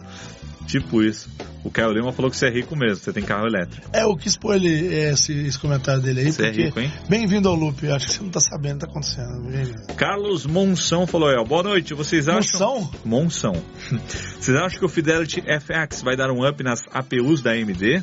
[0.66, 1.28] Tipo isso.
[1.64, 3.88] O Caio Lima falou que você é rico mesmo, você tem carro elétrico.
[3.92, 6.92] É, eu quis pôr ele, esse, esse comentário dele aí, Você é rico, hein?
[7.08, 9.94] Bem-vindo ao loop, acho que você não tá sabendo o que tá acontecendo.
[9.96, 12.80] Carlos Monção falou, aí, ó, boa noite, vocês acham...
[12.80, 12.90] Moção?
[13.04, 13.52] Monção.
[14.38, 18.02] Vocês acham que o Fidelity FX vai dar um up nas APUs da AMD?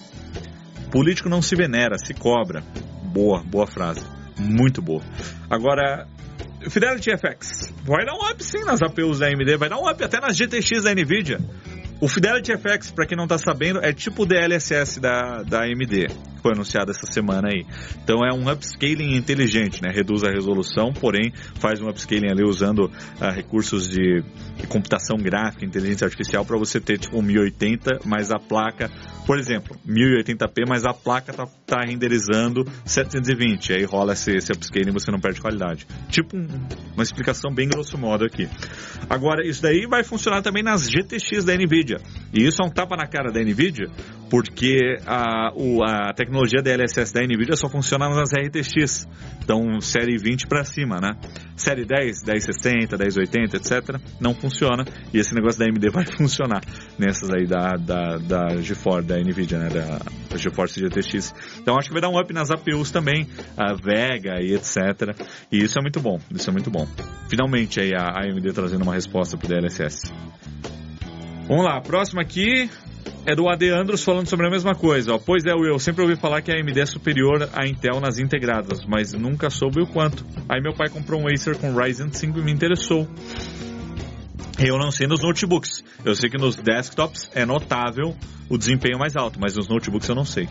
[0.91, 2.61] Político não se venera, se cobra.
[3.02, 4.02] Boa, boa frase.
[4.38, 5.02] Muito boa.
[5.49, 6.06] Agora,
[6.69, 7.73] Fidelity FX.
[7.84, 10.35] Vai dar um up sim nas APUs da AMD, vai dar um up até nas
[10.35, 11.40] GTX da NVIDIA.
[12.03, 16.07] O Fidelity FX, para quem não está sabendo, é tipo o DLSS da, da AMD,
[16.07, 17.65] que foi anunciado essa semana aí.
[18.03, 19.89] Então é um upscaling inteligente, né?
[19.89, 21.31] Reduz a resolução, porém
[21.61, 24.21] faz um upscaling ali usando uh, recursos de,
[24.57, 28.91] de, computação gráfica, inteligência artificial, para você ter tipo um 1080, mas a placa,
[29.26, 34.90] por exemplo, 1080p, mas a placa tá, tá renderizando 720, aí rola esse, esse upscaling
[34.90, 35.88] e você não perde qualidade.
[36.10, 36.48] Tipo um,
[36.94, 38.50] uma explicação bem grosso modo aqui.
[39.10, 42.00] Agora, isso daí vai funcionar também nas GTX da NVIDIA.
[42.34, 43.90] E isso é um tapa na cara da NVIDIA,
[44.30, 49.08] porque a, o, a tecnologia DLSS da NVIDIA só funciona nas RTX.
[49.44, 51.12] Então, série 20 para cima, né?
[51.56, 54.00] Série 10, 1060, 1080, etc.
[54.20, 54.86] Não funciona.
[55.14, 56.62] E esse negócio da AMD vai funcionar
[56.98, 59.69] nessas aí da, da, da GeForce, da NVIDIA, né?
[59.69, 61.34] Da GeForce GTX.
[61.60, 65.15] Então, acho que vai dar um up nas APUs também, a Vega e etc.
[65.52, 66.19] E isso é muito bom.
[66.34, 66.88] Isso é muito bom.
[67.30, 70.11] Finalmente aí a AMD trazendo uma resposta pro DLSS.
[71.48, 72.69] Vamos lá, próximo aqui
[73.26, 75.14] é do AD Andros falando sobre a mesma coisa.
[75.14, 75.19] Ó.
[75.19, 78.85] Pois é, Will, sempre ouvi falar que a AMD é superior à Intel nas integradas,
[78.85, 80.26] mas nunca soube o quanto.
[80.49, 83.07] Aí meu pai comprou um Acer com Ryzen 5 e me interessou.
[84.59, 85.84] Eu não sei nos notebooks.
[86.05, 88.15] Eu sei que nos desktops é notável
[88.49, 90.47] o desempenho mais alto, mas nos notebooks eu não sei.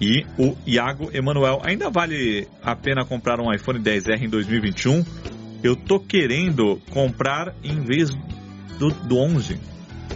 [0.00, 5.04] E o Iago Emanuel, ainda vale a pena comprar um iPhone 10R em 2021?
[5.62, 8.10] Eu tô querendo comprar em vez
[8.78, 9.60] do, do 11.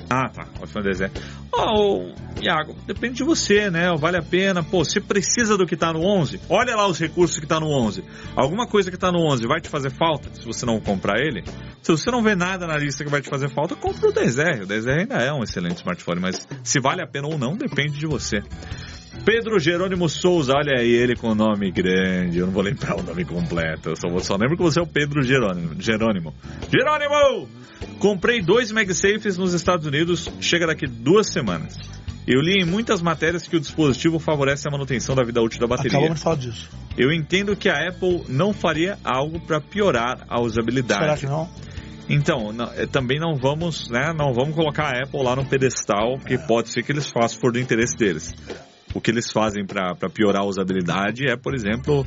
[0.08, 0.46] Ah, tá.
[0.62, 1.10] iPhone 10
[1.58, 1.64] é.
[1.66, 3.94] Oh, Iago, depende de você, né?
[3.96, 4.62] Vale a pena.
[4.62, 6.40] Pô, você precisa do que tá no 11?
[6.48, 8.04] Olha lá os recursos que tá no 11.
[8.36, 11.42] Alguma coisa que tá no 11 vai te fazer falta se você não comprar ele?
[11.82, 14.64] Se você não vê nada na lista que vai te fazer falta, compra o 10R.
[14.64, 17.98] O 10R ainda é um excelente smartphone, mas se vale a pena ou não, depende
[17.98, 18.42] de você.
[19.24, 22.38] Pedro Jerônimo Souza, olha aí ele com o nome grande.
[22.38, 23.90] Eu não vou lembrar o nome completo.
[23.90, 25.80] Eu só, vou, só lembro que você é o Pedro Jerônimo.
[25.80, 26.34] Jerônimo!
[26.70, 27.48] Jerônimo!
[27.98, 31.78] Comprei dois MagSafes nos Estados Unidos, chega daqui duas semanas.
[32.26, 35.66] Eu li em muitas matérias que o dispositivo favorece a manutenção da vida útil da
[35.66, 35.98] bateria.
[35.98, 36.70] Acabamos de falar disso.
[36.96, 41.00] Eu entendo que a Apple não faria algo para piorar a usabilidade.
[41.02, 41.48] Será que não?
[42.08, 46.18] Então, não, é, também não vamos, né, não vamos colocar a Apple lá no pedestal,
[46.18, 46.38] que é.
[46.38, 48.34] pode ser que eles façam por do interesse deles.
[48.94, 52.04] O que eles fazem para piorar a usabilidade é, por exemplo,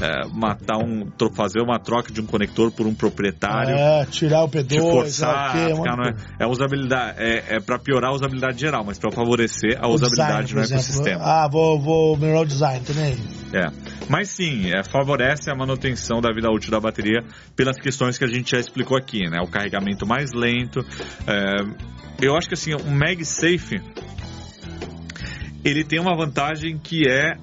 [0.00, 3.74] é, matar um, fazer uma troca de um conector por um proprietário.
[3.74, 7.78] É, tirar o P2, te forçar, é, ficar, não é, é usabilidade, é, é para
[7.78, 11.24] piorar a usabilidade geral, mas para favorecer a o usabilidade design, no ecossistema.
[11.24, 13.16] Ah, vou, vou melhorar o design também.
[13.52, 13.70] É,
[14.08, 17.24] mas sim, é, favorece a manutenção da vida útil da bateria
[17.56, 19.40] pelas questões que a gente já explicou aqui, né?
[19.42, 20.80] O carregamento mais lento.
[21.26, 21.88] É,
[22.20, 23.80] eu acho que assim, um MagSafe
[25.64, 27.36] ele tem uma vantagem que é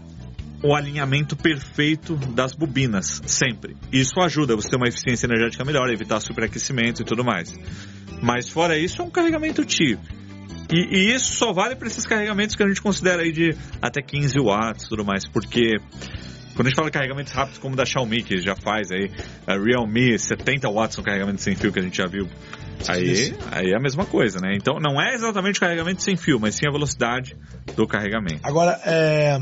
[0.64, 3.76] o alinhamento perfeito das bobinas, sempre.
[3.92, 7.54] Isso ajuda você ter uma eficiência energética melhor, evitar superaquecimento e tudo mais.
[8.22, 10.00] Mas fora isso, é um carregamento TI.
[10.72, 14.02] E, e, isso só vale para esses carregamentos que a gente considera aí de até
[14.02, 15.78] 15 watts e tudo mais, porque
[16.56, 19.12] quando a gente fala de carregamentos rápidos como da Xiaomi, que já faz aí,
[19.46, 22.28] a Realme 70 watts no carregamento sem fio que a gente já viu,
[22.88, 24.56] aí, aí é a mesma coisa, né?
[24.56, 27.36] Então não é exatamente o carregamento sem fio, mas sim a velocidade
[27.76, 28.40] do carregamento.
[28.44, 29.40] Agora, é,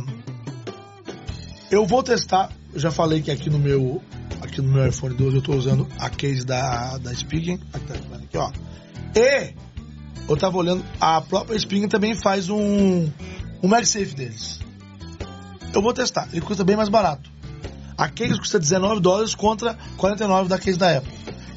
[1.72, 4.02] eu vou testar, eu já falei que aqui no meu
[4.42, 7.94] aqui no meu iPhone 12 eu estou usando a case da, da Spigen, aqui, tá
[8.16, 8.52] aqui, ó.
[9.16, 9.54] E
[10.28, 13.10] eu tava olhando, a própria Spigen também faz um,
[13.62, 14.60] um MagSafe deles.
[15.74, 17.32] Eu vou testar, ele custa bem mais barato.
[17.98, 21.12] A case custa 19 dólares contra 49 da case da Apple.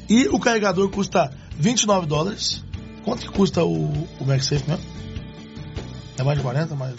[0.09, 2.63] E o carregador custa 29 dólares.
[3.03, 4.85] Quanto que custa o, o MagSafe mesmo?
[6.17, 6.75] É mais de 40?
[6.75, 6.95] Mais...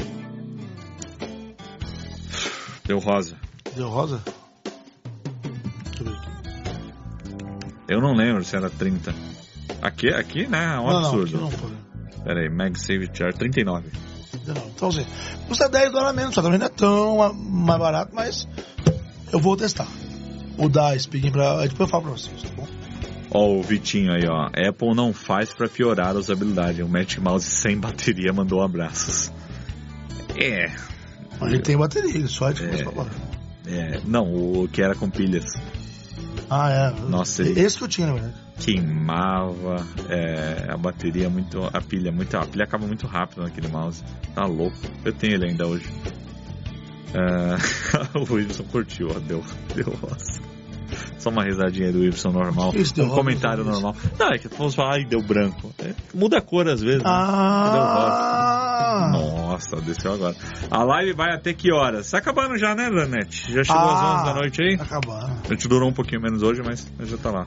[2.86, 3.36] Deu rosa.
[3.74, 4.22] Deu rosa?
[5.84, 6.28] Deixa eu ver aqui.
[7.88, 9.14] Eu não lembro se era 30.
[9.82, 10.74] Aqui, aqui né?
[10.76, 11.36] É um não, absurdo.
[11.36, 11.70] Não, não foi.
[12.24, 13.90] Pera aí, MagSafe Char 39.
[14.74, 15.06] Então, assim,
[15.46, 18.48] custa 10 dólares menos, só também não é tão mais barato, mas
[19.32, 19.88] eu vou testar.
[20.56, 21.66] O da Speaking pra.
[21.66, 22.77] Depois eu falo pra vocês, tá bom?
[23.30, 24.46] Ó, o Vitinho aí, ó.
[24.46, 26.82] Apple não faz para piorar a usabilidade.
[26.82, 29.30] O Magic Mouse sem bateria mandou abraços.
[30.36, 30.70] É,
[31.40, 33.06] mas ele tem bateria, só é de é, pra
[33.66, 35.52] é, Não, o que era com pilhas.
[36.50, 37.00] Ah, é.
[37.00, 38.34] Nossa, Esse que eu tinha, na verdade.
[38.58, 41.62] Queimava é, a bateria muito.
[41.72, 42.36] A pilha muito.
[42.36, 44.02] A pilha acaba muito rápido naquele mouse.
[44.34, 44.76] Tá louco.
[45.04, 45.88] Eu tenho ele ainda hoje.
[47.14, 49.18] É, o Wilson curtiu, ó.
[49.20, 49.44] Deu,
[49.74, 50.40] deu roça.
[51.18, 52.72] Só uma risadinha do Wilson normal.
[52.74, 53.94] Isso, um comentário normal.
[54.18, 55.72] Não, é que vamos falar, ai, deu branco.
[55.78, 57.02] É, muda a cor às vezes.
[57.02, 57.10] Né?
[57.10, 59.10] Ah!
[59.12, 59.18] Rosa.
[59.18, 60.34] Nossa desceu agora.
[60.70, 62.10] A live vai até que horas?
[62.10, 63.52] Tá acabando já, né, Danete?
[63.52, 64.76] Já chegou às Ah, 11 da noite aí?
[64.76, 65.32] Tá acabando.
[65.44, 67.46] A gente durou um pouquinho menos hoje, mas, já tá lá.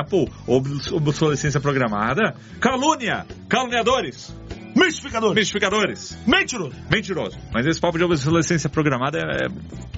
[0.00, 2.34] Apple, obs- obsolescência programada.
[2.60, 3.26] Calúnia!
[3.48, 4.34] Caluniadores!
[4.78, 5.34] Mistificador.
[5.34, 6.16] Mistificadores!
[6.26, 6.74] Mentiroso.
[6.90, 7.38] Mentiroso.
[7.52, 9.48] Mas esse papo de obsolescência programada é, é-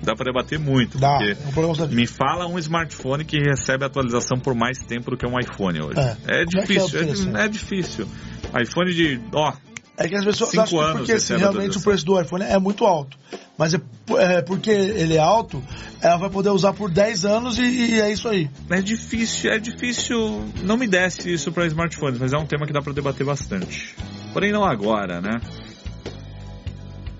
[0.02, 0.98] dá pra debater muito.
[0.98, 1.18] Dá.
[1.22, 5.80] É me fala um smartphone que recebe atualização por mais tempo do que um iPhone
[5.82, 5.98] hoje.
[5.98, 6.16] É.
[6.26, 7.38] É, é é difícil, é, diferença?
[7.38, 8.08] é difícil.
[8.60, 9.20] iPhone de.
[9.34, 9.52] Ó,
[9.98, 12.44] É que as pessoas Cinco acham que anos porque assim, realmente o preço do iPhone
[12.44, 13.18] é muito alto.
[13.58, 13.80] Mas é,
[14.18, 15.62] é porque ele é alto,
[16.00, 18.48] ela vai poder usar por 10 anos e, e é isso aí.
[18.70, 20.44] é difícil, é difícil.
[20.62, 23.94] Não me desce isso para smartphones, mas é um tema que dá pra debater bastante.
[24.32, 25.40] Porém, não agora, né?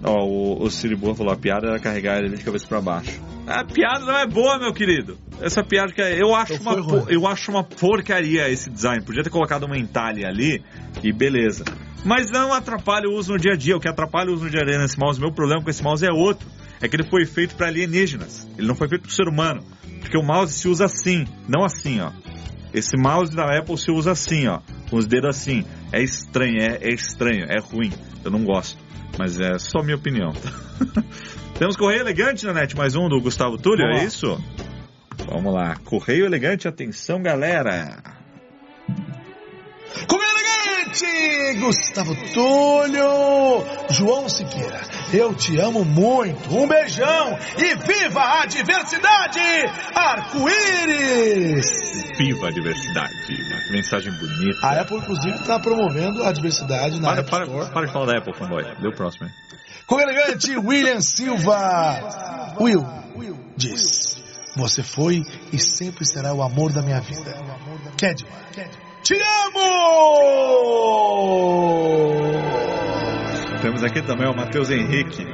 [0.02, 3.20] Ó, o, o Siri Boa falou: a piada era carregar ele de cabeça pra baixo.
[3.46, 5.18] A piada não é boa, meu querido.
[5.40, 7.04] Essa piada que é- eu acho, Então uma, ruim.
[7.08, 9.02] eu acho uma porcaria esse design.
[9.04, 10.62] Podia ter colocado uma entalhe ali
[11.02, 11.64] e beleza.
[12.04, 13.76] Mas não atrapalha o uso no dia a dia.
[13.76, 15.82] O que atrapalha o uso no dia a dia nesse mouse, meu problema com esse
[15.82, 16.48] mouse é outro.
[16.80, 18.48] É que ele foi feito para alienígenas.
[18.56, 19.62] Ele não foi feito para o ser humano.
[20.00, 22.10] Porque o mouse se usa assim, não assim, ó.
[22.72, 24.60] Esse mouse da Apple se usa assim, ó.
[24.88, 25.64] Com os dedos assim.
[25.92, 27.92] É estranho, é, é estranho, é ruim.
[28.24, 28.78] Eu não gosto.
[29.18, 30.32] Mas é só minha opinião.
[31.58, 34.04] Temos Correio Elegante na net, mais um do Gustavo Túlio, Vamos é lá.
[34.06, 34.44] isso?
[35.26, 35.76] Vamos lá.
[35.84, 38.02] Correio Elegante, atenção galera.
[40.06, 40.49] Como elegante!
[41.60, 43.64] Gustavo Túlio!
[43.90, 44.80] João Siqueira,
[45.12, 46.52] eu te amo muito.
[46.52, 49.38] Um beijão e viva a diversidade!
[49.94, 51.66] Arco-íris!
[52.18, 53.12] Viva a diversidade.
[53.24, 54.66] Que mensagem bonita.
[54.66, 57.72] A Apple, inclusive, está promovendo a diversidade na Para, App para, Store.
[57.72, 58.64] para de falar da Apple, fanboy.
[58.80, 59.32] Lê o próximo aí.
[59.86, 62.56] Como elegante, William Silva.
[62.58, 62.84] Will
[63.56, 64.20] diz:
[64.56, 65.22] Você foi
[65.52, 67.32] e sempre será o amor da minha vida.
[67.96, 68.32] Kedman,
[69.10, 69.66] te amo!
[73.60, 75.26] Temos aqui também o Matheus Henrique,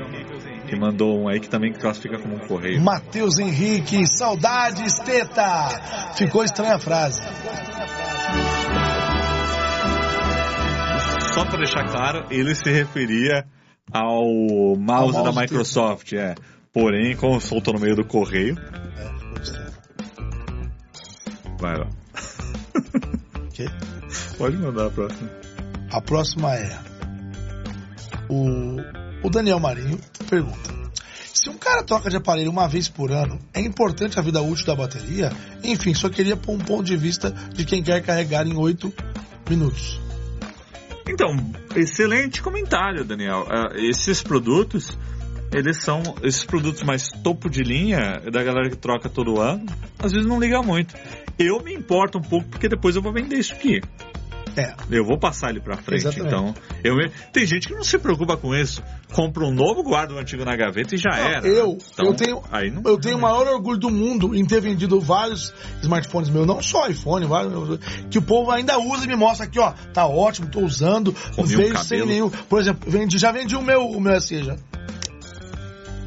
[0.66, 2.82] que mandou um aí que também classifica como um correio.
[2.82, 6.15] Matheus Henrique, saudades, teta!
[6.16, 7.20] Ficou estranha a frase.
[11.35, 13.44] Só para deixar claro, ele se referia
[13.93, 14.24] ao
[14.78, 16.35] mouse, Ao mouse da Microsoft, é.
[16.73, 18.57] Porém, como soltou no meio do correio,
[21.61, 22.05] vai lá.
[23.56, 23.66] Ok?
[24.36, 25.30] Pode mandar a próxima.
[25.90, 26.78] A próxima é.
[28.28, 28.76] O,
[29.22, 30.70] o Daniel Marinho pergunta:
[31.32, 34.66] Se um cara troca de aparelho uma vez por ano, é importante a vida útil
[34.66, 35.30] da bateria?
[35.64, 38.92] Enfim, só queria pôr um ponto de vista de quem quer carregar em 8
[39.48, 40.00] minutos.
[41.08, 41.34] Então,
[41.74, 43.46] excelente comentário, Daniel.
[43.48, 44.98] Ah, esses produtos,
[45.54, 49.64] eles são esses produtos mais topo de linha da galera que troca todo ano.
[49.98, 50.94] Às vezes não liga muito.
[51.38, 53.80] Eu me importo um pouco porque depois eu vou vender isso aqui.
[54.58, 56.28] É, Eu vou passar ele pra frente, Exatamente.
[56.34, 56.54] então.
[56.82, 56.96] Eu,
[57.30, 58.82] tem gente que não se preocupa com isso.
[59.12, 61.46] Compra um novo, guarda o antigo na gaveta e já Não, era.
[61.46, 62.42] eu- Então, eu tenho-
[62.72, 65.52] não, eu tenho o maior orgulho do mundo em ter vendido vários
[65.82, 67.52] smartphones meus, não só iPhone, vários,
[68.08, 71.54] que o povo ainda usa e me mostra aqui, ó, tá ótimo, tô usando, Comi
[71.54, 72.30] veio sem nenhum.
[72.30, 74.56] Por exemplo, vendi, já vendi o meu, o meu SE já.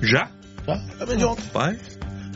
[0.01, 0.27] Já?
[0.67, 1.43] Já, já vendi ontem.
[1.53, 1.77] Pai?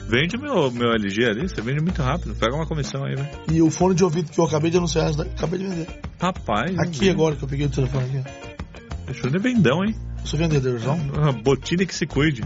[0.08, 2.36] Vende meu, meu LG ali, você vende muito rápido.
[2.36, 3.30] Pega uma comissão aí, velho.
[3.52, 5.88] E o fone de ouvido que eu acabei de anunciar, acabei de vender.
[6.20, 6.78] Rapaz.
[6.80, 8.30] Aqui agora que eu peguei o telefone aqui.
[9.06, 9.96] Deixa eu vendão, hein?
[10.22, 11.00] Eu sou vendedorzão.
[11.16, 12.42] Ah, Botine que se cuide.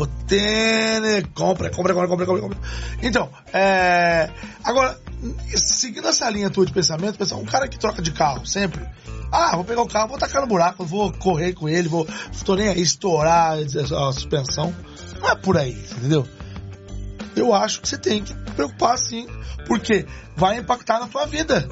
[1.34, 2.58] Compra, compra, compra, compra, compra, compra.
[3.02, 4.30] Então, é...
[4.64, 5.00] Agora,
[5.56, 8.84] seguindo essa linha tua de pensamento, pessoal, um cara que troca de carro sempre.
[9.32, 12.08] Ah, vou pegar o carro, vou tacar no buraco, vou correr com ele, vou.
[12.46, 14.74] Tô nem aí, estourar a suspensão.
[15.20, 16.26] Não é por aí, entendeu?
[17.38, 19.28] Eu acho que você tem que preocupar sim,
[19.66, 20.06] porque
[20.36, 21.68] vai impactar na tua vida.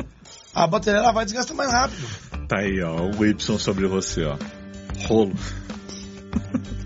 [0.53, 2.07] A bateria ela vai desgastar mais rápido.
[2.47, 3.09] Tá aí, ó.
[3.17, 4.37] O Y sobre você, ó.
[5.07, 5.33] Rolo.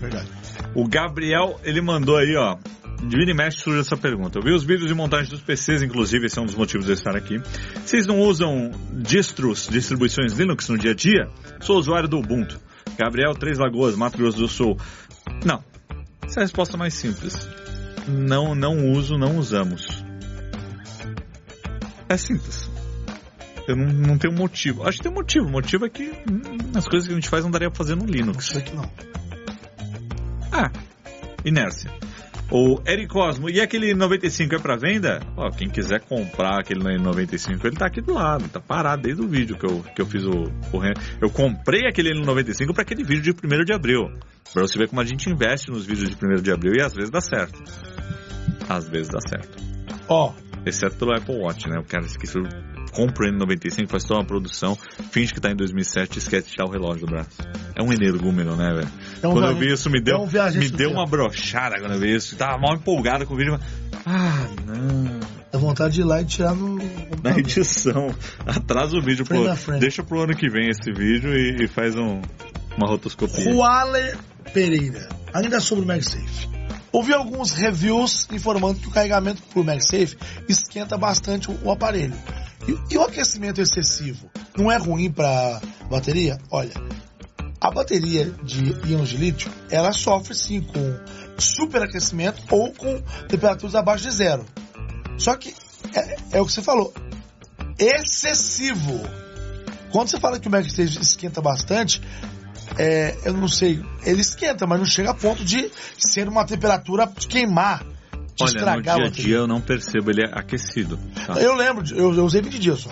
[0.00, 0.28] Verdade.
[0.74, 2.56] O Gabriel, ele mandou aí, ó.
[3.02, 4.38] De vira e mexe surge essa pergunta.
[4.38, 6.92] Eu vi os vídeos de montagem dos PCs, inclusive, esse é um dos motivos de
[6.92, 7.38] eu estar aqui.
[7.84, 11.28] Vocês não usam distros, distribuições Linux no dia a dia?
[11.60, 12.60] Sou usuário do Ubuntu.
[12.98, 14.76] Gabriel, Três Lagoas, Mato Grosso do Sul.
[15.44, 15.64] Não.
[16.22, 17.48] Essa é a resposta mais simples.
[18.08, 20.04] Não, não uso, não usamos.
[22.08, 22.68] É simples.
[23.68, 24.86] Eu não, não tenho motivo.
[24.86, 25.46] Acho que tem um motivo.
[25.46, 26.42] O motivo é que hum,
[26.74, 28.46] as coisas que a gente faz não daria pra fazer no Linux.
[28.46, 28.90] Isso aqui não.
[30.52, 30.70] Ah,
[31.44, 31.90] inércia.
[32.52, 35.20] O Eric Cosmo, e aquele 95 é pra venda?
[35.36, 39.28] Ó, quem quiser comprar aquele 95, ele tá aqui do lado, tá parado desde o
[39.28, 40.80] vídeo que eu, que eu fiz o, o
[41.20, 44.10] Eu comprei aquele 95 para aquele vídeo de 1 de abril.
[44.52, 46.92] Pra você ver como a gente investe nos vídeos de 1 de abril e às
[46.92, 47.62] vezes dá certo.
[48.70, 49.62] Às vezes dá certo.
[50.08, 50.32] Ó,
[50.64, 51.78] Exceto pelo Apple Watch, né?
[51.78, 52.34] O cara esquece,
[52.92, 54.76] compra o N95, faz toda uma produção,
[55.10, 57.30] finge que tá em 2007 e esquece de tirar o relógio do braço.
[57.74, 58.88] é um energúmeno, né, velho?
[59.22, 61.06] É um quando eu viajante- vi isso, me é deu, um viajante me deu uma
[61.06, 62.36] brochada quando eu vi isso.
[62.36, 63.52] Tava mal empolgado com o vídeo.
[63.58, 65.20] mas- Ah, não.
[65.50, 66.76] Dá vontade de ir lá e tirar no.
[67.22, 68.14] Na edição.
[68.46, 69.24] Atrasa o vídeo.
[69.24, 69.38] Pro,
[69.80, 72.20] deixa pro ano que vem esse vídeo e, e faz um,
[72.76, 73.50] uma rotoscopia.
[73.54, 74.14] Huale
[74.52, 75.08] Pereira.
[75.32, 76.48] Ainda sobre o MagSafe.
[76.92, 80.16] Ouvi alguns reviews informando que o carregamento por MagSafe
[80.48, 82.14] esquenta bastante o, o aparelho.
[82.66, 86.38] E, e o aquecimento excessivo não é ruim para bateria?
[86.50, 86.72] Olha,
[87.60, 90.98] a bateria de íons de lítio, ela sofre sim com
[91.38, 94.44] superaquecimento ou com temperaturas abaixo de zero.
[95.16, 95.54] Só que
[95.94, 96.92] é, é o que você falou,
[97.78, 99.00] excessivo.
[99.92, 102.00] Quando você fala que o MagSafe esquenta bastante,
[102.78, 107.06] é, eu não sei, ele esquenta, mas não chega a ponto de ser uma temperatura
[107.18, 110.98] de queimar, de Olha, no estragar dia a dia eu não percebo, ele é aquecido.
[111.26, 111.34] tá?
[111.40, 112.90] Eu lembro, de- eu, eu usei 20 dias só.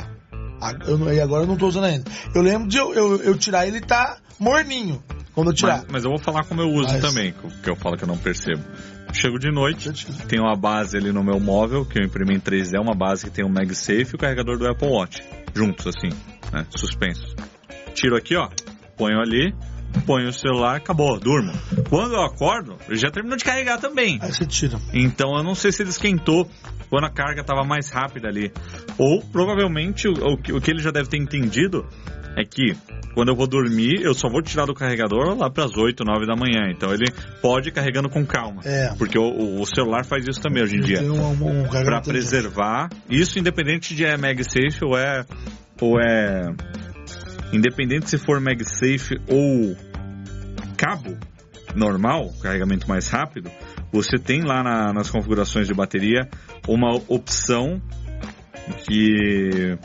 [0.86, 2.10] Eu e agora eu não tô usando ainda.
[2.34, 5.00] Eu lembro de eu, eu, eu tirar ele tá morninho.
[5.32, 5.78] Quando eu tirar.
[5.82, 7.32] Mas, mas eu vou falar como eu uso Mas- também,
[7.62, 8.62] que eu falo que eu não percebo.
[9.12, 9.90] Chego de noite,
[10.26, 13.30] tenho uma base ali no meu móvel, que eu imprimi em 3D, uma base que
[13.30, 15.22] tem o MagSafe e o carregador do Apple Watch.
[15.54, 16.08] Juntos, assim,
[16.52, 16.66] né?
[16.76, 17.34] Suspensos.
[17.94, 18.48] Tiro aqui, ó.
[18.98, 19.54] Ponho ali,
[20.06, 21.52] ponho o celular, acabou, durmo.
[21.88, 24.18] Quando eu acordo, ele já terminou de carregar também.
[24.22, 24.78] Aí você tira.
[24.92, 26.48] Então eu não sei se ele esquentou
[26.90, 28.52] quando a carga estava mais rápida ali.
[28.96, 31.86] Ou provavelmente o, o que- o que ele já deve ter entendido
[32.36, 32.76] é que
[33.14, 36.24] quando eu vou dormir, eu só vou tirar do carregador lá para as 8, 9
[36.26, 36.70] da manhã.
[36.70, 37.10] Então ele
[37.42, 38.62] pode ir carregando com calma.
[38.64, 38.94] É.
[38.96, 41.02] Porque o, o celular faz isso também hoje em dia.
[41.02, 42.88] Um, um, um Para preservar.
[43.10, 45.24] Isso independente de é MagSafe ou é.
[45.80, 46.42] Ou é.
[47.52, 49.76] Independente se for MagSafe ou
[50.76, 51.16] cabo
[51.74, 53.50] normal, carregamento mais rápido,
[53.92, 56.28] você tem lá na- nas configurações de bateria
[56.66, 57.80] uma opção
[58.86, 59.76] que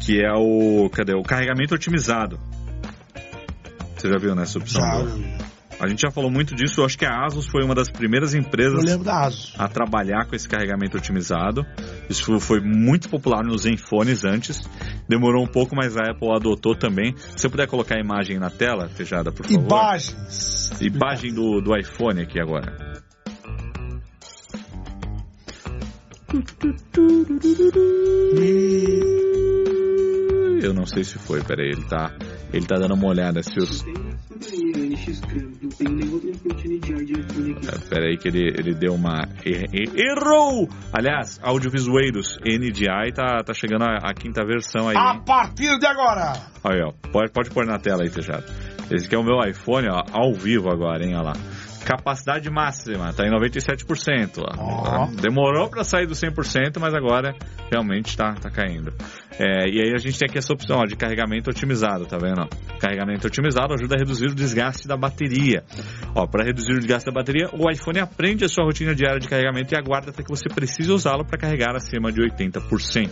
[0.00, 2.38] que é o cadê o carregamento otimizado.
[3.96, 4.80] Você já viu nessa opção?
[4.80, 5.38] Já,
[5.80, 6.80] A gente já falou muito disso.
[6.80, 8.82] Eu acho que a Asus foi uma das primeiras empresas
[9.56, 11.64] a trabalhar com esse carregamento otimizado.
[12.08, 14.62] Isso foi- muito popular nos Zenfones antes.
[15.08, 17.14] Demorou um pouco, mas a Apple adotou também.
[17.16, 19.60] Se você puder colocar a imagem na tela, Tejada, por favor.
[19.62, 20.70] Imagens.
[20.80, 22.98] Imagem do, do iPhone aqui agora.
[30.62, 32.12] Eu não sei se foi, peraí, ele tá,
[32.52, 33.84] ele tá dando uma olhada se os.
[33.84, 33.92] Aí.
[37.68, 39.28] É, Peraí que ele, ele deu uma...
[39.44, 40.68] er- er- Errou!
[40.92, 44.96] Aliás, audiovisueiros, NDI tá, tá chegando a, a quinta versão aí.
[44.96, 45.22] A hein?
[45.26, 46.32] partir de agora.
[46.64, 46.92] Aí, ó.
[47.12, 48.44] Pode, pode pôr na tela aí, Tejado.
[48.90, 51.32] Esse aqui é o meu iPhone, ó, ao vivo agora, hein, olha lá.
[51.88, 54.44] Capacidade máxima, tá em 97%.
[54.58, 55.04] Ó.
[55.04, 55.06] Ó.
[55.06, 57.34] Demorou para sair do 100%, mas agora
[57.72, 58.92] realmente tá, tá caindo.
[59.38, 62.46] É, e aí a gente tem aqui essa opção ó, de carregamento otimizado, tá vendo?
[62.78, 65.64] Carregamento otimizado ajuda a reduzir o desgaste da bateria.
[66.30, 69.72] Para reduzir o desgaste da bateria, o iPhone aprende a sua rotina diária de carregamento
[69.72, 73.08] e aguarda até que você precise usá-lo para carregar acima de 80%.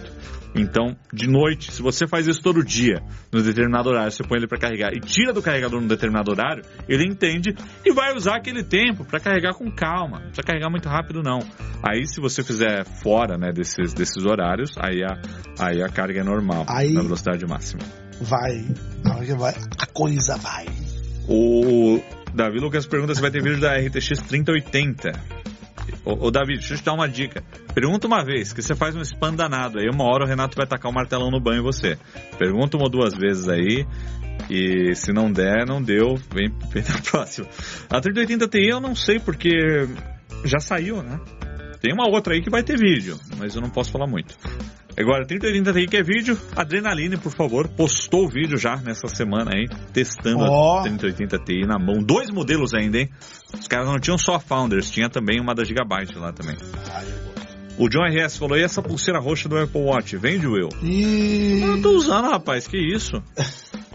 [0.57, 4.47] Então, de noite, se você faz isso todo dia, no determinado horário, você põe ele
[4.47, 7.55] para carregar e tira do carregador no determinado horário, ele entende
[7.85, 10.19] e vai usar aquele tempo para carregar com calma.
[10.19, 11.41] Não precisa carregar muito rápido, não.
[11.83, 15.21] Aí, se você fizer fora né, desses, desses horários, aí a,
[15.59, 17.83] aí a carga é normal, Aí- na velocidade máxima.
[18.21, 18.65] Vai.
[19.05, 20.67] Na hora que vai, a coisa vai.
[21.29, 22.01] O
[22.35, 25.13] Davi Lucas pergunta se vai ter vídeo da RTX 3080.
[26.05, 27.43] Ô, Davi, deixa eu te dar uma dica.
[27.75, 29.79] Pergunta uma vez, que você faz um spam danado.
[29.79, 31.99] Aí uma hora o Renato vai tacar o martelão no banho em você.
[32.39, 33.87] Pergunta uma ou duas vezes aí.
[34.49, 36.17] E se não der, não deu.
[36.33, 37.49] Vem, vem na próxima.
[37.91, 39.51] A 3080 Ti eu não sei porque
[40.45, 41.21] já saiu, né?
[41.81, 44.37] Tem uma outra aí que vai ter vídeo, mas eu não posso falar muito.
[44.99, 49.51] Agora, 3080 Ti que é vídeo, Adrenaline, por favor, postou o vídeo já nessa semana
[49.55, 50.79] aí, testando Ó.
[50.79, 52.03] a 3080 Ti na mão.
[52.03, 53.11] Dois modelos ainda, hein?
[53.53, 56.57] Os caras não tinham só a Founders, tinha também uma da Gigabyte lá também.
[57.79, 60.17] O John RS falou, e essa pulseira roxa do Apple Watch?
[60.17, 60.69] Vende, Will?
[60.83, 61.61] E.
[61.63, 63.23] Eu não tô usando, rapaz, que isso?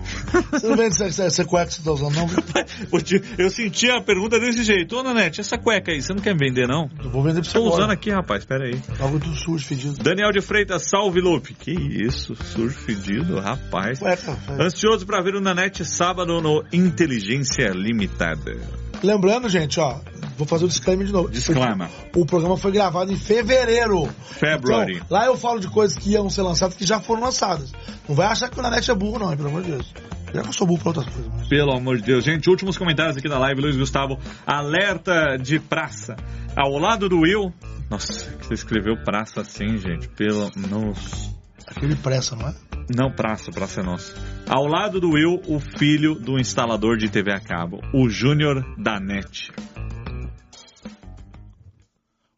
[0.51, 2.27] Você não vende essa, essa, cueca que você tá usando, não?
[3.37, 4.95] Eu senti a pergunta desse jeito.
[4.97, 6.89] Ô, Nanete, essa cueca aí, você não quer vender, não?
[7.03, 7.75] Eu vou vender pra você Tô agora.
[7.75, 8.81] usando aqui, rapaz, pera aí.
[8.99, 10.01] Algo do sujo, fedido.
[10.01, 11.53] Daniel de Freitas, salve, Lupe.
[11.53, 13.99] Que isso, sujo fedido, rapaz.
[13.99, 14.37] Cueca.
[14.59, 18.57] Ansioso pra ver o Nanete sábado no Inteligência Limitada.
[19.03, 19.99] Lembrando, gente, ó,
[20.41, 21.29] vou fazer o disclaimer de novo.
[21.29, 21.87] Disclaimer.
[22.15, 24.09] O programa foi gravado em fevereiro.
[24.23, 24.95] February.
[24.95, 27.71] Então, lá eu falo de coisas que iam ser lançadas que já foram lançadas.
[28.09, 29.93] Não vai achar que o Nanete é burro, não, hein, pelo amor de Deus.
[30.33, 31.31] Já que eu sou burro pra outras coisas.
[31.37, 31.47] Mas...
[31.47, 32.23] Pelo amor de Deus.
[32.23, 33.61] Gente, últimos comentários aqui da live.
[33.61, 36.15] Luiz Gustavo, alerta de praça.
[36.55, 37.53] Ao lado do Will.
[37.89, 40.07] Nossa, que você escreveu praça assim, gente.
[40.09, 40.49] Pelo.
[40.55, 41.29] Nossa.
[41.67, 42.55] Aquele pressa, não é?
[42.93, 44.13] Não, praça, praça é nossa.
[44.49, 48.99] Ao lado do Will, o filho do instalador de TV a cabo, o Júnior da
[48.99, 49.51] NET.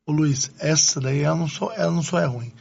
[0.06, 2.54] Ô Luiz, essa daí ela não, só, ela não só é ruim.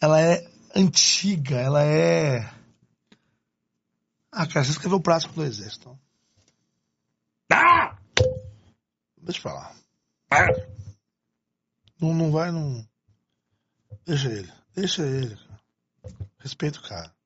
[0.00, 2.40] Ela é antiga, ela é.
[4.30, 5.98] Ah, cara, você escreveu o dois S, então.
[7.50, 7.96] Ah!
[9.20, 9.74] Deixa pra lá.
[10.30, 10.46] Ah!
[12.00, 12.86] Não, não vai, não.
[14.04, 14.52] Deixa ele.
[14.74, 15.60] Deixa ele, cara.
[16.38, 17.16] Respeita o cara.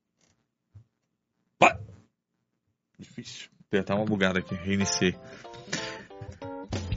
[3.00, 3.48] Difícil.
[3.66, 5.18] Apertar uma bugada aqui, reiniciei.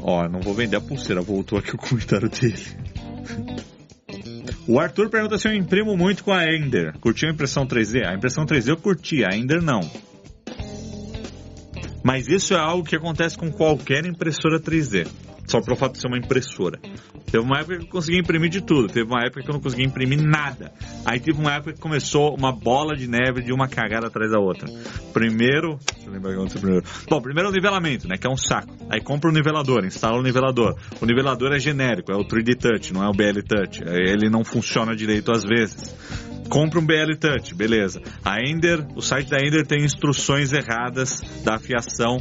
[0.06, 2.62] Ó, não vou vender a pulseira, voltou aqui o comentário dele.
[4.68, 7.00] O Arthur pergunta se eu imprimo muito com a Ender.
[7.00, 8.06] Curtiu a impressão 3D?
[8.06, 9.80] A impressão 3D eu curti, a Ender não.
[12.04, 15.08] Mas isso é algo que acontece com qualquer impressora 3D.
[15.46, 16.80] Só pelo fato de ser uma impressora.
[17.26, 18.88] Teve uma época que eu consegui imprimir de tudo.
[18.88, 20.72] Teve uma época que eu não conseguia imprimir nada.
[21.06, 24.40] Aí teve uma época que começou uma bola de neve de uma cagada atrás da
[24.40, 24.68] outra.
[25.12, 25.78] Primeiro.
[25.94, 26.86] Deixa eu lembrar o que aconteceu primeiro.
[27.10, 28.18] Bom, primeiro é o nivelamento, né?
[28.18, 28.74] Que é um saco.
[28.90, 30.76] Aí compra o nivelador, instala o nivelador.
[31.02, 33.82] O nivelador é genérico, é o 3D Touch, não é o BL Touch.
[33.84, 35.94] Ele não funciona direito às vezes.
[36.50, 38.02] Compra um BL Touch, beleza.
[38.24, 42.18] A Ender, o site da Ender tem instruções erradas da afiação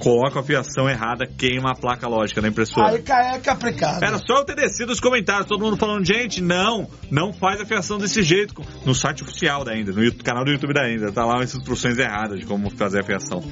[0.00, 2.88] coloca a fiação errada, queima a placa lógica da impressora.
[2.88, 4.02] Aí é complicado.
[4.02, 7.66] Era só eu ter descido os comentários, todo mundo falando, gente, não, não faz a
[7.66, 8.64] fiação desse jeito.
[8.84, 11.98] No site oficial da Ender, no canal do YouTube da Ender, tá lá as instruções
[11.98, 13.44] erradas de como fazer a fiação.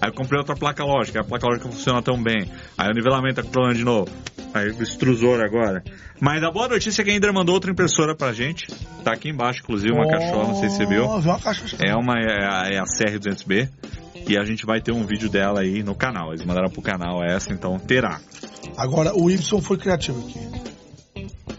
[0.00, 2.50] Aí eu comprei outra placa lógica, a placa lógica funciona tão bem.
[2.76, 4.10] Aí o nivelamento tá com problema de novo.
[4.52, 5.82] Aí o extrusor agora.
[6.20, 8.66] Mas a boa notícia é que a Ender mandou outra impressora pra gente.
[9.04, 11.04] Tá aqui embaixo, inclusive, uma Oh, caixola, não sei se você viu.
[11.04, 11.38] Uma
[11.80, 13.68] É uma é a, é a CR200B.
[14.28, 16.32] E a gente vai ter um vídeo dela aí no canal.
[16.32, 18.20] Eles mandaram pro canal essa, então terá.
[18.76, 20.40] Agora, o Y foi criativo aqui.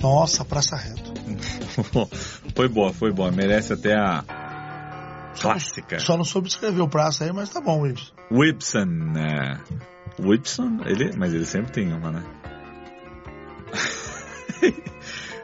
[0.01, 1.13] Nossa, praça reto.
[2.55, 3.31] foi boa, foi boa.
[3.31, 4.23] Merece até a
[5.39, 5.99] clássica.
[5.99, 7.95] Só não soube escrever o praça aí, mas tá bom, Y.
[8.31, 9.59] Whipson, né?
[10.19, 12.23] Whipson, ele, mas ele sempre tem uma, né?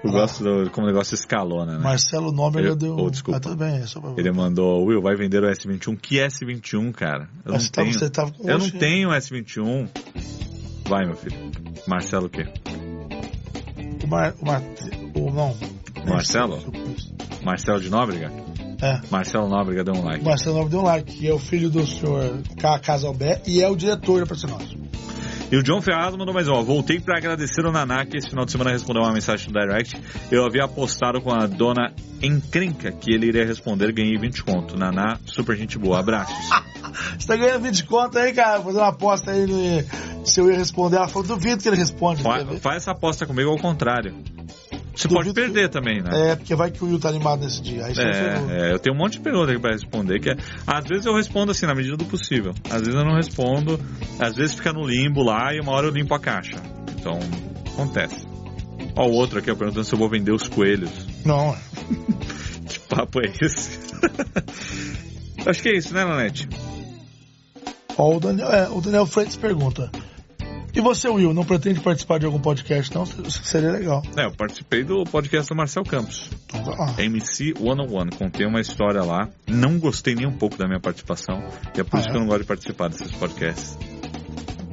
[0.03, 1.83] Eu gosto do, como o negócio escalona, né?
[1.83, 2.95] Marcelo Nóbrega Eu- deu.
[2.97, 3.37] oh, desculpa.
[3.37, 4.11] Ah, tudo bem, é só pra...
[4.17, 5.97] Ele mandou, Will, vai vender o S21.
[5.97, 7.29] Que S21, cara?
[7.45, 8.11] Eu não Mas tenho.
[8.11, 9.87] tava Eu não tenho S21.
[10.89, 11.37] Vai, meu filho.
[11.87, 12.45] Marcelo o quê?
[14.03, 14.33] O, Mar...
[14.41, 14.61] o, Mar...
[15.15, 15.55] o Não.
[16.05, 16.59] Marcelo?
[17.43, 18.29] Marcelo de Nóbrega?
[18.81, 18.99] É.
[19.09, 20.25] Marcelo Nóbrega deu um like.
[20.25, 22.79] Marcelo Nóbrega deu um like, que é o filho do senhor K.
[22.79, 24.82] Casalbé e é o diretor da Praça Nossa.
[25.53, 26.63] E o John Ferraz mandou mais um.
[26.63, 29.95] Voltei pra agradecer o Naná que esse final de semana respondeu uma mensagem no direct.
[30.31, 31.93] Eu havia apostado com a dona
[32.23, 33.93] Encrenca que ele iria responder.
[33.93, 34.75] Ganhei 20 conto.
[34.75, 35.99] Naná, super gente boa.
[35.99, 36.35] Abraços.
[37.19, 38.63] Você tá ganhando 20 conto aí, cara?
[38.63, 39.85] Fazer uma aposta aí
[40.25, 40.95] se eu ia responder.
[40.95, 42.23] Ela falou, duvido que ele responde.
[42.23, 42.43] Fa-?
[42.59, 44.15] Faz essa aposta comigo ao contrário.
[44.95, 46.31] Você pode perder também, né?
[46.31, 47.85] É, porque vai que o Will tá animado nesse dia.
[47.85, 48.01] Aí você.
[48.01, 50.19] É, é, eu tenho um monte de perguntas aqui pra responder.
[50.19, 50.37] Que é-
[50.67, 52.53] às vezes eu respondo assim, na medida do possível.
[52.69, 53.79] Às vezes eu não respondo.
[54.19, 56.57] Às vezes fica no limbo lá e uma hora eu limpo a caixa.
[56.99, 57.19] Então,
[57.73, 58.25] acontece.
[58.95, 60.91] Ó, o outro aqui, ó, perguntando se eu vou vender os coelhos.
[61.25, 61.55] Não,
[62.69, 63.79] Que papo é esse?
[65.45, 66.47] Acho que é isso, né, Nanete?
[67.97, 69.91] Ó, o Daniel, é, o Daniel Freitas pergunta.
[70.75, 73.05] E você, Will, não pretende participar de algum podcast, não?
[73.05, 74.01] Seria legal.
[74.17, 76.29] É, eu participei do podcast do Marcel Campos.
[76.65, 76.95] Lá.
[76.97, 78.09] MC 101.
[78.17, 79.29] Contei uma história lá.
[79.47, 81.43] Não gostei nem um pouco da minha participação.
[81.77, 82.11] E é por Ah, isso é?
[82.11, 83.77] que eu não gosto de participar desses podcasts.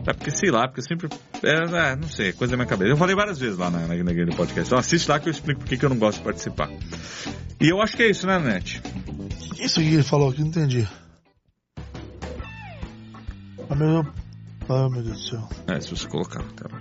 [0.07, 1.09] É porque, sei lá, porque sempre.
[1.43, 2.91] É, é, não sei, é coisa da minha cabeça.
[2.91, 4.69] Eu falei várias vezes lá na, na, naquele podcast.
[4.69, 6.71] Então assiste lá que eu explico por que eu não gosto de participar.
[7.61, 8.81] E eu acho que é isso, né, Nanete?
[9.59, 10.89] Isso que ele falou aqui, não entendi.
[13.69, 14.07] Ah, meu,
[14.71, 15.49] ah, meu Deus do céu.
[15.67, 16.81] É, se você colocar na tela.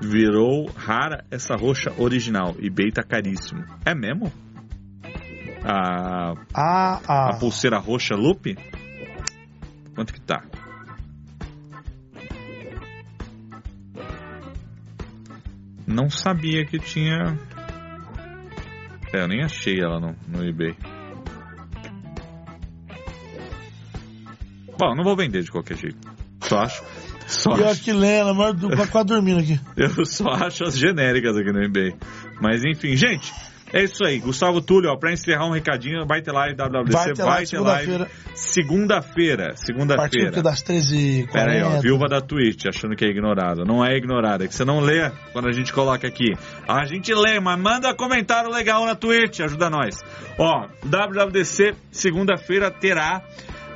[0.00, 2.54] Virou rara essa roxa original.
[2.60, 3.64] eBay tá caríssimo.
[3.84, 4.32] É mesmo?
[5.64, 7.38] A, Ah, a ah.
[7.38, 8.56] pulseira roxa loop?
[9.94, 10.44] Quanto que tá?
[15.86, 17.36] Não sabia que tinha.
[19.12, 20.76] É, eu nem achei ela no, no eBay.
[24.78, 25.98] Bom, não vou vender de qualquer jeito.
[26.42, 26.84] Só acho.
[27.28, 29.60] Só E a acho, Quilena, mas do- tá quase dormindo aqui.
[29.76, 31.94] eu só acho as genéricas aqui no eBay.
[32.40, 33.30] Mas enfim, gente,
[33.70, 34.18] é isso aí.
[34.18, 38.08] Gustavo Túlio, ó, pra encerrar um recadinho, vai ter live WWDC, Vai ter live segunda-feira.
[38.34, 39.94] segunda-feira.
[39.94, 41.30] A partir do que das 13h40.
[41.32, 43.62] Pera aí, ó, viúva da Twitch, achando que é ignorada.
[43.64, 46.32] Não é ignorada, é que você não lê quando a gente coloca aqui.
[46.66, 49.98] A gente lê, mas manda comentário legal na Twitch, ajuda nós.
[50.38, 53.20] Ó, WWDC, segunda-feira terá,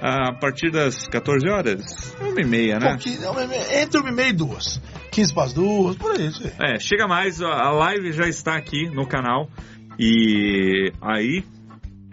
[0.02, 2.98] a partir das 14 horas, uma e meia, né?
[3.20, 3.40] Não,
[3.80, 4.82] entre uma e meia e duas.
[5.12, 6.74] 15 para as duas, por aí, isso aí.
[6.74, 9.48] É, chega mais, a live já está aqui no canal.
[9.96, 11.44] E aí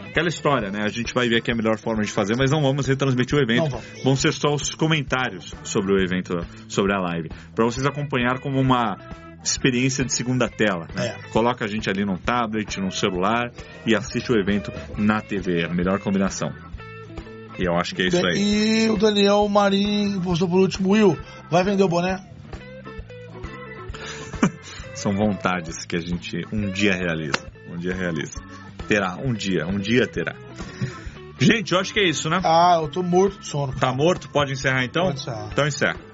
[0.05, 0.83] aquela história, né?
[0.83, 3.41] A gente vai ver aqui a melhor forma de fazer, mas não vamos retransmitir o
[3.41, 3.75] evento.
[4.03, 6.33] Vão ser só os comentários sobre o evento,
[6.67, 8.97] sobre a live, para vocês acompanhar como uma
[9.43, 10.87] experiência de segunda tela.
[10.93, 11.07] Né?
[11.07, 11.29] É.
[11.29, 13.51] Coloca a gente ali num tablet, num celular
[13.85, 15.65] e assiste o evento na TV.
[15.65, 16.53] A melhor combinação.
[17.59, 18.85] E eu acho que é isso aí.
[18.85, 21.19] E o Daniel Marim postou por último, Will,
[21.51, 22.25] vai vender o boné?
[24.95, 27.51] São vontades que a gente um dia realiza.
[27.69, 28.39] Um dia realiza.
[28.87, 30.35] Terá, um dia, um dia terá.
[31.37, 32.39] Gente, eu acho que é isso, né?
[32.45, 33.73] Ah, eu tô morto de sono.
[33.73, 34.29] Tá morto?
[34.29, 35.07] Pode encerrar então?
[35.07, 35.49] Pode encerrar.
[35.51, 36.08] Então encerra.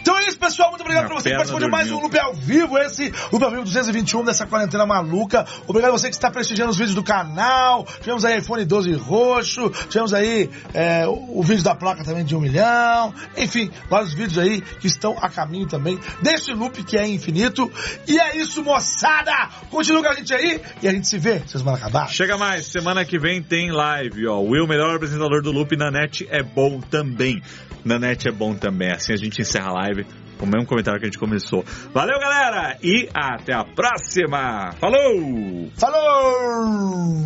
[0.00, 0.70] Então é isso, pessoal.
[0.70, 2.00] Muito obrigado por você que participou de mais um.
[2.00, 2.78] Loop ao vivo.
[2.78, 5.46] Esse Loop ao vivo 221 dessa quarentena maluca.
[5.66, 7.86] Obrigado a você que está prestigiando os vídeos do canal.
[8.00, 9.70] Tivemos aí iPhone 12 roxo.
[9.88, 13.14] Tivemos aí é, o, o vídeo da placa também de um milhão.
[13.36, 17.70] Enfim, vários vídeos aí que estão a caminho também desse loop que é infinito.
[18.06, 19.48] E é isso, moçada.
[19.70, 22.08] Continua com a gente aí e a gente se vê, vocês vão acabar.
[22.08, 24.38] Chega mais, semana que vem tem live, ó.
[24.38, 27.42] O Will, melhor apresentador do Loop na net, é bom também.
[27.84, 28.90] Na net é bom também.
[28.90, 30.06] Assim a gente encerra a live
[30.38, 31.64] com o mesmo comentário que a gente começou.
[31.92, 32.78] Valeu, galera!
[32.82, 34.72] E até a próxima!
[34.78, 35.70] Falou!
[35.76, 37.18] Falou!